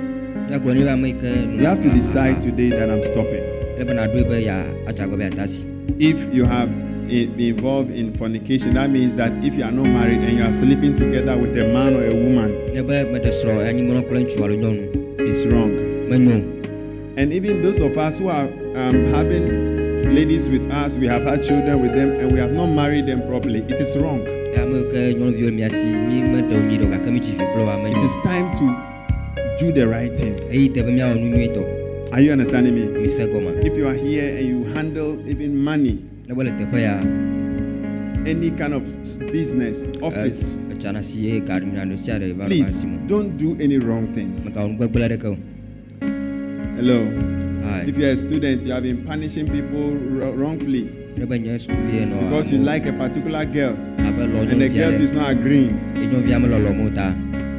You 1.58 1.64
have 1.64 1.80
to 1.80 1.88
decide 1.90 2.42
today 2.42 2.68
that 2.70 2.90
I'm 2.90 3.02
stopping. 3.02 3.44
If 5.98 6.34
you 6.34 6.44
have 6.44 6.68
been 7.08 7.40
involved 7.40 7.90
in 7.90 8.12
fornication, 8.14 8.74
that 8.74 8.90
means 8.90 9.14
that 9.14 9.32
if 9.42 9.54
you 9.54 9.64
are 9.64 9.70
not 9.70 9.86
married 9.86 10.18
and 10.18 10.36
you 10.36 10.44
are 10.44 10.52
sleeping 10.52 10.94
together 10.94 11.36
with 11.38 11.56
a 11.58 11.64
man 11.72 11.94
or 11.94 12.04
a 12.04 12.14
woman, 12.14 12.50
it's 15.20 15.46
wrong. 15.46 15.72
And 17.16 17.32
even 17.32 17.62
those 17.62 17.80
of 17.80 17.96
us 17.96 18.18
who 18.18 18.28
are 18.28 18.48
um, 18.76 19.06
having 19.14 20.14
ladies 20.14 20.48
with 20.50 20.70
us, 20.70 20.96
we 20.96 21.06
have 21.06 21.22
had 21.22 21.42
children 21.42 21.80
with 21.80 21.94
them, 21.94 22.10
and 22.20 22.32
we 22.32 22.38
have 22.38 22.52
not 22.52 22.66
married 22.66 23.06
them 23.06 23.26
properly, 23.26 23.60
it 23.60 23.72
is 23.72 23.96
wrong. 23.96 24.37
Ya 24.54 24.62
ame 24.62 24.76
yi 24.78 24.84
ke 24.92 25.00
nyɔnuviwo 25.18 25.50
mia 25.54 25.68
si 25.70 25.86
mi 25.86 26.22
meɖe 26.22 26.52
wo 26.54 26.60
nyui 26.60 26.78
ɖe 26.78 26.84
o 26.86 26.90
gake 26.90 27.10
mi 27.10 27.20
tsi 27.20 27.32
vi 27.32 27.44
kple 27.44 27.64
wa 27.64 27.74
It 27.88 27.96
is 28.04 28.16
time 28.22 28.48
to 28.58 28.66
do 29.60 29.72
the 29.72 29.86
right 29.86 30.12
thing. 30.16 30.34
eyi 30.50 30.72
te 30.72 30.82
be 30.82 30.90
miawɔ 30.92 31.14
nu 31.20 31.36
nyuitɔ 31.36 31.64
Are 32.10 32.22
you 32.22 32.32
understanding 32.32 32.74
me? 32.74 32.84
If 33.04 33.76
you 33.76 33.86
are 33.86 33.92
here 33.92 34.38
and 34.38 34.48
you 34.48 34.64
handle 34.72 35.18
even 35.28 35.62
money, 35.62 35.98
ne 36.26 36.34
be 36.34 36.42
le 36.44 36.50
teƒe 36.52 36.80
ya 36.80 37.00
any 38.26 38.50
kind 38.50 38.74
of 38.74 38.82
business, 39.32 39.90
office, 40.02 40.58
etsana 40.72 41.02
si 41.04 41.30
eye 41.32 41.40
ga 41.40 41.58
ɖu 41.60 41.72
ɖe 41.74 41.98
sia 41.98 42.18
ɖe 42.18 42.32
va 42.36 42.44
le 42.44 42.48
please 42.48 42.84
don't 43.06 43.36
do 43.36 43.56
any 43.60 43.78
wrong 43.78 44.06
thing. 44.14 44.30
megawɔ 44.44 44.68
nugbegble 44.76 45.04
aɖeke 45.08 45.24
o 45.26 45.36
Hello. 46.78 47.04
Hai. 47.64 47.84
If 47.88 47.98
you're 47.98 48.10
a 48.10 48.16
student, 48.16 48.64
you 48.64 48.70
have 48.72 48.84
been 48.84 49.04
punishing 49.04 49.48
people 49.50 49.90
wrongfully 50.38 50.88
Because 52.20 52.52
you 52.52 52.58
like 52.58 52.86
a 52.86 52.92
particular 52.92 53.44
girl. 53.44 53.76
And 54.52 54.60
the 54.60 54.68
girl 54.68 54.92
is 55.00 55.12
not 55.14 55.30
agreeing. 55.30 55.78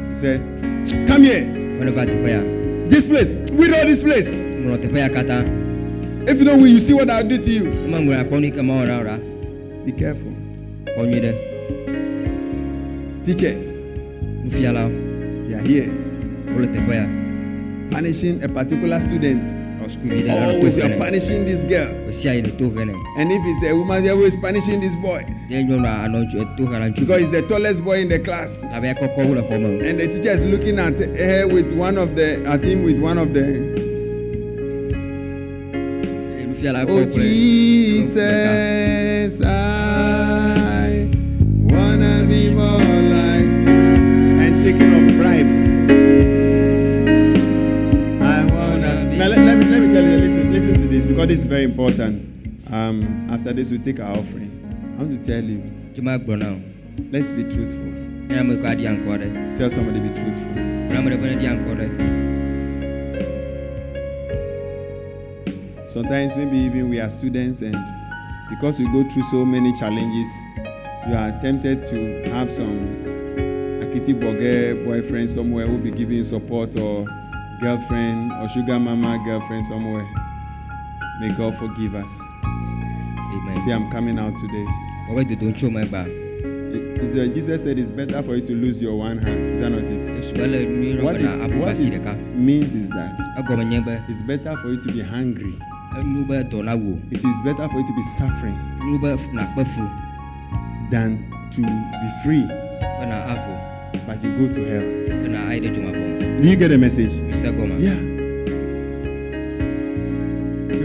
He 0.10 0.15
said, 0.15 0.41
Come 1.07 1.23
here. 1.23 1.45
This 2.90 3.06
place. 3.06 3.34
We 3.52 3.68
know 3.68 3.86
this 3.86 4.02
place. 4.02 4.38
If 6.27 6.38
you 6.40 6.45
don't 6.45 6.61
win, 6.61 6.72
you 6.73 6.80
see 6.80 6.94
what 6.94 7.10
I'll 7.10 7.27
do 7.27 7.38
to 7.38 7.52
you. 7.52 7.65
Be 9.86 9.91
careful. 9.94 10.34
Teachers. 13.26 13.81
They 15.48 15.56
are 15.56 15.61
here. 15.61 15.90
Punishing 17.91 18.44
a 18.44 18.48
particular 18.49 18.99
student. 18.99 19.44
Always 19.97 20.77
you 20.77 20.83
oh, 20.83 20.91
are 20.91 20.97
punishing 20.97 21.45
this 21.45 21.65
girl. 21.65 21.87
And 21.87 23.31
if 23.31 23.41
it's 23.43 23.65
a 23.65 23.73
woman, 23.75 24.03
you're 24.03 24.15
always 24.15 24.35
punishing 24.35 24.81
this 24.81 24.95
boy. 24.95 25.25
Because 25.49 27.21
he's 27.21 27.31
the 27.31 27.45
tallest 27.47 27.83
boy 27.83 28.01
in 28.01 28.09
the 28.09 28.19
class. 28.19 28.61
And 28.63 28.85
the 28.85 30.07
teacher 30.07 30.29
is 30.29 30.45
looking 30.45 30.79
at 30.79 30.99
her 30.99 31.47
with 31.47 31.73
one 31.73 31.97
of 31.97 32.15
the 32.15 32.45
at 32.45 32.63
him 32.63 32.83
with 32.83 32.99
one 32.99 33.17
of 33.17 33.33
the 33.33 33.89
Oh 36.61 37.05
Jesus. 37.05 38.21
I 39.41 39.78
because 51.19 51.35
this 51.35 51.39
is 51.41 51.47
very 51.47 51.65
important. 51.65 52.71
Um, 52.71 53.27
after 53.29 53.51
this, 53.51 53.71
we 53.71 53.77
take 53.77 53.99
our 53.99 54.11
offering. 54.17 54.95
I 54.97 55.03
want 55.03 55.21
to 55.21 55.31
tell 55.31 55.43
you. 55.43 55.59
Let's 57.11 57.31
be 57.33 57.43
truthful. 57.43 57.91
Tell 59.57 59.69
somebody 59.69 59.99
be 59.99 60.15
truthful. 60.15 60.53
Sometimes 65.89 66.37
maybe 66.37 66.57
even 66.57 66.89
we 66.89 67.01
are 67.01 67.09
students 67.09 67.63
and 67.63 67.75
because 68.49 68.79
we 68.79 68.85
go 68.85 69.03
through 69.09 69.23
so 69.23 69.43
many 69.43 69.77
challenges, 69.77 70.29
you 71.09 71.15
are 71.15 71.37
tempted 71.41 71.83
to 71.83 72.29
have 72.31 72.49
some 72.49 72.79
akiti 73.83 74.13
boge 74.17 74.85
boyfriend 74.85 75.29
somewhere 75.29 75.65
who 75.65 75.73
will 75.73 75.79
be 75.79 75.91
giving 75.91 76.23
support 76.23 76.77
or 76.79 77.05
girlfriend 77.59 78.31
or 78.31 78.47
sugar 78.47 78.79
mama 78.79 79.21
girlfriend 79.25 79.65
somewhere. 79.65 80.07
May 81.19 81.29
God 81.35 81.55
forgive 81.57 81.95
us. 81.95 82.21
amen 82.43 83.57
See, 83.63 83.71
I'm 83.71 83.89
coming 83.91 84.17
out 84.19 84.33
today. 84.37 84.65
ŋutsu 85.11 85.71
me 85.71 85.81
gba 85.83 86.05
It- 86.71 87.01
it's, 87.01 87.15
uh, 87.15 87.25
Jesus 87.33 87.63
said 87.63 87.79
it's 87.79 87.89
better 87.89 88.21
for 88.21 88.35
you 88.35 88.41
to 88.45 88.53
lose 88.53 88.79
your 88.81 88.95
one 88.95 89.17
hand. 89.17 89.53
Is 89.53 89.59
that 89.61 89.71
not 89.71 89.83
it? 89.83 90.19
esu 90.19 90.35
ele 90.41 90.65
nyui 90.67 90.95
ɖe 90.97 91.03
What 91.03 91.15
it, 91.15 91.55
what 91.57 91.79
it 91.79 92.37
means 92.37 92.75
is 92.75 92.89
that 92.89 93.17
egɔme 93.39 93.65
nye 93.69 93.79
be 93.79 93.97
it's 94.07 94.21
better 94.21 94.55
for 94.61 94.69
you 94.69 94.77
to 94.81 94.91
be 94.93 95.01
hungry. 95.01 95.55
enu 95.99 96.25
be 96.25 96.33
dɔ 96.35 96.63
la 96.63 96.75
wo 96.75 96.97
It 97.11 97.23
is 97.25 97.41
better 97.43 97.67
for 97.69 97.79
you 97.79 97.87
to 97.87 97.93
be 97.95 98.03
suffering 98.03 98.57
nu 98.85 98.99
be 98.99 99.07
f- 99.09 99.27
nakpe 99.33 99.65
fu 99.65 99.81
than 100.91 101.17
to 101.51 101.61
be 101.61 102.09
free, 102.23 102.45
but 104.07 104.23
you 104.23 104.31
go 104.37 104.53
to 104.53 104.61
hell. 104.65 104.85
bena 105.23 105.39
ayi 105.49 105.61
ɖe 105.61 105.73
dzomavɔ 105.73 106.19
me 106.37 106.41
Do 106.43 106.47
you 106.49 106.55
get 106.55 106.69
the 106.69 106.77
message? 106.77 107.11
Yeah. 107.79 108.09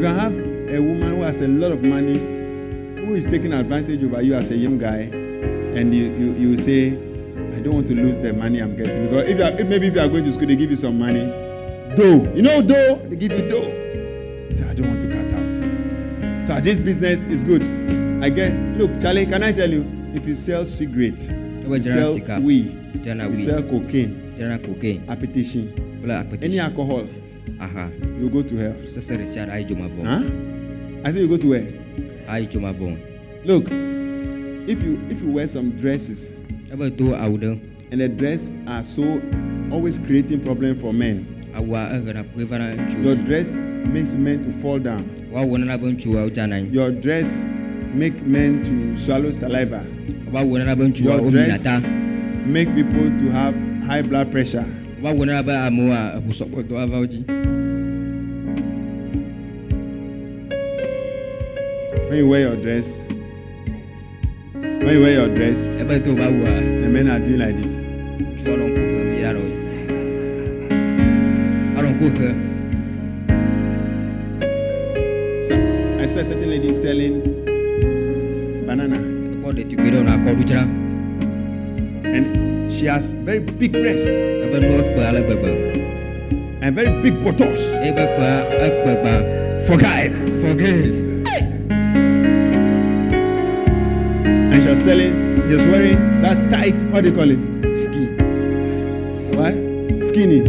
You 0.05 0.11
can 0.11 0.21
have 0.21 0.75
a 0.75 0.83
woman 0.83 1.17
who 1.17 1.23
has 1.23 1.41
a 1.41 1.49
lot 1.49 1.73
of 1.73 1.83
money, 1.83 2.19
who 2.19 3.15
is 3.15 3.25
taking 3.25 3.55
advantage 3.55 4.05
over 4.05 4.21
you 4.21 4.35
as 4.35 4.51
a 4.51 4.55
young 4.55 4.77
guy, 4.77 4.99
and 4.99 5.95
you, 5.95 6.05
you, 6.13 6.33
you 6.35 6.57
say, 6.59 6.89
I 7.57 7.61
don't 7.61 7.73
want 7.77 7.87
to 7.87 7.95
lose 7.95 8.21
the 8.21 8.35
money 8.35 8.61
I'm 8.61 8.77
getting. 8.77 9.07
Because 9.07 9.31
if, 9.31 9.39
you 9.39 9.45
are, 9.45 9.53
if 9.53 9.67
maybe 9.67 9.87
if 9.87 9.95
you 9.95 10.03
are 10.03 10.09
going 10.09 10.25
to 10.25 10.33
school, 10.33 10.47
they 10.47 10.57
give 10.57 10.69
you 10.69 10.77
some 10.77 10.99
money. 10.99 11.25
Dough. 11.97 12.31
You 12.35 12.43
know 12.43 12.61
dough? 12.61 12.97
They 13.09 13.17
give 13.17 13.33
you 13.33 13.49
dough. 13.49 14.53
Say, 14.53 14.69
I 14.69 14.75
don't 14.75 14.89
want 14.89 15.01
to 15.01 15.09
cut 15.09 15.33
out. 15.33 16.47
So 16.47 16.61
this 16.61 16.83
business 16.83 17.27
is 17.27 17.43
good. 17.43 17.63
I 18.23 18.29
get, 18.29 18.53
look, 18.77 19.01
Charlie, 19.01 19.25
can 19.25 19.43
I 19.43 19.53
tell 19.53 19.71
you? 19.71 19.91
If 20.13 20.27
you 20.27 20.35
sell 20.35 20.67
cigarette, 20.67 21.31
you 21.31 21.83
sell 21.83 22.43
weed, 22.43 23.07
you 23.07 23.39
sell 23.39 23.63
cocaine, 23.63 24.61
cocaine 24.63 25.09
appetition, 25.09 25.73
any 26.43 26.59
alcohol, 26.59 27.09
aha 27.61 27.91
you 28.21 28.29
go 28.29 28.43
to 28.43 28.57
hell. 28.57 28.77
sia 28.91 29.17
ɖe 29.17 29.51
ayi 29.53 29.65
dzomavɔ 29.67 30.05
Huh? 30.05 30.23
I 31.05 31.13
say 31.13 31.21
you 31.21 31.29
go 31.29 31.37
to 31.37 31.49
where? 31.49 31.67
dzomavɔ 32.29 32.81
me 32.81 32.99
Look, 33.45 33.67
if 34.69 34.83
you 34.83 34.99
if 35.11 35.21
you 35.23 35.31
wear 35.31 35.47
some 35.47 35.71
dresses 35.73 36.33
ebe 36.73 36.91
do 36.97 37.13
awu 37.15 37.39
ɖe 37.39 37.61
and 37.93 38.01
the 38.01 38.09
dress 38.09 38.51
are 38.67 38.83
so 38.83 39.21
always 39.71 39.99
creating 39.99 40.41
problem 40.41 40.77
for 40.77 40.93
men, 40.93 41.27
awua 41.55 41.91
eɣena 41.93 42.25
ƒoe 42.35 42.45
va 42.47 42.59
na 42.59 43.03
your 43.03 43.15
dress 43.15 43.63
makes 43.93 44.15
men 44.17 44.43
to 44.43 44.51
fall 44.61 44.79
down. 44.79 45.05
nena 45.33 45.79
be 45.79 45.87
ŋutsuwo 45.87 46.31
dzana 46.31 46.57
anyi 46.57 46.73
Your 46.73 46.91
dress 46.91 47.45
make 47.95 48.27
men 48.27 48.65
to 48.65 48.97
swallow 48.97 49.31
saliva. 49.31 49.85
woawɔ 50.33 50.59
nena 50.59 50.75
be 50.77 50.85
ŋutsuwo 50.85 51.05
Your 51.05 51.21
womi 51.21 51.31
dress 51.31 51.65
make 52.47 52.75
people 52.75 53.11
to 53.19 53.31
have 53.31 53.55
high 53.87 54.03
blood 54.03 54.31
pressure 54.33 54.65
wawona 55.05 55.37
ba 55.45 55.55
amoa 55.69 56.01
abusɔkpɔ 56.17 56.59
dɔ 56.69 56.75
avawo 56.83 57.05
dzi. 57.11 57.21
when 62.09 62.19
you 62.19 62.29
wear 62.29 62.41
your 62.49 62.57
dress 62.57 63.03
when 64.55 64.93
you 64.95 65.01
wear 65.03 65.13
your 65.21 65.29
dress. 65.37 65.59
ebe 65.81 66.01
tó 66.05 66.11
o 66.13 66.17
bá 66.17 66.25
a. 66.25 66.81
the 66.81 66.89
men 66.89 67.09
are 67.11 67.19
doing 67.21 67.39
like 67.39 67.57
this. 67.61 67.75
tí 68.41 68.49
ọlọ́run 68.49 68.73
kò 68.73 68.81
hẹ́ 68.81 69.05
mi 69.11 69.17
yára 69.25 69.41
o 69.45 69.49
ọlọ́run 71.79 71.95
kò 72.01 72.07
hẹ́. 72.21 72.33
so 75.47 75.55
i 76.03 76.07
saw 76.07 76.21
a 76.21 76.25
certain 76.25 76.49
lady 76.51 76.73
selling 76.73 77.17
banana. 78.67 78.97
ẹ̀kọ́ 78.97 79.53
de 79.57 79.63
ti 79.69 79.77
gbé 79.77 79.89
dọ̀nà 79.93 80.15
and 82.17 82.71
she 82.73 82.87
has 82.87 83.13
very 83.13 83.41
big 83.41 83.73
breast 83.73 84.09
and 86.65 86.75
very 86.75 87.03
big 87.03 87.23
buttocks. 87.25 87.61
ebe 87.83 88.07
kpea 88.07 88.47
ekpe 88.67 88.95
gba 88.95 89.67
For 89.67 89.77
guy. 89.77 90.09
forgive 90.41 91.05
And 94.53 94.63
she 94.63 94.69
was 94.69 94.79
selling, 94.83 95.47
he 95.47 95.55
was 95.55 95.67
wearing 95.67 96.23
that 96.23 96.51
tight, 96.51 96.75
what 96.91 97.03
do 97.05 97.11
you 97.11 97.17
call 97.17 97.31
it? 97.31 97.39
ski 97.77 98.07
What? 99.37 99.55
Skinny. 100.05 100.41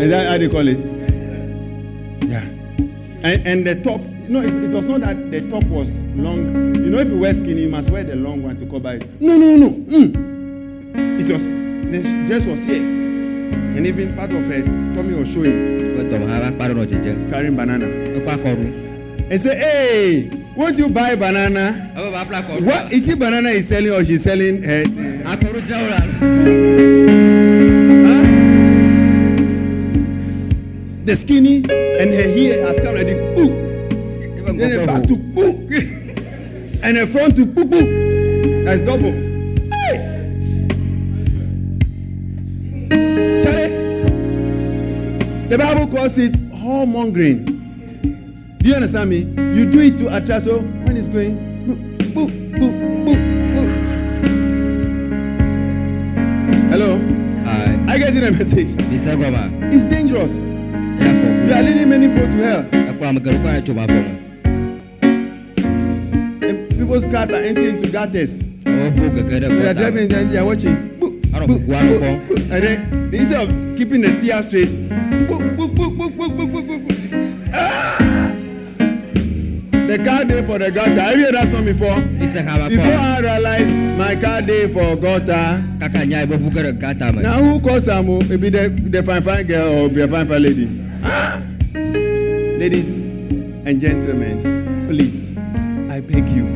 Is 0.00 0.10
that 0.10 0.28
how 0.28 0.38
they 0.38 0.48
call 0.48 0.66
it? 0.66 0.78
Yeah. 2.28 2.44
And, 3.22 3.46
and 3.46 3.66
the 3.66 3.80
top, 3.84 4.00
know, 4.28 4.40
it, 4.42 4.52
it 4.64 4.70
was 4.70 4.86
not 4.86 5.00
that 5.02 5.30
the 5.30 5.48
top 5.50 5.64
was 5.64 6.02
long. 6.16 6.74
You 6.74 6.90
know, 6.90 6.98
if 6.98 7.08
you 7.08 7.18
wear 7.18 7.34
skinny, 7.34 7.62
you 7.62 7.68
must 7.68 7.90
wear 7.90 8.02
the 8.04 8.16
long 8.16 8.42
one 8.42 8.56
to 8.56 8.66
cover 8.66 8.94
it. 8.94 9.20
No, 9.20 9.36
no, 9.36 9.56
no. 9.56 9.70
Mm. 9.70 11.20
It 11.20 11.30
was, 11.30 11.48
the 11.92 12.26
dress 12.26 12.44
was 12.46 12.64
here. 12.64 12.82
And 12.82 13.86
even 13.86 14.14
part 14.16 14.30
of 14.30 14.44
her 14.46 14.62
tummy 14.94 15.14
was 15.14 15.32
showing. 15.32 15.78
She's 16.88 17.26
carrying 17.26 17.56
banana. 17.56 17.86
And 19.30 19.40
say, 19.40 19.58
hey, 19.58 20.30
won't 20.56 20.78
you 20.78 20.88
buy 20.88 21.14
banana? 21.14 21.92
akɔɖu 21.94 22.62
What 22.62 22.92
is 22.92 23.08
it 23.08 23.18
banana 23.18 23.50
is 23.50 23.68
selling 23.68 23.92
or 23.92 24.04
she's 24.04 24.22
selling 24.24 24.62
her? 24.62 24.82
la 25.24 25.36
Huh? 28.06 28.26
the 31.04 31.16
skinny, 31.16 31.56
and 31.58 32.10
her 32.12 32.22
hair 32.22 32.66
has 32.66 32.80
come 32.80 32.94
like 32.94 33.06
this. 33.06 33.36
Boom. 33.36 33.52
Then 34.58 34.80
the 34.80 34.86
back 34.86 35.02
to 35.06 35.16
boom. 35.16 35.68
and 36.82 36.96
the 36.96 37.06
front 37.06 37.36
to 37.36 37.46
boom 37.46 37.70
boom. 37.70 38.64
That's 38.64 38.80
double. 38.82 39.29
The 45.50 45.58
Bible 45.58 45.86
calls 45.88 46.16
it 46.16 46.32
whoremongering. 46.52 47.44
Do 48.58 48.68
you 48.68 48.74
understand 48.76 49.10
me? 49.10 49.18
You 49.18 49.68
do 49.68 49.80
it 49.80 49.98
to 49.98 50.16
attract. 50.16 50.44
So 50.44 50.60
when 50.60 50.96
it's 50.96 51.08
going, 51.08 51.66
boom, 51.66 51.98
boom, 52.14 52.52
boom, 52.52 53.04
boom, 53.04 53.54
boom. 53.54 53.68
Hello, 56.70 57.00
Aye. 57.50 57.84
I 57.88 57.98
get 57.98 58.14
a 58.14 58.30
message. 58.30 58.76
Kau 58.78 59.30
mah. 59.30 59.50
It's 59.74 59.86
dangerous. 59.86 60.38
Fokus. 60.38 61.48
You 61.48 61.54
are 61.54 61.62
leading 61.64 61.88
many 61.88 62.06
people 62.06 62.28
to 62.30 62.36
hell. 62.36 62.64
And 66.42 66.68
people's 66.78 67.06
cars 67.06 67.30
are 67.32 67.42
entering 67.42 67.74
into 67.74 67.90
gutters. 67.90 68.40
They 68.62 69.66
are 69.66 69.74
driving 69.74 70.12
and 70.14 70.30
they 70.30 70.38
are 70.38 70.44
watching. 70.46 70.76
Boop, 71.00 71.20
boop, 71.22 71.66
boop, 71.66 72.28
boop. 72.28 72.38
And 72.52 72.62
then 72.62 73.10
instead 73.12 73.48
of 73.48 73.48
keeping 73.76 74.00
the 74.02 74.10
steer 74.18 74.42
straight, 74.42 74.68
boop, 75.28 75.39
Ah! 77.52 77.98
The 79.90 79.98
car 80.04 80.24
day 80.24 80.46
for 80.46 80.58
the 80.58 80.70
gutter. 80.70 81.00
Have 81.00 81.16
you 81.18 81.24
heard 81.24 81.34
that 81.34 81.48
song 81.48 81.64
before? 81.64 82.00
Before 82.68 82.92
I 82.92 83.18
realize 83.20 83.72
my 83.98 84.14
car 84.14 84.40
day 84.42 84.68
for 84.72 84.94
gutter. 84.96 85.64
Now 87.22 87.42
who 87.42 87.60
calls 87.60 87.88
am? 87.88 88.08
o? 88.08 88.20
Maybe 88.20 88.50
the 88.50 88.68
the 88.68 89.02
fine 89.02 89.22
fine 89.22 89.46
girl 89.46 89.84
or 89.84 89.88
be 89.88 90.02
a 90.02 90.08
fine 90.08 90.26
fine 90.28 90.42
lady. 90.42 90.68
Ah! 91.02 91.42
Ladies 91.74 92.98
and 92.98 93.80
gentlemen, 93.80 94.86
please, 94.86 95.32
I 95.90 96.00
beg 96.00 96.28
you. 96.28 96.46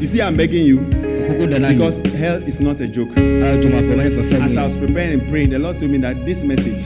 You 0.00 0.06
see, 0.06 0.20
I'm 0.20 0.36
begging 0.36 0.64
you 0.66 0.80
because 0.80 2.00
hell 2.14 2.42
is 2.42 2.60
not 2.60 2.80
a 2.80 2.88
joke. 2.88 3.08
Fefem 3.10 4.40
As 4.42 4.56
I 4.56 4.64
was 4.64 4.76
preparing 4.76 5.20
and 5.20 5.28
praying, 5.28 5.50
the 5.50 5.58
Lord 5.58 5.78
told 5.78 5.90
me 5.92 5.98
that 5.98 6.24
this 6.26 6.42
message, 6.44 6.82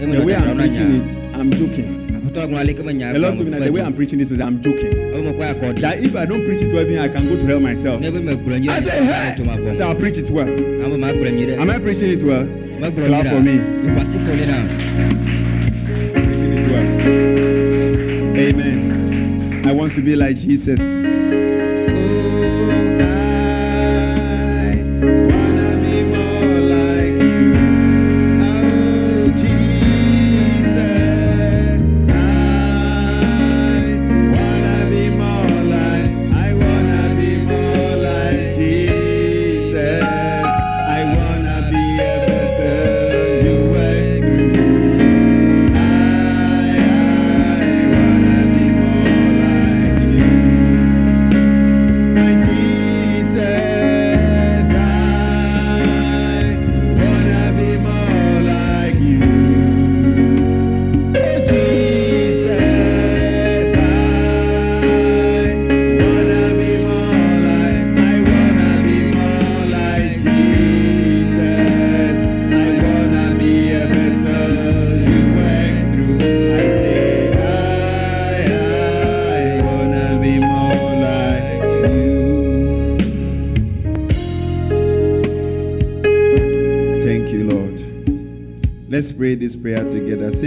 The 0.00 0.24
way 0.24 0.34
I'm 0.34 0.56
preaching 0.56 0.90
is 0.92 1.04
I'm 1.36 1.50
joking. 1.50 2.00
A 2.32 3.18
lot 3.18 3.34
of 3.40 3.50
the 3.50 3.70
way 3.72 3.82
I'm 3.82 3.92
preaching 3.94 4.18
this 4.18 4.30
is 4.30 4.40
I'm 4.40 4.62
joking. 4.62 4.90
That 5.80 5.98
if 6.00 6.16
I 6.16 6.24
don't 6.24 6.44
preach 6.46 6.62
it 6.62 6.72
well, 6.72 6.86
I 7.02 7.08
can 7.08 7.26
go 7.28 7.36
to 7.36 7.46
hell 7.46 7.60
myself. 7.60 8.00
I 8.02 8.80
say, 8.80 9.04
hey! 9.04 9.34
I 9.68 9.72
say, 9.74 9.84
I'll 9.84 9.94
preach 9.94 10.16
it 10.16 10.30
well. 10.30 10.48
Am 10.48 11.04
I 11.70 11.78
preaching 11.78 12.10
it 12.12 12.22
well? 12.22 12.46
Clap 13.08 13.26
for 13.26 13.40
me. 13.40 13.58
Preaching 16.14 16.52
it 16.52 16.70
well. 16.70 16.86
Amen. 18.38 19.66
I 19.66 19.72
want 19.72 19.92
to 19.94 20.00
be 20.02 20.16
like 20.16 20.36
Jesus. 20.38 20.80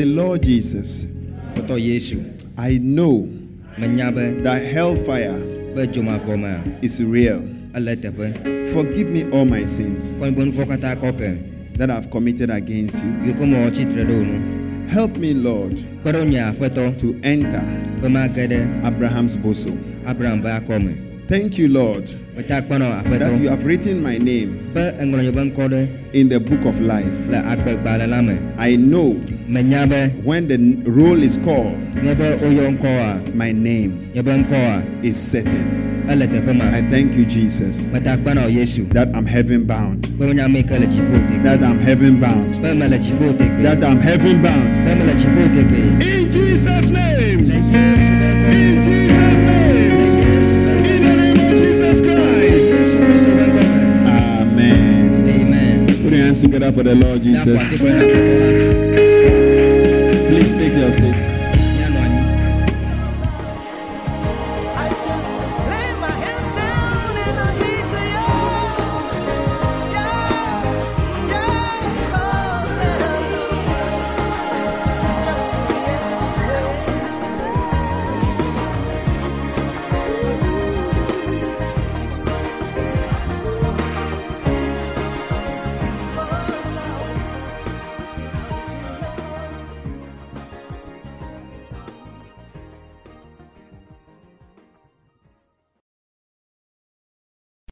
the 0.04 0.10
Lord 0.10 0.42
Jesus, 0.44 1.08
I 2.58 2.78
know 2.78 3.30
that 3.78 4.62
hellfire 4.74 5.40
is 6.82 7.02
real. 7.02 7.42
Forgive 8.74 9.08
me 9.10 9.24
all 9.32 9.46
my 9.46 9.64
sins 9.64 10.18
that 10.18 11.90
I've 11.90 12.12
committed 12.12 12.50
against 12.50 13.02
you. 13.02 13.12
Help 14.90 15.16
me, 15.16 15.34
Lord, 15.34 15.78
to 15.78 17.20
enter 17.24 17.64
Abraham's 18.86 19.38
bosom. 19.38 20.02
Thank 21.30 21.58
you, 21.58 21.70
Lord, 21.70 22.08
that 22.36 23.40
you 23.42 23.48
have 23.48 23.66
written 23.66 24.04
my 24.04 24.18
name 24.18 24.74
in 26.14 26.28
the 26.28 26.40
book 26.42 26.66
of 26.66 26.82
life. 26.82 27.30
I 28.60 28.76
know 28.76 29.14
when 30.24 30.48
the 30.48 30.58
roll 30.90 31.22
is 31.22 31.38
called, 31.38 31.78
my 33.36 33.52
name 33.52 34.12
is 35.04 35.18
certain. 35.22 35.92
I 36.06 36.16
thank 36.90 37.16
you, 37.16 37.26
Jesus, 37.26 37.88
that 37.88 39.10
I'm 39.14 39.26
heaven 39.26 39.66
bound. 39.66 40.04
That 40.06 41.64
I'm 41.64 41.80
heaven 41.80 42.20
bound. 42.20 42.54
That 42.56 43.84
I'm 43.84 44.00
heaven 44.00 44.42
bound. 44.42 44.88
In 46.04 46.32
Jesus' 46.32 46.90
name. 46.90 47.52
In 47.52 48.82
Jesus' 48.82 49.42
name. 49.42 50.00
In 50.86 51.02
the 51.04 51.16
name 51.16 51.40
of 51.40 51.54
Jesus 51.58 52.02
Christ. 52.02 52.96
Amen. 54.08 55.30
Amen. 55.30 55.86
Put 55.86 56.12
your 56.12 56.12
hands 56.26 56.42
together 56.42 56.72
for 56.72 56.84
the 56.84 56.96
Lord 56.96 57.22
Jesus. 57.24 58.83
Please. 60.44 61.03